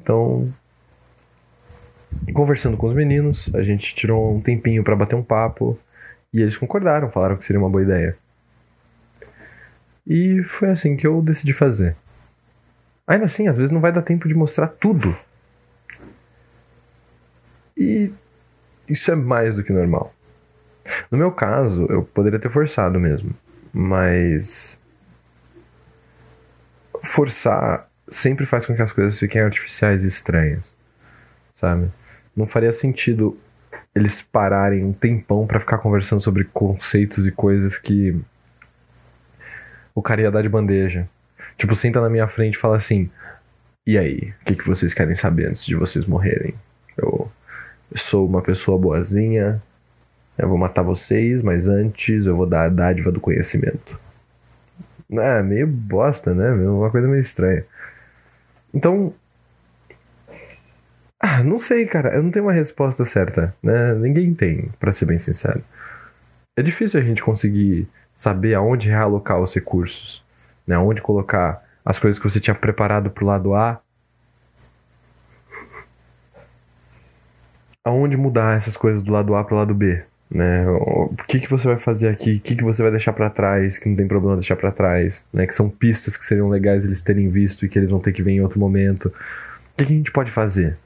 Então, 0.00 0.52
conversando 2.32 2.76
com 2.76 2.86
os 2.86 2.94
meninos, 2.94 3.50
a 3.54 3.62
gente 3.62 3.94
tirou 3.94 4.36
um 4.36 4.40
tempinho 4.40 4.84
para 4.84 4.96
bater 4.96 5.14
um 5.14 5.22
papo 5.22 5.78
e 6.32 6.40
eles 6.40 6.56
concordaram, 6.56 7.10
falaram 7.10 7.36
que 7.36 7.44
seria 7.44 7.60
uma 7.60 7.70
boa 7.70 7.82
ideia. 7.82 8.16
E 10.06 10.42
foi 10.44 10.70
assim 10.70 10.96
que 10.96 11.06
eu 11.06 11.20
decidi 11.20 11.52
fazer. 11.52 11.96
Ainda 13.06 13.24
assim, 13.24 13.48
às 13.48 13.58
vezes 13.58 13.72
não 13.72 13.80
vai 13.80 13.92
dar 13.92 14.02
tempo 14.02 14.28
de 14.28 14.34
mostrar 14.34 14.68
tudo 14.68 15.16
e 17.78 18.12
isso 18.88 19.10
é 19.12 19.14
mais 19.14 19.54
do 19.54 19.62
que 19.62 19.72
normal. 19.72 20.12
No 21.10 21.16
meu 21.16 21.30
caso, 21.30 21.86
eu 21.88 22.02
poderia 22.02 22.40
ter 22.40 22.50
forçado 22.50 22.98
mesmo, 22.98 23.30
mas 23.72 24.80
forçar 27.02 27.88
sempre 28.10 28.46
faz 28.46 28.66
com 28.66 28.74
que 28.74 28.82
as 28.82 28.92
coisas 28.92 29.18
fiquem 29.18 29.40
artificiais 29.40 30.04
e 30.04 30.06
estranhas, 30.06 30.74
sabe? 31.54 31.90
Não 32.36 32.46
faria 32.46 32.72
sentido 32.72 33.38
eles 33.94 34.22
pararem 34.22 34.84
um 34.84 34.92
tempão 34.92 35.46
para 35.46 35.60
ficar 35.60 35.78
conversando 35.78 36.20
sobre 36.20 36.44
conceitos 36.44 37.26
e 37.26 37.32
coisas 37.32 37.76
que 37.76 38.16
o 39.94 40.00
cara 40.00 40.22
ia 40.22 40.30
dar 40.30 40.42
de 40.42 40.48
bandeja. 40.48 41.08
Tipo, 41.56 41.74
senta 41.74 42.00
na 42.00 42.08
minha 42.08 42.28
frente 42.28 42.54
e 42.54 42.58
fala 42.58 42.76
assim: 42.76 43.10
E 43.86 43.98
aí, 43.98 44.32
o 44.40 44.44
que, 44.44 44.54
que 44.54 44.66
vocês 44.66 44.94
querem 44.94 45.14
saber 45.14 45.48
antes 45.48 45.66
de 45.66 45.74
vocês 45.74 46.06
morrerem? 46.06 46.54
Eu 46.96 47.30
sou 47.96 48.26
uma 48.26 48.42
pessoa 48.42 48.78
boazinha, 48.78 49.60
eu 50.36 50.48
vou 50.48 50.58
matar 50.58 50.82
vocês, 50.82 51.42
mas 51.42 51.68
antes 51.68 52.26
eu 52.26 52.36
vou 52.36 52.46
dar 52.46 52.66
a 52.66 52.68
dádiva 52.68 53.10
do 53.10 53.20
conhecimento. 53.20 53.98
É, 55.10 55.42
meio 55.42 55.66
bosta, 55.66 56.34
né? 56.34 56.50
Uma 56.52 56.90
coisa 56.90 57.08
meio 57.08 57.20
estranha. 57.20 57.64
Então. 58.72 59.14
Ah, 61.20 61.42
não 61.42 61.58
sei, 61.58 61.86
cara. 61.86 62.14
Eu 62.14 62.22
não 62.22 62.30
tenho 62.30 62.44
uma 62.44 62.52
resposta 62.52 63.04
certa, 63.04 63.54
né? 63.62 63.94
Ninguém 63.94 64.34
tem, 64.34 64.70
para 64.78 64.92
ser 64.92 65.06
bem 65.06 65.18
sincero. 65.18 65.62
É 66.56 66.62
difícil 66.62 67.00
a 67.00 67.02
gente 67.02 67.22
conseguir 67.22 67.88
saber 68.14 68.54
aonde 68.54 68.88
realocar 68.88 69.40
os 69.40 69.54
recursos, 69.54 70.24
né? 70.66 70.76
Aonde 70.76 71.00
colocar 71.02 71.64
as 71.84 71.98
coisas 71.98 72.20
que 72.20 72.28
você 72.28 72.40
tinha 72.40 72.54
preparado 72.54 73.10
pro 73.10 73.26
lado 73.26 73.54
A 73.54 73.80
aonde 77.88 78.16
mudar 78.16 78.56
essas 78.56 78.76
coisas 78.76 79.02
do 79.02 79.12
lado 79.12 79.34
A 79.34 79.42
para 79.42 79.54
o 79.54 79.58
lado 79.58 79.74
B, 79.74 80.04
né? 80.30 80.68
O 80.68 81.14
que 81.26 81.40
que 81.40 81.48
você 81.48 81.68
vai 81.68 81.78
fazer 81.78 82.08
aqui? 82.08 82.36
O 82.36 82.40
que 82.40 82.56
que 82.56 82.64
você 82.64 82.82
vai 82.82 82.90
deixar 82.90 83.12
para 83.12 83.30
trás 83.30 83.78
que 83.78 83.88
não 83.88 83.96
tem 83.96 84.06
problema 84.06 84.36
deixar 84.36 84.56
para 84.56 84.70
trás, 84.70 85.24
né? 85.32 85.46
Que 85.46 85.54
são 85.54 85.68
pistas 85.70 86.16
que 86.16 86.24
seriam 86.24 86.48
legais 86.48 86.84
eles 86.84 87.02
terem 87.02 87.28
visto 87.30 87.64
e 87.64 87.68
que 87.68 87.78
eles 87.78 87.90
vão 87.90 88.00
ter 88.00 88.12
que 88.12 88.22
ver 88.22 88.32
em 88.32 88.40
outro 88.40 88.60
momento. 88.60 89.06
O 89.06 89.12
que, 89.76 89.86
que 89.86 89.92
a 89.92 89.96
gente 89.96 90.12
pode 90.12 90.30
fazer, 90.30 90.76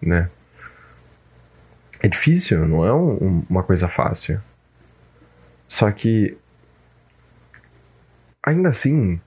né? 0.00 0.28
É 2.00 2.08
difícil, 2.08 2.66
não 2.66 2.84
é 2.84 2.92
um, 2.92 3.44
uma 3.48 3.62
coisa 3.62 3.88
fácil. 3.88 4.40
Só 5.68 5.90
que 5.90 6.36
ainda 8.42 8.68
assim, 8.68 9.20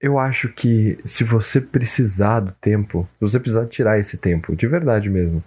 eu 0.00 0.18
acho 0.18 0.48
que 0.50 0.98
se 1.04 1.24
você 1.24 1.60
precisar 1.60 2.40
do 2.40 2.52
tempo, 2.60 3.08
se 3.14 3.20
você 3.20 3.40
precisar 3.40 3.66
tirar 3.66 3.98
esse 3.98 4.16
tempo, 4.16 4.54
de 4.54 4.66
verdade 4.66 5.08
mesmo, 5.08 5.42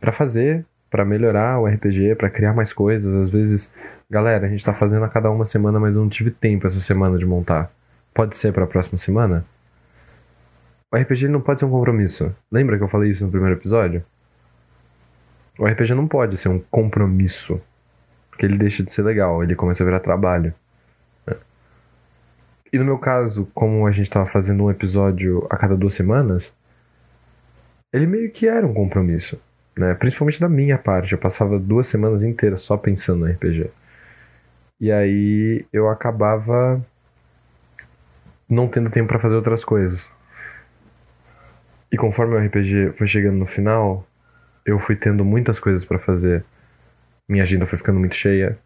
para 0.00 0.12
fazer, 0.12 0.64
para 0.90 1.04
melhorar 1.04 1.60
o 1.60 1.66
RPG, 1.66 2.16
para 2.16 2.30
criar 2.30 2.54
mais 2.54 2.72
coisas, 2.72 3.14
às 3.14 3.30
vezes, 3.30 3.72
galera, 4.08 4.46
a 4.46 4.50
gente 4.50 4.64
tá 4.64 4.72
fazendo 4.74 5.04
a 5.04 5.08
cada 5.08 5.30
uma 5.30 5.44
semana, 5.44 5.78
mas 5.78 5.94
eu 5.94 6.00
não 6.00 6.08
tive 6.08 6.30
tempo 6.30 6.66
essa 6.66 6.80
semana 6.80 7.18
de 7.18 7.26
montar. 7.26 7.70
pode 8.12 8.36
ser 8.36 8.52
para 8.52 8.64
a 8.64 8.66
próxima 8.66 8.98
semana? 8.98 9.44
O 10.92 10.96
RPG 10.96 11.28
não 11.28 11.40
pode 11.40 11.60
ser 11.60 11.66
um 11.66 11.70
compromisso. 11.70 12.34
Lembra 12.50 12.76
que 12.76 12.82
eu 12.82 12.88
falei 12.88 13.10
isso 13.10 13.24
no 13.24 13.30
primeiro 13.30 13.56
episódio? 13.56 14.02
O 15.56 15.64
RPG 15.64 15.94
não 15.94 16.08
pode 16.08 16.36
ser 16.36 16.48
um 16.48 16.58
compromisso. 16.58 17.60
Porque 18.30 18.44
ele 18.44 18.58
deixa 18.58 18.82
de 18.82 18.90
ser 18.90 19.02
legal, 19.02 19.44
ele 19.44 19.54
começa 19.54 19.84
a 19.84 19.86
virar 19.86 20.00
trabalho. 20.00 20.52
E 22.72 22.78
no 22.78 22.84
meu 22.84 22.98
caso, 22.98 23.48
como 23.52 23.86
a 23.86 23.90
gente 23.90 24.06
estava 24.06 24.26
fazendo 24.26 24.64
um 24.64 24.70
episódio 24.70 25.46
a 25.50 25.56
cada 25.56 25.76
duas 25.76 25.94
semanas, 25.94 26.54
ele 27.92 28.06
meio 28.06 28.30
que 28.30 28.46
era 28.46 28.64
um 28.64 28.72
compromisso. 28.72 29.40
Né? 29.80 29.94
Principalmente 29.94 30.38
da 30.38 30.48
minha 30.48 30.76
parte. 30.76 31.12
Eu 31.12 31.18
passava 31.18 31.58
duas 31.58 31.86
semanas 31.86 32.22
inteiras 32.22 32.60
só 32.60 32.76
pensando 32.76 33.20
no 33.20 33.32
RPG. 33.32 33.70
E 34.78 34.92
aí 34.92 35.64
eu 35.72 35.88
acabava 35.88 36.84
não 38.46 38.68
tendo 38.68 38.90
tempo 38.90 39.08
para 39.08 39.18
fazer 39.18 39.36
outras 39.36 39.64
coisas. 39.64 40.12
E 41.90 41.96
conforme 41.96 42.34
o 42.34 42.38
RPG 42.38 42.92
foi 42.98 43.06
chegando 43.06 43.38
no 43.38 43.46
final, 43.46 44.06
eu 44.66 44.78
fui 44.78 44.96
tendo 44.96 45.24
muitas 45.24 45.58
coisas 45.58 45.82
para 45.82 45.98
fazer. 45.98 46.44
Minha 47.26 47.44
agenda 47.44 47.66
foi 47.66 47.78
ficando 47.78 47.98
muito 47.98 48.14
cheia. 48.14 48.58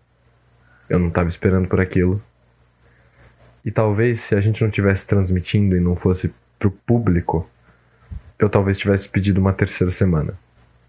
Eu 0.91 0.99
não 0.99 1.09
estava 1.09 1.29
esperando 1.29 1.69
por 1.69 1.81
aquilo. 1.81 2.21
E 3.65 3.71
talvez 3.71 4.19
se 4.19 4.35
a 4.35 4.41
gente 4.41 4.65
não 4.65 4.71
tivesse 4.71 5.07
transmitindo 5.07 5.77
e 5.77 5.81
não 5.81 5.95
fosse 5.95 6.35
pro 6.59 6.73
público, 6.73 7.49
eu 8.37 8.49
talvez 8.49 8.77
tivesse 8.77 9.09
pedido 9.09 9.41
uma 9.41 9.53
terceira 9.53 9.93
semana 9.93 10.35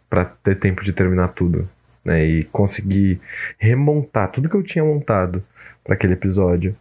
para 0.09 0.25
ter 0.25 0.59
tempo 0.59 0.83
de 0.83 0.93
terminar 0.93 1.29
tudo, 1.29 1.67
né, 2.03 2.23
e 2.23 2.43
conseguir 2.45 3.19
remontar 3.57 4.31
tudo 4.31 4.49
que 4.49 4.55
eu 4.55 4.63
tinha 4.63 4.83
montado 4.83 5.43
para 5.83 5.95
aquele 5.95 6.13
episódio 6.13 6.75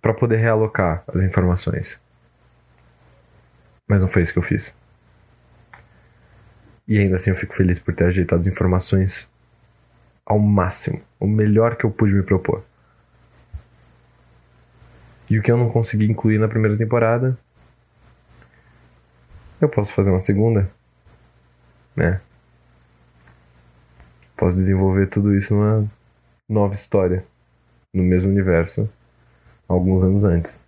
para 0.00 0.14
poder 0.14 0.36
realocar 0.36 1.02
as 1.08 1.22
informações. 1.22 2.00
Mas 3.88 4.02
não 4.02 4.08
foi 4.08 4.22
isso 4.22 4.32
que 4.32 4.38
eu 4.38 4.42
fiz. 4.42 4.76
E 6.88 6.98
ainda 6.98 7.16
assim 7.16 7.30
eu 7.30 7.36
fico 7.36 7.54
feliz 7.54 7.78
por 7.78 7.94
ter 7.94 8.04
ajeitado 8.04 8.40
as 8.40 8.46
informações 8.46 9.28
ao 10.24 10.38
máximo, 10.38 11.00
o 11.20 11.26
melhor 11.26 11.76
que 11.76 11.84
eu 11.84 11.90
pude 11.90 12.12
me 12.12 12.22
propor. 12.22 12.64
E 15.28 15.38
o 15.38 15.42
que 15.42 15.50
eu 15.50 15.56
não 15.56 15.70
consegui 15.70 16.06
incluir 16.06 16.38
na 16.38 16.48
primeira 16.48 16.76
temporada, 16.76 17.36
eu 19.60 19.68
posso 19.68 19.92
fazer 19.92 20.10
uma 20.10 20.20
segunda, 20.20 20.70
né? 21.96 22.20
Posso 24.36 24.56
desenvolver 24.56 25.06
tudo 25.06 25.34
isso 25.34 25.54
numa 25.54 25.90
nova 26.48 26.74
história, 26.74 27.24
no 27.92 28.02
mesmo 28.02 28.30
universo, 28.30 28.88
alguns 29.66 30.02
anos 30.02 30.24
antes. 30.24 30.60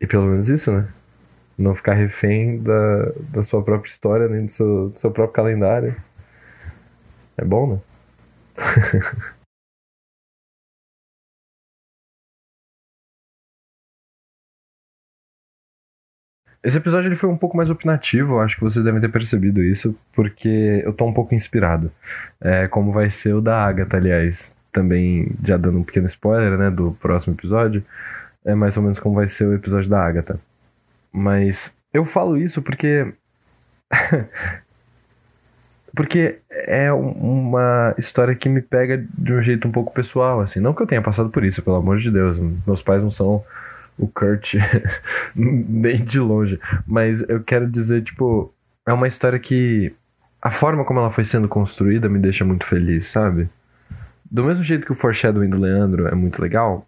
E 0.00 0.06
pelo 0.06 0.26
menos 0.26 0.48
isso, 0.48 0.70
né? 0.70 0.86
Não 1.56 1.74
ficar 1.74 1.94
refém 1.94 2.62
da, 2.62 3.12
da 3.32 3.42
sua 3.44 3.62
própria 3.62 3.88
história, 3.88 4.28
nem 4.28 4.44
do 4.46 4.52
seu, 4.52 4.90
do 4.90 4.98
seu 4.98 5.10
próprio 5.10 5.34
calendário. 5.34 5.96
É 7.36 7.44
bom, 7.44 7.74
né? 7.74 7.80
Esse 16.64 16.78
episódio 16.78 17.08
ele 17.08 17.16
foi 17.16 17.28
um 17.28 17.36
pouco 17.36 17.58
mais 17.58 17.68
opinativo, 17.68 18.40
acho 18.40 18.56
que 18.56 18.62
vocês 18.62 18.82
devem 18.82 18.98
ter 18.98 19.10
percebido 19.10 19.62
isso, 19.62 19.94
porque 20.14 20.80
eu 20.82 20.94
tô 20.94 21.04
um 21.04 21.12
pouco 21.12 21.34
inspirado. 21.34 21.92
É, 22.40 22.66
como 22.66 22.90
vai 22.90 23.10
ser 23.10 23.34
o 23.34 23.40
da 23.42 23.62
Agatha, 23.62 23.98
aliás. 23.98 24.56
Também 24.72 25.30
já 25.44 25.58
dando 25.58 25.78
um 25.78 25.84
pequeno 25.84 26.06
spoiler, 26.06 26.58
né, 26.58 26.70
do 26.70 26.96
próximo 27.00 27.34
episódio. 27.34 27.84
É 28.44 28.54
mais 28.54 28.76
ou 28.78 28.82
menos 28.82 28.98
como 28.98 29.14
vai 29.14 29.28
ser 29.28 29.44
o 29.44 29.54
episódio 29.54 29.90
da 29.90 30.02
Agatha. 30.02 30.40
Mas 31.12 31.76
eu 31.92 32.06
falo 32.06 32.34
isso 32.36 32.62
porque. 32.62 33.12
porque 35.94 36.38
é 36.50 36.90
uma 36.92 37.94
história 37.98 38.34
que 38.34 38.48
me 38.48 38.62
pega 38.62 39.04
de 39.16 39.34
um 39.34 39.42
jeito 39.42 39.68
um 39.68 39.70
pouco 39.70 39.92
pessoal, 39.92 40.40
assim. 40.40 40.60
Não 40.60 40.72
que 40.72 40.82
eu 40.82 40.86
tenha 40.86 41.02
passado 41.02 41.28
por 41.28 41.44
isso, 41.44 41.62
pelo 41.62 41.76
amor 41.76 41.98
de 41.98 42.10
Deus. 42.10 42.38
Meus 42.66 42.82
pais 42.82 43.02
não 43.02 43.10
são 43.10 43.44
o 43.98 44.08
Kurt 44.08 44.54
nem 45.34 45.96
de 46.04 46.20
longe. 46.20 46.58
Mas 46.86 47.22
eu 47.28 47.42
quero 47.42 47.68
dizer, 47.68 48.02
tipo, 48.02 48.52
é 48.86 48.92
uma 48.92 49.06
história 49.06 49.38
que 49.38 49.94
a 50.40 50.50
forma 50.50 50.84
como 50.84 51.00
ela 51.00 51.10
foi 51.10 51.24
sendo 51.24 51.48
construída 51.48 52.08
me 52.08 52.18
deixa 52.18 52.44
muito 52.44 52.66
feliz, 52.66 53.06
sabe? 53.06 53.48
Do 54.30 54.44
mesmo 54.44 54.62
jeito 54.64 54.84
que 54.84 54.92
o 54.92 54.96
foreshadowing 54.96 55.48
do 55.48 55.58
Leandro 55.58 56.06
é 56.08 56.14
muito 56.14 56.40
legal, 56.40 56.86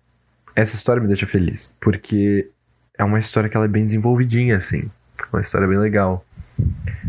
essa 0.54 0.74
história 0.74 1.00
me 1.00 1.08
deixa 1.08 1.26
feliz. 1.26 1.72
Porque 1.80 2.50
é 2.98 3.04
uma 3.04 3.18
história 3.18 3.48
que 3.48 3.56
ela 3.56 3.66
é 3.66 3.68
bem 3.68 3.84
desenvolvidinha, 3.84 4.56
assim. 4.56 4.90
Uma 5.32 5.40
história 5.40 5.66
bem 5.66 5.78
legal. 5.78 6.24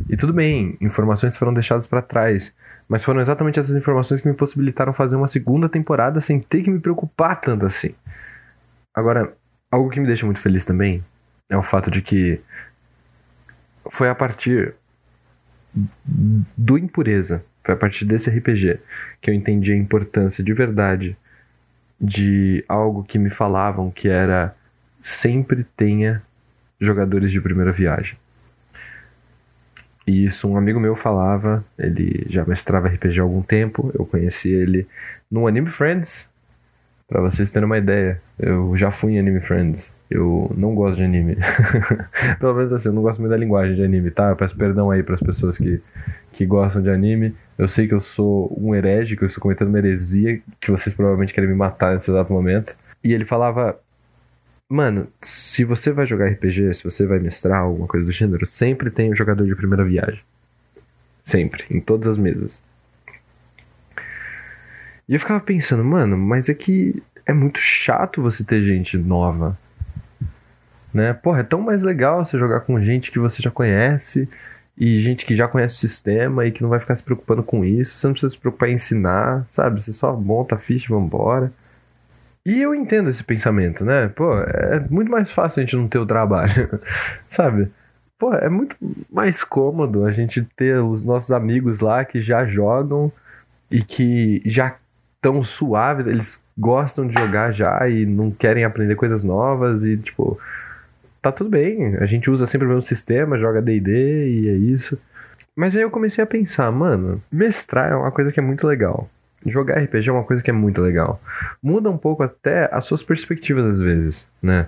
E 0.10 0.16
tudo 0.16 0.34
bem, 0.34 0.78
informações 0.80 1.36
foram 1.36 1.54
deixadas 1.54 1.88
para 1.88 2.02
trás. 2.02 2.54
Mas 2.88 3.04
foram 3.04 3.20
exatamente 3.20 3.60
essas 3.60 3.76
informações 3.76 4.22
que 4.22 4.28
me 4.28 4.34
possibilitaram 4.34 4.94
fazer 4.94 5.16
uma 5.16 5.28
segunda 5.28 5.68
temporada 5.68 6.22
sem 6.22 6.40
ter 6.40 6.62
que 6.62 6.70
me 6.70 6.80
preocupar 6.80 7.42
tanto 7.42 7.66
assim. 7.66 7.94
Agora, 8.96 9.34
Algo 9.70 9.90
que 9.90 10.00
me 10.00 10.08
deixa 10.08 10.26
muito 10.26 10.40
feliz 10.40 10.64
também 10.66 11.04
é 11.50 11.58
o 11.58 11.64
fato 11.64 11.92
de 11.92 12.02
que 12.02 12.40
foi 13.90 14.10
a 14.10 14.16
partir 14.16 14.74
do 16.58 16.78
Impureza, 16.78 17.44
foi 17.64 17.74
a 17.74 17.78
partir 17.78 18.06
desse 18.06 18.30
RPG 18.30 18.80
que 19.22 19.30
eu 19.30 19.34
entendi 19.34 19.74
a 19.74 19.78
importância 19.78 20.44
de 20.44 20.54
verdade 20.54 21.18
de 22.00 22.64
algo 22.68 23.04
que 23.04 23.18
me 23.18 23.30
falavam 23.30 23.92
que 23.92 24.08
era 24.08 24.56
sempre 25.02 25.64
tenha 25.76 26.22
jogadores 26.80 27.32
de 27.32 27.42
primeira 27.42 27.72
viagem. 27.72 28.18
E 30.06 30.26
isso 30.26 30.48
um 30.50 30.56
amigo 30.56 30.80
meu 30.80 30.96
falava, 30.96 31.66
ele 31.78 32.26
já 32.30 32.46
mestrava 32.46 32.88
RPG 32.88 33.20
há 33.20 33.24
algum 33.24 33.42
tempo, 33.42 33.92
eu 33.94 34.06
conheci 34.06 34.50
ele 34.50 34.88
no 35.30 35.48
Anime 35.48 35.70
Friends, 35.70 36.30
Pra 37.08 37.22
vocês 37.22 37.50
terem 37.50 37.66
uma 37.66 37.78
ideia, 37.78 38.22
eu 38.38 38.76
já 38.76 38.92
fui 38.92 39.14
em 39.14 39.20
Anime 39.20 39.40
Friends. 39.40 39.92
Eu 40.10 40.52
não 40.58 40.76
gosto 40.76 40.98
de 40.98 41.04
anime. 41.04 41.38
Pelo 42.40 42.54
menos 42.54 42.74
assim, 42.74 42.90
eu 42.90 42.94
não 42.94 43.02
gosto 43.02 43.20
muito 43.20 43.32
da 43.32 43.38
linguagem 43.38 43.76
de 43.76 43.84
anime, 43.84 44.12
tá? 44.12 44.30
Eu 44.30 44.36
peço 44.36 44.58
perdão 44.58 44.92
aí 44.92 45.04
para 45.04 45.16
as 45.16 45.22
pessoas 45.22 45.58
que, 45.58 45.82
que 46.34 46.46
gostam 46.46 46.82
de 46.82 46.90
anime. 46.90 47.34
Eu 47.58 47.68
sei 47.68 47.88
que 47.88 47.94
eu 47.94 48.02
sou 48.02 48.54
um 48.60 48.76
herege, 48.76 49.16
que 49.16 49.24
eu 49.24 49.28
estou 49.28 49.42
cometendo 49.42 49.70
uma 49.70 49.78
heresia, 49.78 50.42
que 50.60 50.70
vocês 50.72 50.94
provavelmente 50.94 51.34
querem 51.34 51.50
me 51.50 51.56
matar 51.56 51.94
nesse 51.94 52.12
exato 52.12 52.32
momento. 52.32 52.76
E 53.04 53.14
ele 53.14 53.26
falava: 53.26 53.78
Mano, 54.70 55.08
se 55.22 55.64
você 55.64 55.92
vai 55.92 56.06
jogar 56.06 56.28
RPG, 56.28 56.74
se 56.74 56.84
você 56.84 57.06
vai 57.06 57.20
mestrar 57.20 57.62
alguma 57.62 57.88
coisa 57.88 58.06
do 58.06 58.12
gênero, 58.12 58.46
sempre 58.46 58.92
tem 58.92 59.12
um 59.12 59.16
jogador 59.16 59.46
de 59.46 59.56
primeira 59.56 59.84
viagem. 59.84 60.22
Sempre, 61.24 61.66
em 61.70 61.80
todas 61.80 62.08
as 62.08 62.18
mesas. 62.18 62.62
E 65.08 65.14
eu 65.14 65.20
ficava 65.20 65.40
pensando, 65.40 65.84
mano, 65.84 66.18
mas 66.18 66.50
é 66.50 66.54
que 66.54 67.02
é 67.26 67.34
muito 67.34 67.60
chato 67.60 68.22
você 68.22 68.44
ter 68.44 68.64
gente 68.64 68.98
nova. 68.98 69.58
Né? 70.94 71.14
Porra, 71.14 71.42
é 71.42 71.44
tão 71.44 71.62
mais 71.62 71.84
legal 71.84 72.24
você 72.24 72.38
jogar 72.38 72.62
com 72.62 72.82
gente 72.82 73.12
que 73.12 73.20
você 73.20 73.42
já 73.42 73.52
conhece 73.52 74.28
e 74.78 75.02
gente 75.02 75.26
que 75.26 75.36
já 75.36 75.48
conhece 75.48 75.76
o 75.76 75.80
sistema 75.80 76.46
e 76.46 76.52
que 76.52 76.62
não 76.62 76.70
vai 76.70 76.80
ficar 76.80 76.96
se 76.96 77.04
preocupando 77.04 77.44
com 77.44 77.64
isso. 77.66 77.98
Você 77.98 78.08
não 78.08 78.14
precisa 78.14 78.34
se 78.34 78.40
preocupar 78.40 78.70
em 78.70 78.74
ensinar, 78.74 79.46
sabe? 79.50 79.82
Você 79.82 79.94
só 79.94 80.16
monta 80.16 80.56
a 80.56 80.58
ficha 80.58 80.86
e 80.86 80.90
vambora. 80.90 81.52
E 82.46 82.62
eu 82.62 82.74
entendo 82.74 83.10
esse 83.10 83.24
pensamento, 83.24 83.84
né? 83.84 84.08
Pô, 84.08 84.40
é 84.40 84.80
muito 84.90 85.12
mais 85.12 85.32
fácil 85.32 85.60
a 85.62 85.66
gente 85.66 85.76
não 85.76 85.88
ter 85.88 86.00
o 86.00 86.06
trabalho, 86.06 86.80
sabe? 87.28 87.70
Pô, 88.18 88.34
é 88.34 88.50
muito 88.50 88.76
mais 89.12 89.44
cômodo 89.44 90.06
a 90.06 90.12
gente 90.12 90.42
ter 90.56 90.82
os 90.82 91.04
nossos 91.04 91.32
amigos 91.32 91.82
lá 91.82 92.06
que 92.06 92.22
já 92.22 92.46
jogam 92.46 93.12
e 93.70 93.84
que 93.84 94.42
já 94.46 94.76
tão 95.22 95.44
suave, 95.44 96.10
eles 96.10 96.44
gostam 96.58 97.08
de 97.08 97.20
jogar 97.20 97.52
já 97.52 97.88
e 97.90 98.06
não 98.06 98.32
querem 98.32 98.64
aprender 98.64 98.96
coisas 98.96 99.24
novas 99.24 99.84
e 99.84 99.98
tipo, 99.98 100.40
tá 101.22 101.32
tudo 101.32 101.50
bem, 101.50 101.96
a 101.98 102.06
gente 102.06 102.30
usa 102.30 102.46
sempre 102.46 102.66
o 102.66 102.70
mesmo 102.70 102.84
sistema, 102.84 103.38
joga 103.38 103.62
D&D 103.62 104.30
e 104.30 104.50
é 104.50 104.54
isso. 104.54 104.98
Mas 105.56 105.76
aí 105.76 105.82
eu 105.82 105.90
comecei 105.90 106.24
a 106.24 106.28
pensar, 106.28 106.72
mano, 106.72 107.22
mestrar 107.32 107.92
é 107.92 107.96
uma 107.96 108.12
coisa 108.12 108.32
que 108.32 108.40
é 108.40 108.44
muito 108.44 108.68
legal. 108.68 109.10
Jogar 109.46 109.80
RPG 109.80 110.10
é 110.10 110.14
uma 110.14 110.24
coisa 110.24 110.44
que 110.44 110.50
é 110.50 110.54
muito 110.54 110.82
legal. 110.82 111.20
Muda 111.62 111.90
um 111.90 111.98
pouco 111.98 112.24
até 112.24 112.70
as 112.72 112.86
suas 112.86 113.02
perspectivas 113.02 113.66
às 113.66 113.80
vezes, 113.80 114.28
né? 114.42 114.68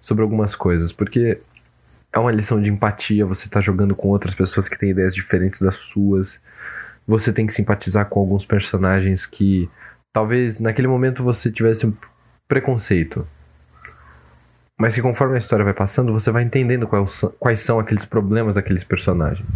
Sobre 0.00 0.22
algumas 0.22 0.54
coisas, 0.54 0.92
porque 0.92 1.38
é 2.12 2.18
uma 2.18 2.32
lição 2.32 2.60
de 2.60 2.70
empatia, 2.70 3.26
você 3.26 3.48
tá 3.48 3.60
jogando 3.60 3.94
com 3.94 4.08
outras 4.08 4.34
pessoas 4.34 4.68
que 4.68 4.78
têm 4.78 4.90
ideias 4.90 5.14
diferentes 5.14 5.60
das 5.60 5.76
suas. 5.76 6.40
Você 7.06 7.32
tem 7.32 7.46
que 7.46 7.52
simpatizar 7.52 8.06
com 8.06 8.20
alguns 8.20 8.46
personagens 8.46 9.26
que 9.26 9.68
talvez 10.12 10.60
naquele 10.60 10.88
momento 10.88 11.22
você 11.22 11.50
tivesse 11.50 11.86
um 11.86 11.92
preconceito. 12.48 13.26
Mas 14.78 14.94
que 14.94 15.02
conforme 15.02 15.34
a 15.34 15.38
história 15.38 15.64
vai 15.64 15.74
passando, 15.74 16.12
você 16.12 16.30
vai 16.30 16.42
entendendo 16.42 16.88
quais 17.38 17.60
são 17.60 17.78
aqueles 17.78 18.04
problemas 18.04 18.54
daqueles 18.54 18.82
personagens. 18.82 19.46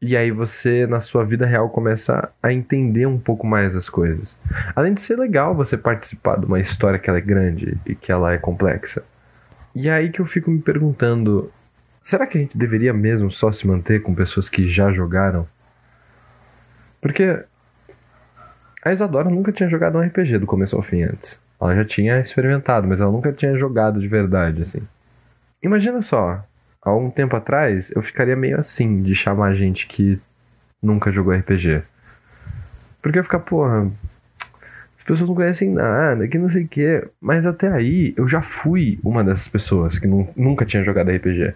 E 0.00 0.16
aí 0.16 0.30
você, 0.30 0.86
na 0.86 1.00
sua 1.00 1.24
vida 1.24 1.44
real, 1.44 1.68
começa 1.68 2.30
a 2.40 2.52
entender 2.52 3.04
um 3.04 3.18
pouco 3.18 3.44
mais 3.44 3.74
as 3.74 3.88
coisas. 3.88 4.38
Além 4.76 4.94
de 4.94 5.00
ser 5.00 5.18
legal 5.18 5.52
você 5.52 5.76
participar 5.76 6.38
de 6.38 6.46
uma 6.46 6.60
história 6.60 6.98
que 7.00 7.10
ela 7.10 7.18
é 7.18 7.22
grande 7.22 7.76
e 7.84 7.96
que 7.96 8.12
ela 8.12 8.32
é 8.32 8.38
complexa. 8.38 9.02
E 9.74 9.88
é 9.88 9.92
aí 9.92 10.10
que 10.10 10.20
eu 10.20 10.26
fico 10.26 10.48
me 10.50 10.60
perguntando, 10.60 11.52
será 12.00 12.28
que 12.28 12.38
a 12.38 12.40
gente 12.40 12.56
deveria 12.56 12.92
mesmo 12.92 13.32
só 13.32 13.50
se 13.50 13.66
manter 13.66 14.00
com 14.00 14.14
pessoas 14.14 14.48
que 14.48 14.68
já 14.68 14.92
jogaram? 14.92 15.48
Porque 17.00 17.44
a 18.88 18.92
Isadora 18.92 19.28
nunca 19.30 19.52
tinha 19.52 19.68
jogado 19.68 19.98
um 19.98 20.00
RPG 20.00 20.38
do 20.38 20.46
começo 20.46 20.76
ao 20.76 20.82
fim 20.82 21.02
antes. 21.02 21.40
Ela 21.60 21.74
já 21.74 21.84
tinha 21.84 22.20
experimentado, 22.20 22.86
mas 22.86 23.00
ela 23.00 23.10
nunca 23.10 23.32
tinha 23.32 23.56
jogado 23.56 24.00
de 24.00 24.06
verdade, 24.08 24.62
assim. 24.62 24.80
Imagina 25.62 26.00
só, 26.02 26.44
há 26.82 26.94
um 26.94 27.10
tempo 27.10 27.34
atrás 27.36 27.90
eu 27.94 28.00
ficaria 28.02 28.36
meio 28.36 28.58
assim 28.60 29.02
de 29.02 29.14
chamar 29.14 29.54
gente 29.54 29.86
que 29.88 30.20
nunca 30.82 31.10
jogou 31.10 31.34
RPG. 31.34 31.82
Porque 33.02 33.18
eu 33.18 33.24
ficar, 33.24 33.40
porra, 33.40 33.90
as 34.98 35.04
pessoas 35.04 35.28
não 35.28 35.34
conhecem 35.34 35.70
nada, 35.70 36.28
que 36.28 36.38
não 36.38 36.48
sei 36.48 36.64
o 36.64 36.68
quê. 36.68 37.06
Mas 37.20 37.44
até 37.46 37.68
aí 37.72 38.14
eu 38.16 38.28
já 38.28 38.40
fui 38.42 38.98
uma 39.02 39.24
dessas 39.24 39.48
pessoas 39.48 39.98
que 39.98 40.06
nu- 40.06 40.28
nunca 40.36 40.64
tinha 40.64 40.84
jogado 40.84 41.10
RPG. 41.10 41.54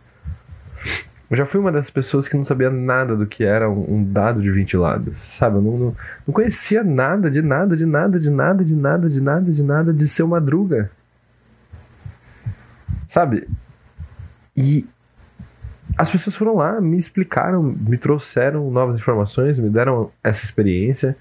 Eu 1.32 1.38
já 1.38 1.46
fui 1.46 1.58
uma 1.58 1.72
dessas 1.72 1.88
pessoas 1.88 2.28
que 2.28 2.36
não 2.36 2.44
sabia 2.44 2.68
nada 2.68 3.16
do 3.16 3.26
que 3.26 3.42
era 3.42 3.66
um, 3.70 3.94
um 3.94 4.04
dado 4.04 4.42
de 4.42 4.50
20 4.50 4.76
lados, 4.76 5.18
sabe? 5.18 5.56
Eu 5.56 5.62
não, 5.62 5.78
não, 5.78 5.96
não 6.26 6.34
conhecia 6.34 6.84
nada, 6.84 7.30
de 7.30 7.40
nada, 7.40 7.74
de 7.74 7.86
nada, 7.86 8.20
de 8.20 8.28
nada, 8.28 8.62
de 8.62 8.76
nada, 8.76 9.08
de 9.08 9.18
nada, 9.22 9.50
de 9.50 9.62
nada 9.62 9.92
de 9.94 10.06
seu 10.06 10.28
madruga. 10.28 10.90
Sabe? 13.08 13.48
E 14.54 14.86
as 15.96 16.10
pessoas 16.10 16.36
foram 16.36 16.54
lá, 16.54 16.78
me 16.82 16.98
explicaram, 16.98 17.62
me 17.62 17.96
trouxeram 17.96 18.70
novas 18.70 19.00
informações, 19.00 19.58
me 19.58 19.70
deram 19.70 20.10
essa 20.22 20.44
experiência, 20.44 21.16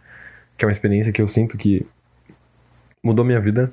que 0.57 0.65
é 0.65 0.67
uma 0.67 0.73
experiência 0.73 1.13
que 1.13 1.21
eu 1.21 1.29
sinto 1.29 1.57
que 1.57 1.87
mudou 3.01 3.23
minha 3.23 3.39
vida 3.39 3.71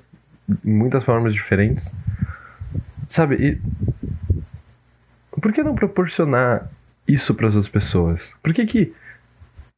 em 0.64 0.72
muitas 0.72 1.02
formas 1.02 1.34
diferentes. 1.34 1.92
Sabe? 3.08 3.34
E 3.34 3.60
por 5.40 5.52
que 5.52 5.62
não 5.62 5.74
proporcionar 5.74 6.70
isso 7.06 7.34
para 7.34 7.48
as 7.48 7.54
outras 7.54 7.70
pessoas? 7.70 8.28
Por 8.42 8.52
que 8.52 8.66
que 8.66 8.94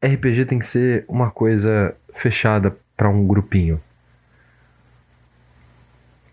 RPG 0.02 0.46
tem 0.46 0.58
que 0.58 0.66
ser 0.66 1.04
uma 1.08 1.30
coisa 1.30 1.94
fechada 2.14 2.76
para 2.96 3.08
um 3.08 3.26
grupinho? 3.26 3.80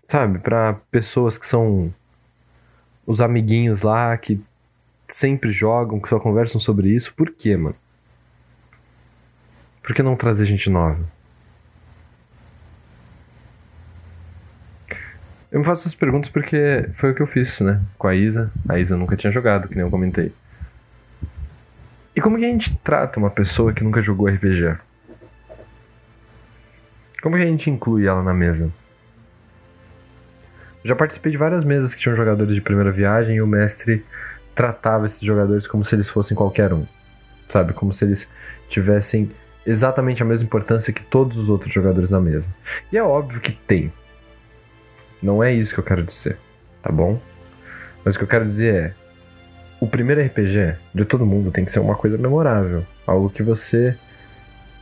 Sabe? 0.08 0.38
Para 0.38 0.74
pessoas 0.90 1.36
que 1.36 1.46
são 1.46 1.92
os 3.06 3.20
amiguinhos 3.20 3.82
lá 3.82 4.16
que 4.16 4.40
sempre 5.08 5.52
jogam, 5.52 6.00
que 6.00 6.08
só 6.08 6.18
conversam 6.18 6.60
sobre 6.60 6.90
isso. 6.90 7.14
Por 7.14 7.30
quê, 7.30 7.56
mano? 7.56 7.76
Por 9.82 9.94
que 9.94 10.02
não 10.02 10.16
trazer 10.16 10.46
gente 10.46 10.68
nova? 10.68 11.17
Eu 15.50 15.60
me 15.60 15.64
faço 15.64 15.82
essas 15.82 15.94
perguntas 15.94 16.30
porque 16.30 16.88
foi 16.94 17.10
o 17.10 17.14
que 17.14 17.22
eu 17.22 17.26
fiz, 17.26 17.60
né? 17.60 17.80
Com 17.96 18.06
a 18.06 18.14
Isa. 18.14 18.50
A 18.68 18.78
Isa 18.78 18.96
nunca 18.96 19.16
tinha 19.16 19.32
jogado, 19.32 19.66
que 19.66 19.74
nem 19.74 19.84
eu 19.84 19.90
comentei. 19.90 20.32
E 22.14 22.20
como 22.20 22.36
que 22.36 22.44
a 22.44 22.48
gente 22.48 22.76
trata 22.78 23.18
uma 23.18 23.30
pessoa 23.30 23.72
que 23.72 23.82
nunca 23.82 24.02
jogou 24.02 24.28
RPG? 24.28 24.76
Como 27.22 27.36
que 27.36 27.42
a 27.42 27.46
gente 27.46 27.70
inclui 27.70 28.06
ela 28.06 28.22
na 28.22 28.34
mesa? 28.34 28.70
Já 30.84 30.94
participei 30.94 31.32
de 31.32 31.38
várias 31.38 31.64
mesas 31.64 31.94
que 31.94 32.00
tinham 32.00 32.16
jogadores 32.16 32.54
de 32.54 32.60
primeira 32.60 32.92
viagem 32.92 33.36
e 33.36 33.42
o 33.42 33.46
mestre 33.46 34.04
tratava 34.54 35.06
esses 35.06 35.20
jogadores 35.20 35.66
como 35.66 35.84
se 35.84 35.94
eles 35.94 36.08
fossem 36.08 36.36
qualquer 36.36 36.72
um. 36.72 36.86
Sabe? 37.48 37.72
Como 37.72 37.92
se 37.92 38.04
eles 38.04 38.30
tivessem 38.68 39.30
exatamente 39.64 40.22
a 40.22 40.26
mesma 40.26 40.46
importância 40.46 40.92
que 40.92 41.02
todos 41.02 41.38
os 41.38 41.48
outros 41.48 41.72
jogadores 41.72 42.10
na 42.10 42.20
mesa. 42.20 42.48
E 42.92 42.98
é 42.98 43.02
óbvio 43.02 43.40
que 43.40 43.52
tem. 43.52 43.92
Não 45.22 45.42
é 45.42 45.52
isso 45.52 45.74
que 45.74 45.80
eu 45.80 45.84
quero 45.84 46.02
dizer, 46.02 46.38
tá 46.82 46.90
bom? 46.90 47.20
Mas 48.04 48.14
o 48.14 48.18
que 48.18 48.24
eu 48.24 48.28
quero 48.28 48.44
dizer 48.44 48.74
é: 48.74 48.94
o 49.80 49.86
primeiro 49.86 50.20
RPG 50.22 50.76
de 50.94 51.04
todo 51.04 51.26
mundo 51.26 51.50
tem 51.50 51.64
que 51.64 51.72
ser 51.72 51.80
uma 51.80 51.94
coisa 51.94 52.16
memorável. 52.16 52.84
Algo 53.06 53.30
que 53.30 53.42
você 53.42 53.96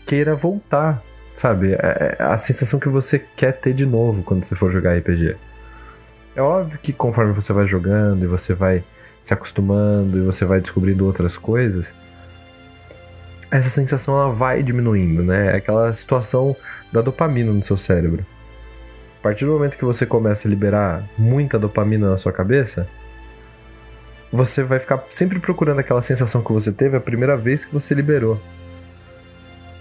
queira 0.07 0.35
voltar, 0.35 1.03
sabe? 1.35 1.73
É 1.75 2.17
é 2.19 2.23
a 2.23 2.39
sensação 2.39 2.79
que 2.79 2.89
você 2.89 3.19
quer 3.19 3.53
ter 3.53 3.75
de 3.75 3.87
novo 3.87 4.23
quando 4.23 4.45
você 4.45 4.55
for 4.55 4.71
jogar 4.73 4.97
RPG. 4.97 5.37
É 6.35 6.43
óbvio 6.43 6.79
que 6.79 6.93
conforme 6.93 7.33
você 7.33 7.53
vai 7.53 7.67
jogando 7.67 8.23
e 8.25 8.27
você 8.27 8.53
vai 8.55 8.85
se 9.25 9.33
acostumando 9.33 10.19
e 10.19 10.21
você 10.21 10.45
vai 10.45 10.61
descobrindo 10.61 11.05
outras 11.07 11.37
coisas, 11.37 11.95
essa 13.51 13.69
sensação 13.69 14.15
ela 14.15 14.31
vai 14.33 14.63
diminuindo, 14.63 15.23
né? 15.23 15.53
É 15.55 15.57
aquela 15.57 15.93
situação 15.95 16.55
da 16.93 17.01
dopamina 17.01 17.53
no 17.53 17.63
seu 17.63 17.77
cérebro. 17.77 18.25
A 19.19 19.23
partir 19.23 19.45
do 19.45 19.53
momento 19.53 19.77
que 19.77 19.85
você 19.85 20.07
começa 20.07 20.47
a 20.47 20.51
liberar 20.51 21.03
muita 21.19 21.59
dopamina 21.59 22.11
na 22.11 22.17
sua 22.17 22.33
cabeça, 22.33 22.89
você 24.33 24.63
vai 24.63 24.79
ficar 24.79 25.05
sempre 25.11 25.39
procurando 25.39 25.81
aquela 25.81 26.03
sensação 26.03 26.43
que 26.43 26.53
você 26.53 26.73
teve 26.73 26.97
a 26.97 27.01
primeira 27.01 27.37
vez 27.37 27.65
que 27.65 27.73
você 27.73 27.95
liberou. 27.95 28.41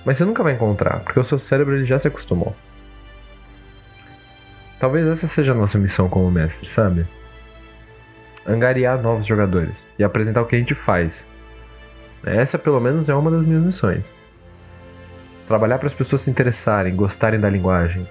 Mas 0.05 0.17
você 0.17 0.25
nunca 0.25 0.43
vai 0.43 0.53
encontrar, 0.53 0.99
porque 0.99 1.19
o 1.19 1.23
seu 1.23 1.39
cérebro 1.39 1.75
ele 1.75 1.85
já 1.85 1.97
se 1.97 2.07
acostumou. 2.07 2.55
Talvez 4.79 5.07
essa 5.07 5.27
seja 5.27 5.51
a 5.51 5.55
nossa 5.55 5.77
missão 5.79 6.07
como 6.07 6.29
mestre, 6.29 6.69
sabe? 6.69 7.07
Angariar 8.45 9.01
novos 9.01 9.25
jogadores 9.25 9.87
e 9.97 10.03
apresentar 10.03 10.41
o 10.41 10.45
que 10.45 10.55
a 10.55 10.59
gente 10.59 10.75
faz. 10.75 11.27
Essa, 12.23 12.59
pelo 12.59 12.79
menos, 12.79 13.09
é 13.09 13.15
uma 13.15 13.31
das 13.31 13.45
minhas 13.45 13.63
missões. 13.63 14.03
Trabalhar 15.47 15.79
para 15.79 15.87
as 15.87 15.93
pessoas 15.93 16.21
se 16.21 16.29
interessarem, 16.29 16.95
gostarem 16.95 17.39
da 17.39 17.49
linguagem. 17.49 18.07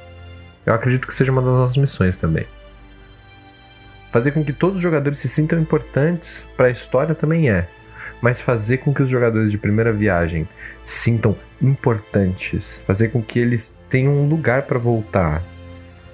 Eu 0.67 0.75
acredito 0.75 1.07
que 1.07 1.15
seja 1.15 1.31
uma 1.31 1.43
das 1.43 1.51
nossas 1.51 1.77
missões 1.77 2.17
também. 2.17 2.47
Fazer 4.11 4.31
com 4.31 4.45
que 4.45 4.53
todos 4.53 4.77
os 4.77 4.83
jogadores 4.83 5.19
se 5.19 5.29
sintam 5.29 5.59
importantes 5.59 6.47
para 6.57 6.69
a 6.69 6.71
história 6.71 7.15
também 7.15 7.51
é. 7.51 7.69
Mas 8.23 8.41
fazer 8.41 8.79
com 8.79 8.95
que 8.95 9.03
os 9.03 9.09
jogadores 9.11 9.51
de 9.51 9.59
primeira 9.59 9.93
viagem 9.93 10.49
se 10.83 11.11
sintam 11.11 11.37
importantes. 11.61 12.83
Fazer 12.87 13.09
com 13.09 13.21
que 13.21 13.39
eles 13.39 13.77
tenham 13.91 14.15
um 14.15 14.29
lugar 14.29 14.63
para 14.63 14.79
voltar. 14.79 15.43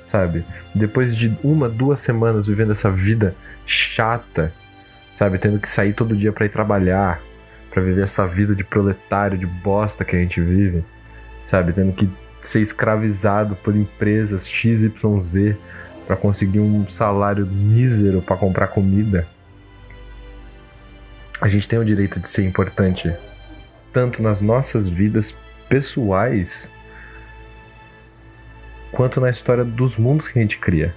Sabe? 0.04 0.44
Depois 0.74 1.14
de 1.14 1.36
uma, 1.44 1.68
duas 1.68 2.00
semanas 2.00 2.48
vivendo 2.48 2.72
essa 2.72 2.90
vida 2.90 3.34
chata, 3.66 4.52
sabe? 5.14 5.38
Tendo 5.38 5.60
que 5.60 5.68
sair 5.68 5.92
todo 5.92 6.16
dia 6.16 6.32
para 6.32 6.46
ir 6.46 6.48
trabalhar, 6.48 7.20
para 7.70 7.82
viver 7.82 8.02
essa 8.02 8.26
vida 8.26 8.54
de 8.54 8.64
proletário, 8.64 9.38
de 9.38 9.46
bosta 9.46 10.04
que 10.04 10.16
a 10.16 10.18
gente 10.18 10.40
vive, 10.40 10.82
sabe? 11.44 11.72
Tendo 11.72 11.92
que 11.92 12.10
ser 12.40 12.60
escravizado 12.60 13.56
por 13.56 13.76
empresas 13.76 14.48
XYZ 14.48 15.56
para 16.06 16.16
conseguir 16.16 16.60
um 16.60 16.88
salário 16.88 17.46
mísero 17.46 18.22
para 18.22 18.36
comprar 18.36 18.68
comida. 18.68 19.26
A 21.40 21.48
gente 21.48 21.68
tem 21.68 21.78
o 21.78 21.84
direito 21.84 22.18
de 22.18 22.28
ser 22.28 22.44
importante 22.44 23.14
tanto 23.92 24.22
nas 24.22 24.40
nossas 24.40 24.88
vidas 24.88 25.36
pessoais 25.68 26.70
quanto 28.92 29.20
na 29.20 29.30
história 29.30 29.64
dos 29.64 29.96
mundos 29.96 30.28
que 30.28 30.38
a 30.38 30.42
gente 30.42 30.58
cria. 30.58 30.94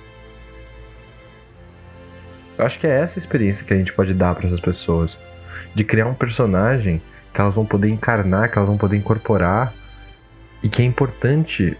Eu 2.57 2.65
acho 2.65 2.79
que 2.79 2.87
é 2.87 3.01
essa 3.01 3.19
experiência 3.19 3.65
que 3.65 3.73
a 3.73 3.77
gente 3.77 3.93
pode 3.93 4.13
dar 4.13 4.35
para 4.35 4.47
essas 4.47 4.59
pessoas, 4.59 5.17
de 5.73 5.83
criar 5.83 6.07
um 6.07 6.13
personagem 6.13 7.01
que 7.33 7.41
elas 7.41 7.53
vão 7.53 7.65
poder 7.65 7.89
encarnar, 7.89 8.51
que 8.51 8.57
elas 8.57 8.67
vão 8.67 8.77
poder 8.77 8.97
incorporar 8.97 9.73
e 10.63 10.69
que 10.69 10.81
é 10.81 10.85
importante 10.85 11.77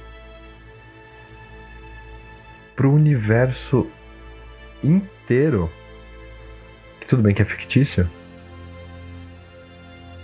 pro 2.76 2.92
universo 2.92 3.90
inteiro. 4.84 5.72
Que 7.00 7.08
tudo 7.08 7.24
bem 7.24 7.34
que 7.34 7.42
é 7.42 7.46
fictício, 7.46 8.10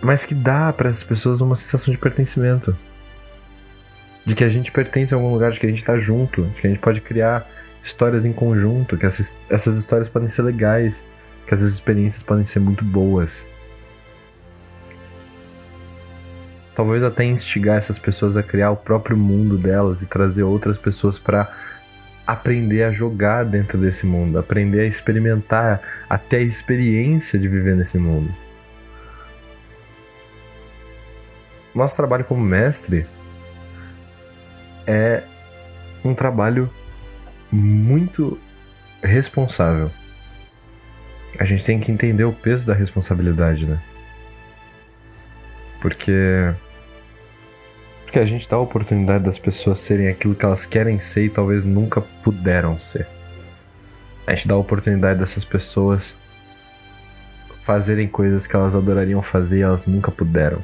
mas 0.01 0.25
que 0.25 0.33
dá 0.33 0.71
para 0.71 0.89
essas 0.89 1.03
pessoas 1.03 1.41
uma 1.41 1.55
sensação 1.55 1.91
de 1.91 1.97
pertencimento. 1.97 2.75
De 4.25 4.35
que 4.35 4.43
a 4.43 4.49
gente 4.49 4.71
pertence 4.71 5.13
a 5.13 5.17
algum 5.17 5.33
lugar, 5.33 5.51
de 5.51 5.59
que 5.59 5.65
a 5.65 5.69
gente 5.69 5.83
tá 5.83 5.97
junto, 5.97 6.43
de 6.43 6.61
que 6.61 6.67
a 6.67 6.69
gente 6.69 6.79
pode 6.79 7.01
criar 7.01 7.47
histórias 7.81 8.25
em 8.25 8.33
conjunto, 8.33 8.97
que 8.97 9.05
essas, 9.05 9.37
essas 9.49 9.77
histórias 9.77 10.09
podem 10.09 10.29
ser 10.29 10.43
legais, 10.43 11.05
que 11.47 11.53
essas 11.53 11.73
experiências 11.73 12.21
podem 12.21 12.45
ser 12.45 12.59
muito 12.59 12.83
boas. 12.83 13.45
Talvez 16.79 17.03
até 17.03 17.25
instigar 17.25 17.77
essas 17.77 17.99
pessoas 17.99 18.37
a 18.37 18.41
criar 18.41 18.71
o 18.71 18.77
próprio 18.77 19.17
mundo 19.17 19.57
delas 19.57 20.01
e 20.01 20.07
trazer 20.07 20.43
outras 20.43 20.77
pessoas 20.77 21.19
para 21.19 21.51
aprender 22.25 22.83
a 22.83 22.91
jogar 22.93 23.43
dentro 23.43 23.77
desse 23.77 24.05
mundo, 24.05 24.39
aprender 24.39 24.79
a 24.79 24.85
experimentar 24.85 25.81
até 26.09 26.37
a 26.37 26.41
experiência 26.41 27.37
de 27.37 27.49
viver 27.49 27.75
nesse 27.75 27.97
mundo. 27.97 28.33
Nosso 31.75 31.97
trabalho 31.97 32.23
como 32.23 32.41
mestre 32.41 33.05
é 34.87 35.21
um 36.01 36.15
trabalho 36.15 36.69
muito 37.51 38.39
responsável. 39.03 39.91
A 41.37 41.43
gente 41.43 41.65
tem 41.65 41.77
que 41.81 41.91
entender 41.91 42.23
o 42.23 42.31
peso 42.31 42.65
da 42.65 42.73
responsabilidade, 42.73 43.65
né? 43.65 43.77
Porque. 45.81 46.53
Porque 48.09 48.17
a 48.17 48.25
gente 48.25 48.49
dá 48.49 48.55
a 48.55 48.59
oportunidade 48.59 49.23
das 49.23 49.37
pessoas 49.37 49.79
serem 49.79 50.07
aquilo 50.07 50.33
que 50.33 50.43
elas 50.43 50.65
querem 50.65 50.99
ser 50.99 51.25
e 51.25 51.29
talvez 51.29 51.63
nunca 51.63 52.01
puderam 52.01 52.79
ser. 52.79 53.07
A 54.25 54.33
gente 54.33 54.47
dá 54.47 54.55
a 54.55 54.57
oportunidade 54.57 55.19
dessas 55.19 55.45
pessoas 55.45 56.17
fazerem 57.61 58.07
coisas 58.07 58.47
que 58.47 58.55
elas 58.55 58.75
adorariam 58.75 59.21
fazer 59.21 59.59
e 59.59 59.61
elas 59.61 59.85
nunca 59.85 60.09
puderam. 60.09 60.57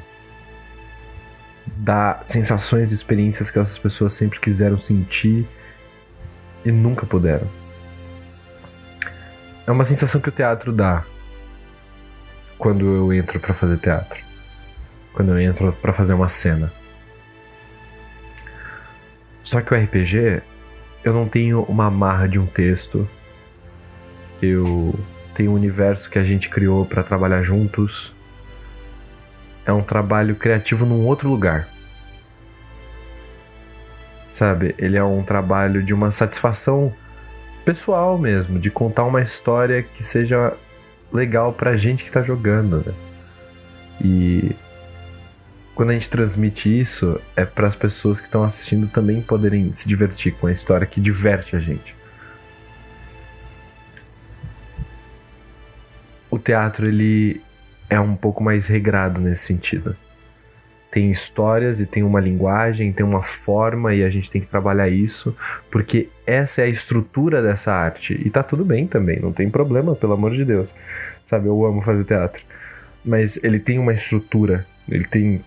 Dá 1.76 2.20
sensações 2.24 2.90
e 2.90 2.96
experiências 2.96 3.48
que 3.48 3.60
essas 3.60 3.78
pessoas 3.78 4.12
sempre 4.12 4.40
quiseram 4.40 4.80
sentir 4.80 5.46
e 6.64 6.72
nunca 6.72 7.06
puderam. 7.06 7.48
É 9.64 9.70
uma 9.70 9.84
sensação 9.84 10.20
que 10.20 10.30
o 10.30 10.32
teatro 10.32 10.72
dá 10.72 11.04
quando 12.58 12.84
eu 12.84 13.12
entro 13.12 13.38
para 13.38 13.54
fazer 13.54 13.78
teatro. 13.78 14.18
Quando 15.12 15.30
eu 15.30 15.38
entro 15.38 15.72
para 15.74 15.92
fazer 15.92 16.12
uma 16.12 16.28
cena. 16.28 16.72
Só 19.46 19.60
que 19.60 19.72
o 19.72 19.80
RPG, 19.80 20.42
eu 21.04 21.14
não 21.14 21.28
tenho 21.28 21.62
uma 21.62 21.86
amarra 21.86 22.28
de 22.28 22.36
um 22.36 22.46
texto. 22.46 23.08
Eu 24.42 24.92
tenho 25.36 25.52
um 25.52 25.54
universo 25.54 26.10
que 26.10 26.18
a 26.18 26.24
gente 26.24 26.48
criou 26.48 26.84
para 26.84 27.04
trabalhar 27.04 27.42
juntos. 27.42 28.12
É 29.64 29.72
um 29.72 29.84
trabalho 29.84 30.34
criativo 30.34 30.84
num 30.84 31.06
outro 31.06 31.28
lugar. 31.28 31.68
Sabe? 34.32 34.74
Ele 34.76 34.96
é 34.96 35.04
um 35.04 35.22
trabalho 35.22 35.80
de 35.80 35.94
uma 35.94 36.10
satisfação 36.10 36.92
pessoal 37.64 38.18
mesmo, 38.18 38.58
de 38.58 38.68
contar 38.68 39.04
uma 39.04 39.22
história 39.22 39.80
que 39.80 40.02
seja 40.02 40.54
legal 41.12 41.52
pra 41.52 41.76
gente 41.76 42.02
que 42.02 42.10
tá 42.10 42.20
jogando, 42.20 42.84
né? 42.84 42.94
E 44.00 44.56
quando 45.76 45.90
a 45.90 45.92
gente 45.92 46.08
transmite 46.08 46.80
isso, 46.80 47.20
é 47.36 47.44
para 47.44 47.66
as 47.68 47.76
pessoas 47.76 48.18
que 48.18 48.26
estão 48.26 48.42
assistindo 48.42 48.88
também 48.88 49.20
poderem 49.20 49.74
se 49.74 49.86
divertir 49.86 50.32
com 50.32 50.46
a 50.46 50.52
história 50.52 50.86
que 50.86 50.98
diverte 50.98 51.54
a 51.54 51.58
gente. 51.58 51.94
O 56.30 56.38
teatro 56.38 56.88
ele 56.88 57.42
é 57.90 58.00
um 58.00 58.16
pouco 58.16 58.42
mais 58.42 58.66
regrado 58.66 59.20
nesse 59.20 59.44
sentido. 59.44 59.94
Tem 60.90 61.10
histórias 61.10 61.78
e 61.78 61.84
tem 61.84 62.02
uma 62.02 62.20
linguagem, 62.20 62.90
tem 62.90 63.04
uma 63.04 63.22
forma 63.22 63.94
e 63.94 64.02
a 64.02 64.08
gente 64.08 64.30
tem 64.30 64.40
que 64.40 64.46
trabalhar 64.46 64.88
isso, 64.88 65.36
porque 65.70 66.08
essa 66.26 66.62
é 66.62 66.64
a 66.64 66.68
estrutura 66.68 67.42
dessa 67.42 67.74
arte. 67.74 68.18
E 68.24 68.30
tá 68.30 68.42
tudo 68.42 68.64
bem 68.64 68.86
também, 68.86 69.20
não 69.20 69.30
tem 69.30 69.50
problema, 69.50 69.94
pelo 69.94 70.14
amor 70.14 70.32
de 70.32 70.42
Deus. 70.42 70.74
Sabe, 71.26 71.48
eu 71.48 71.66
amo 71.66 71.82
fazer 71.82 72.04
teatro. 72.04 72.42
Mas 73.04 73.38
ele 73.44 73.60
tem 73.60 73.78
uma 73.78 73.92
estrutura, 73.92 74.66
ele 74.88 75.04
tem 75.04 75.44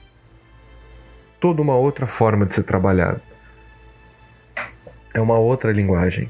toda 1.40 1.62
uma 1.62 1.76
outra 1.76 2.08
forma 2.08 2.46
de 2.46 2.54
ser 2.54 2.64
trabalhado. 2.64 3.22
É 5.14 5.20
uma 5.20 5.38
outra 5.38 5.72
linguagem. 5.72 6.30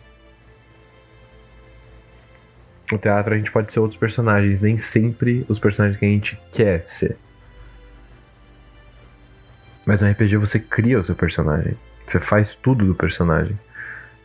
No 2.91 2.97
teatro 2.97 3.33
a 3.33 3.37
gente 3.37 3.51
pode 3.51 3.71
ser 3.71 3.79
outros 3.79 3.99
personagens, 3.99 4.61
nem 4.61 4.77
sempre 4.77 5.45
os 5.47 5.59
personagens 5.59 5.99
que 5.99 6.05
a 6.05 6.09
gente 6.09 6.39
quer 6.51 6.83
ser. 6.85 7.17
Mas 9.85 10.01
no 10.01 10.09
RPG 10.09 10.37
você 10.37 10.59
cria 10.59 10.99
o 10.99 11.03
seu 11.03 11.15
personagem. 11.15 11.77
Você 12.07 12.19
faz 12.19 12.55
tudo 12.55 12.85
do 12.85 12.95
personagem. 12.95 13.59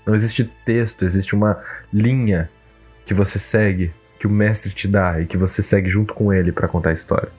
Não 0.06 0.14
existe 0.14 0.44
texto, 0.64 1.04
existe 1.04 1.34
uma 1.34 1.62
linha 1.92 2.50
que 3.04 3.14
você 3.14 3.38
segue, 3.38 3.92
que 4.18 4.26
o 4.26 4.30
mestre 4.30 4.72
te 4.72 4.88
dá 4.88 5.20
e 5.20 5.26
que 5.26 5.36
você 5.36 5.62
segue 5.62 5.90
junto 5.90 6.14
com 6.14 6.32
ele 6.32 6.52
para 6.52 6.68
contar 6.68 6.90
a 6.90 6.94
história. 6.94 7.30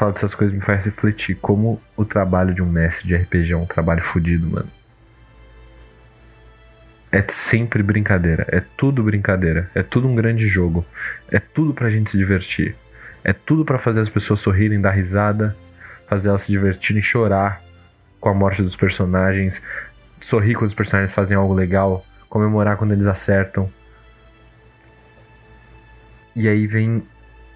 Falar 0.00 0.12
dessas 0.12 0.34
coisas 0.34 0.56
me 0.56 0.62
faz 0.62 0.82
refletir 0.82 1.34
como 1.34 1.78
o 1.94 2.06
trabalho 2.06 2.54
de 2.54 2.62
um 2.62 2.66
mestre 2.66 3.06
de 3.06 3.14
RPG 3.14 3.52
é 3.52 3.56
um 3.58 3.66
trabalho 3.66 4.02
fodido, 4.02 4.48
mano. 4.48 4.70
É 7.12 7.22
sempre 7.28 7.82
brincadeira, 7.82 8.46
é 8.48 8.62
tudo 8.78 9.02
brincadeira, 9.02 9.70
é 9.74 9.82
tudo 9.82 10.08
um 10.08 10.14
grande 10.14 10.48
jogo, 10.48 10.86
é 11.30 11.38
tudo 11.38 11.74
pra 11.74 11.90
gente 11.90 12.12
se 12.12 12.16
divertir, 12.16 12.74
é 13.22 13.34
tudo 13.34 13.62
para 13.62 13.78
fazer 13.78 14.00
as 14.00 14.08
pessoas 14.08 14.40
sorrirem, 14.40 14.80
dar 14.80 14.92
risada, 14.92 15.54
fazer 16.08 16.30
elas 16.30 16.44
se 16.44 16.52
divertirem, 16.52 17.02
chorar 17.02 17.62
com 18.18 18.30
a 18.30 18.34
morte 18.34 18.62
dos 18.62 18.76
personagens, 18.76 19.62
sorrir 20.18 20.54
quando 20.54 20.68
os 20.68 20.74
personagens 20.74 21.14
fazem 21.14 21.36
algo 21.36 21.52
legal, 21.52 22.06
comemorar 22.26 22.78
quando 22.78 22.92
eles 22.92 23.06
acertam. 23.06 23.70
E 26.34 26.48
aí 26.48 26.66
vem 26.66 27.02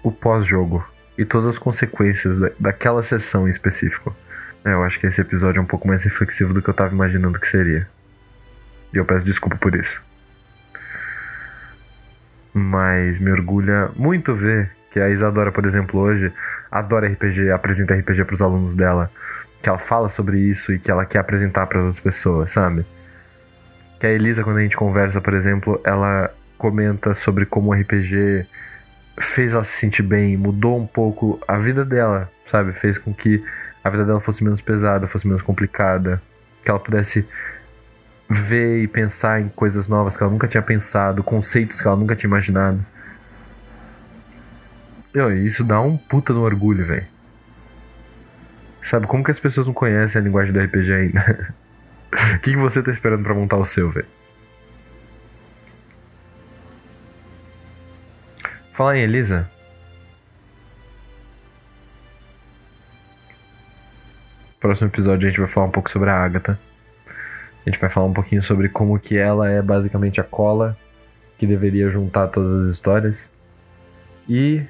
o 0.03 0.11
pós-jogo 0.11 0.85
e 1.17 1.25
todas 1.25 1.47
as 1.47 1.57
consequências 1.57 2.39
da, 2.39 2.51
daquela 2.59 3.01
sessão 3.01 3.47
em 3.47 3.49
específico. 3.49 4.15
É, 4.63 4.73
eu 4.73 4.83
acho 4.83 4.99
que 4.99 5.07
esse 5.07 5.21
episódio 5.21 5.59
é 5.59 5.61
um 5.61 5.65
pouco 5.65 5.87
mais 5.87 6.03
reflexivo 6.03 6.53
do 6.53 6.61
que 6.61 6.69
eu 6.69 6.73
tava 6.73 6.93
imaginando 6.93 7.39
que 7.39 7.47
seria. 7.47 7.87
E 8.93 8.97
eu 8.97 9.05
peço 9.05 9.25
desculpa 9.25 9.57
por 9.57 9.75
isso. 9.75 10.01
Mas 12.53 13.19
me 13.19 13.31
orgulha 13.31 13.91
muito 13.95 14.33
ver 14.33 14.71
que 14.89 14.99
a 14.99 15.09
Isadora, 15.09 15.51
por 15.51 15.65
exemplo, 15.65 15.99
hoje 15.99 16.31
adora 16.71 17.07
RPG, 17.07 17.51
apresenta 17.51 17.93
RPG 17.93 18.23
para 18.23 18.33
os 18.33 18.41
alunos 18.41 18.75
dela, 18.75 19.11
que 19.61 19.69
ela 19.69 19.77
fala 19.77 20.09
sobre 20.09 20.39
isso 20.39 20.73
e 20.73 20.79
que 20.79 20.89
ela 20.89 21.05
quer 21.05 21.19
apresentar 21.19 21.67
para 21.67 21.79
outras 21.79 21.99
pessoas, 21.99 22.51
sabe? 22.51 22.85
Que 23.99 24.07
a 24.07 24.11
Elisa, 24.11 24.43
quando 24.43 24.57
a 24.57 24.61
gente 24.61 24.77
conversa, 24.77 25.19
por 25.21 25.33
exemplo, 25.33 25.79
ela 25.83 26.33
comenta 26.57 27.13
sobre 27.13 27.45
como 27.45 27.71
o 27.71 27.73
RPG 27.73 28.47
fez 29.19 29.53
ela 29.53 29.63
se 29.63 29.77
sentir 29.77 30.03
bem, 30.03 30.35
mudou 30.37 30.77
um 30.77 30.87
pouco 30.87 31.39
a 31.47 31.57
vida 31.57 31.85
dela, 31.85 32.29
sabe? 32.51 32.73
Fez 32.73 32.97
com 32.97 33.13
que 33.13 33.43
a 33.83 33.89
vida 33.89 34.03
dela 34.03 34.19
fosse 34.19 34.43
menos 34.43 34.61
pesada, 34.61 35.07
fosse 35.07 35.27
menos 35.27 35.41
complicada, 35.41 36.21
que 36.63 36.69
ela 36.69 36.79
pudesse 36.79 37.25
ver 38.29 38.81
e 38.81 38.87
pensar 38.87 39.39
em 39.39 39.49
coisas 39.49 39.87
novas 39.87 40.17
que 40.17 40.23
ela 40.23 40.31
nunca 40.31 40.47
tinha 40.47 40.61
pensado, 40.61 41.23
conceitos 41.23 41.79
que 41.79 41.87
ela 41.87 41.95
nunca 41.95 42.15
tinha 42.15 42.27
imaginado. 42.27 42.83
Meu, 45.13 45.31
isso 45.45 45.63
dá 45.63 45.79
um 45.79 45.97
puta 45.97 46.33
no 46.33 46.41
orgulho, 46.41 46.85
velho. 46.85 47.05
Sabe, 48.81 49.07
como 49.07 49.23
que 49.23 49.31
as 49.31 49.39
pessoas 49.39 49.65
não 49.65 49.73
conhecem 49.73 50.19
a 50.19 50.23
linguagem 50.23 50.51
do 50.53 50.59
RPG 50.59 50.93
ainda? 50.93 51.55
O 52.35 52.39
que, 52.39 52.51
que 52.51 52.57
você 52.57 52.81
tá 52.81 52.91
esperando 52.91 53.23
para 53.23 53.33
montar 53.33 53.57
o 53.57 53.65
seu, 53.65 53.89
velho? 53.91 54.07
Fala 58.75 58.91
aí, 58.91 58.99
Elisa. 58.99 59.49
Próximo 64.59 64.89
episódio 64.89 65.25
a 65.25 65.29
gente 65.31 65.39
vai 65.39 65.47
falar 65.47 65.67
um 65.67 65.71
pouco 65.71 65.89
sobre 65.89 66.09
a 66.09 66.13
Agatha. 66.13 66.59
A 67.65 67.69
gente 67.69 67.79
vai 67.79 67.89
falar 67.89 68.07
um 68.07 68.13
pouquinho 68.13 68.43
sobre 68.43 68.67
como 68.67 68.99
que 68.99 69.15
ela 69.17 69.49
é 69.49 69.61
basicamente 69.61 70.19
a 70.19 70.25
cola 70.25 70.77
que 71.37 71.47
deveria 71.47 71.89
juntar 71.89 72.27
todas 72.27 72.65
as 72.65 72.73
histórias. 72.73 73.31
E 74.27 74.61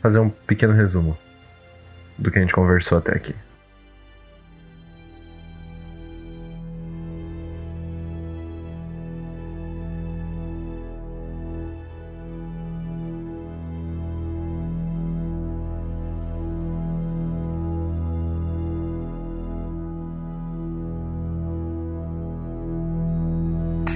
fazer 0.00 0.20
um 0.20 0.30
pequeno 0.30 0.72
resumo 0.72 1.18
do 2.16 2.30
que 2.30 2.38
a 2.38 2.40
gente 2.40 2.54
conversou 2.54 2.98
até 2.98 3.16
aqui. 3.16 3.34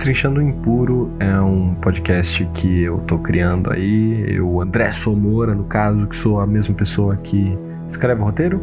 Destrinchando 0.09 0.40
Impuro 0.40 1.12
é 1.20 1.38
um 1.38 1.74
podcast 1.74 2.42
que 2.54 2.84
eu 2.84 2.96
tô 3.00 3.18
criando 3.18 3.70
aí. 3.70 4.36
Eu, 4.36 4.59
André 4.59 4.90
Somora, 4.90 5.54
no 5.54 5.64
caso, 5.64 6.06
que 6.06 6.16
sou 6.16 6.40
a 6.40 6.46
mesma 6.46 6.74
pessoa 6.74 7.14
que 7.16 7.54
escreve 7.90 8.22
o 8.22 8.24
roteiro, 8.24 8.59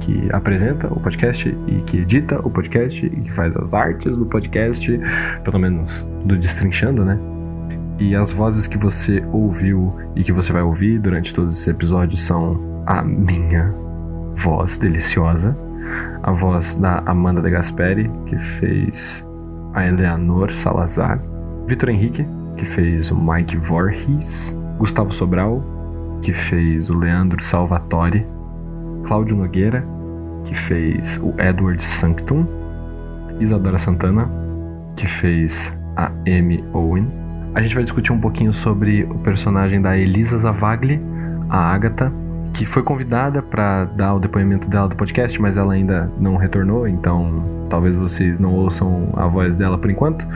que 0.00 0.28
apresenta 0.32 0.92
o 0.92 0.98
podcast 0.98 1.56
e 1.68 1.82
que 1.82 1.98
edita 1.98 2.40
o 2.44 2.50
podcast 2.50 3.06
e 3.06 3.10
que 3.10 3.30
faz 3.30 3.56
as 3.58 3.74
artes 3.74 4.18
do 4.18 4.26
podcast, 4.26 5.00
pelo 5.44 5.60
menos 5.60 6.02
do 6.24 6.36
Destrinchando, 6.36 7.04
né? 7.04 7.16
E 8.00 8.16
as 8.16 8.32
vozes 8.32 8.66
que 8.66 8.76
você 8.76 9.22
ouviu 9.32 9.94
e 10.16 10.24
que 10.24 10.32
você 10.32 10.52
vai 10.52 10.62
ouvir 10.62 10.98
durante 10.98 11.32
todos 11.32 11.54
esses 11.54 11.68
episódios 11.68 12.22
são 12.22 12.82
a 12.86 13.04
minha 13.04 13.72
voz 14.34 14.76
deliciosa, 14.76 15.56
a 16.24 16.32
voz 16.32 16.74
da 16.74 17.04
Amanda 17.06 17.40
de 17.40 17.50
Gasperi, 17.50 18.10
que 18.26 18.36
fez 18.36 19.27
a 19.74 19.86
Eleanor 19.86 20.52
Salazar, 20.54 21.20
Vitor 21.66 21.90
Henrique, 21.90 22.26
que 22.56 22.64
fez 22.64 23.10
o 23.10 23.16
Mike 23.16 23.56
Voorhees, 23.56 24.56
Gustavo 24.78 25.12
Sobral, 25.12 25.62
que 26.22 26.32
fez 26.32 26.90
o 26.90 26.98
Leandro 26.98 27.42
Salvatore, 27.42 28.26
Cláudio 29.04 29.36
Nogueira, 29.36 29.84
que 30.44 30.54
fez 30.54 31.20
o 31.22 31.34
Edward 31.40 31.82
Sanctum, 31.82 32.46
Isadora 33.40 33.78
Santana, 33.78 34.28
que 34.96 35.06
fez 35.06 35.76
a 35.96 36.10
Amy 36.26 36.64
Owen. 36.72 37.08
A 37.54 37.62
gente 37.62 37.74
vai 37.74 37.84
discutir 37.84 38.12
um 38.12 38.20
pouquinho 38.20 38.52
sobre 38.52 39.04
o 39.04 39.18
personagem 39.18 39.80
da 39.80 39.96
Elisa 39.96 40.38
Zavagli, 40.38 41.00
a 41.48 41.58
Agatha, 41.58 42.12
que 42.58 42.66
foi 42.66 42.82
convidada 42.82 43.40
para 43.40 43.84
dar 43.84 44.16
o 44.16 44.18
depoimento 44.18 44.68
dela 44.68 44.88
do 44.88 44.96
podcast, 44.96 45.40
mas 45.40 45.56
ela 45.56 45.74
ainda 45.74 46.10
não 46.18 46.34
retornou, 46.34 46.88
então 46.88 47.44
talvez 47.70 47.94
vocês 47.94 48.40
não 48.40 48.52
ouçam 48.52 49.10
a 49.14 49.28
voz 49.28 49.56
dela 49.56 49.78
por 49.78 49.88
enquanto. 49.88 50.26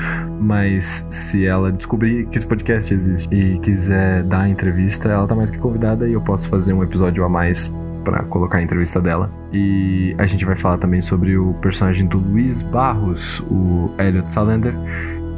Mas 0.41 1.05
se 1.11 1.45
ela 1.45 1.73
descobrir 1.73 2.27
que 2.27 2.39
esse 2.39 2.47
podcast 2.47 2.95
existe 2.95 3.35
e 3.35 3.59
quiser 3.59 4.23
dar 4.23 4.43
a 4.43 4.49
entrevista, 4.49 5.09
ela 5.09 5.27
tá 5.27 5.35
mais 5.35 5.51
que 5.51 5.59
convidada 5.59 6.07
e 6.07 6.13
eu 6.13 6.21
posso 6.21 6.49
fazer 6.49 6.73
um 6.73 6.85
episódio 6.85 7.25
a 7.25 7.29
mais 7.29 7.75
para 8.05 8.23
colocar 8.23 8.59
a 8.59 8.63
entrevista 8.63 9.01
dela. 9.01 9.29
E 9.53 10.15
a 10.17 10.25
gente 10.25 10.45
vai 10.45 10.55
falar 10.55 10.79
também 10.79 11.03
sobre 11.03 11.37
o 11.37 11.55
personagem 11.55 12.07
do 12.07 12.19
Luiz 12.19 12.63
Barros, 12.63 13.41
o 13.51 13.91
Elliot 13.99 14.31
Salander, 14.31 14.75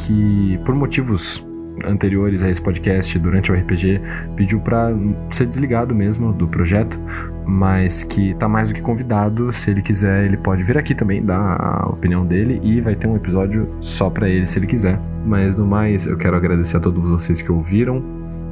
que 0.01 0.61
por 0.67 0.75
motivos 0.75 1.43
anteriores 1.85 2.43
a 2.43 2.51
esse 2.51 2.61
podcast, 2.61 3.19
durante 3.19 3.51
o 3.51 3.55
RPG, 3.55 4.01
pediu 4.37 4.61
para 4.61 4.95
ser 5.31 5.47
desligado 5.47 5.95
mesmo 5.95 6.33
do 6.33 6.47
projeto, 6.47 6.99
mas 7.45 8.03
que 8.03 8.35
tá 8.35 8.49
mais 8.49 8.69
do 8.69 8.75
que 8.75 8.81
convidado. 8.81 9.53
Se 9.53 9.71
ele 9.71 9.83
quiser, 9.83 10.25
ele 10.25 10.37
pode 10.37 10.63
vir 10.63 10.79
aqui 10.79 10.95
também 10.95 11.25
dar 11.25 11.57
a 11.61 11.89
opinião 11.89 12.25
dele 12.25 12.61
e 12.63 12.81
vai 12.81 12.95
ter 12.95 13.07
um 13.07 13.17
episódio 13.17 13.69
só 13.81 14.09
para 14.09 14.29
ele 14.29 14.47
se 14.47 14.59
ele 14.59 14.67
quiser. 14.67 14.99
Mas 15.27 15.59
no 15.59 15.67
mais, 15.67 16.07
eu 16.07 16.17
quero 16.17 16.37
agradecer 16.37 16.77
a 16.77 16.81
todos 16.81 17.05
vocês 17.05 17.43
que 17.43 17.51
ouviram, 17.51 18.03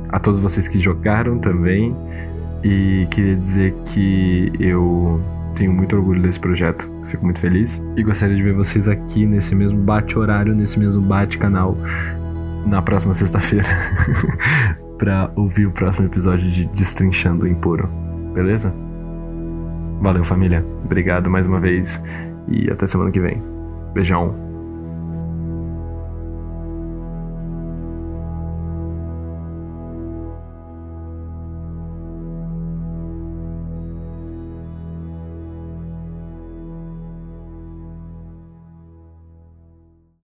a 0.08 0.18
todos 0.18 0.40
vocês 0.40 0.68
que 0.68 0.80
jogaram 0.80 1.38
também 1.38 1.94
e 2.64 3.06
queria 3.10 3.34
dizer 3.34 3.74
que 3.86 4.52
eu 4.58 5.20
tenho 5.56 5.72
muito 5.72 5.96
orgulho 5.96 6.22
desse 6.22 6.38
projeto. 6.38 6.90
Fico 7.06 7.24
muito 7.24 7.40
feliz 7.40 7.82
e 7.96 8.02
gostaria 8.02 8.34
de 8.34 8.42
ver 8.42 8.54
vocês 8.54 8.88
aqui 8.88 9.26
nesse 9.26 9.54
mesmo 9.54 9.78
bate-horário, 9.78 10.54
nesse 10.54 10.78
mesmo 10.78 11.02
bate-canal 11.02 11.76
na 12.66 12.80
próxima 12.82 13.14
sexta-feira 13.14 13.68
para 14.98 15.30
ouvir 15.36 15.66
o 15.66 15.72
próximo 15.72 16.06
episódio 16.06 16.50
de 16.50 16.66
Destrinchando 16.66 17.44
o 17.44 17.48
Impuro. 17.48 17.88
Beleza? 18.34 18.72
Valeu, 20.00 20.24
família. 20.24 20.64
Obrigado 20.84 21.30
mais 21.30 21.46
uma 21.46 21.60
vez 21.60 22.02
e 22.48 22.70
até 22.70 22.86
semana 22.86 23.10
que 23.10 23.20
vem. 23.20 23.42
Beijão. 23.94 24.51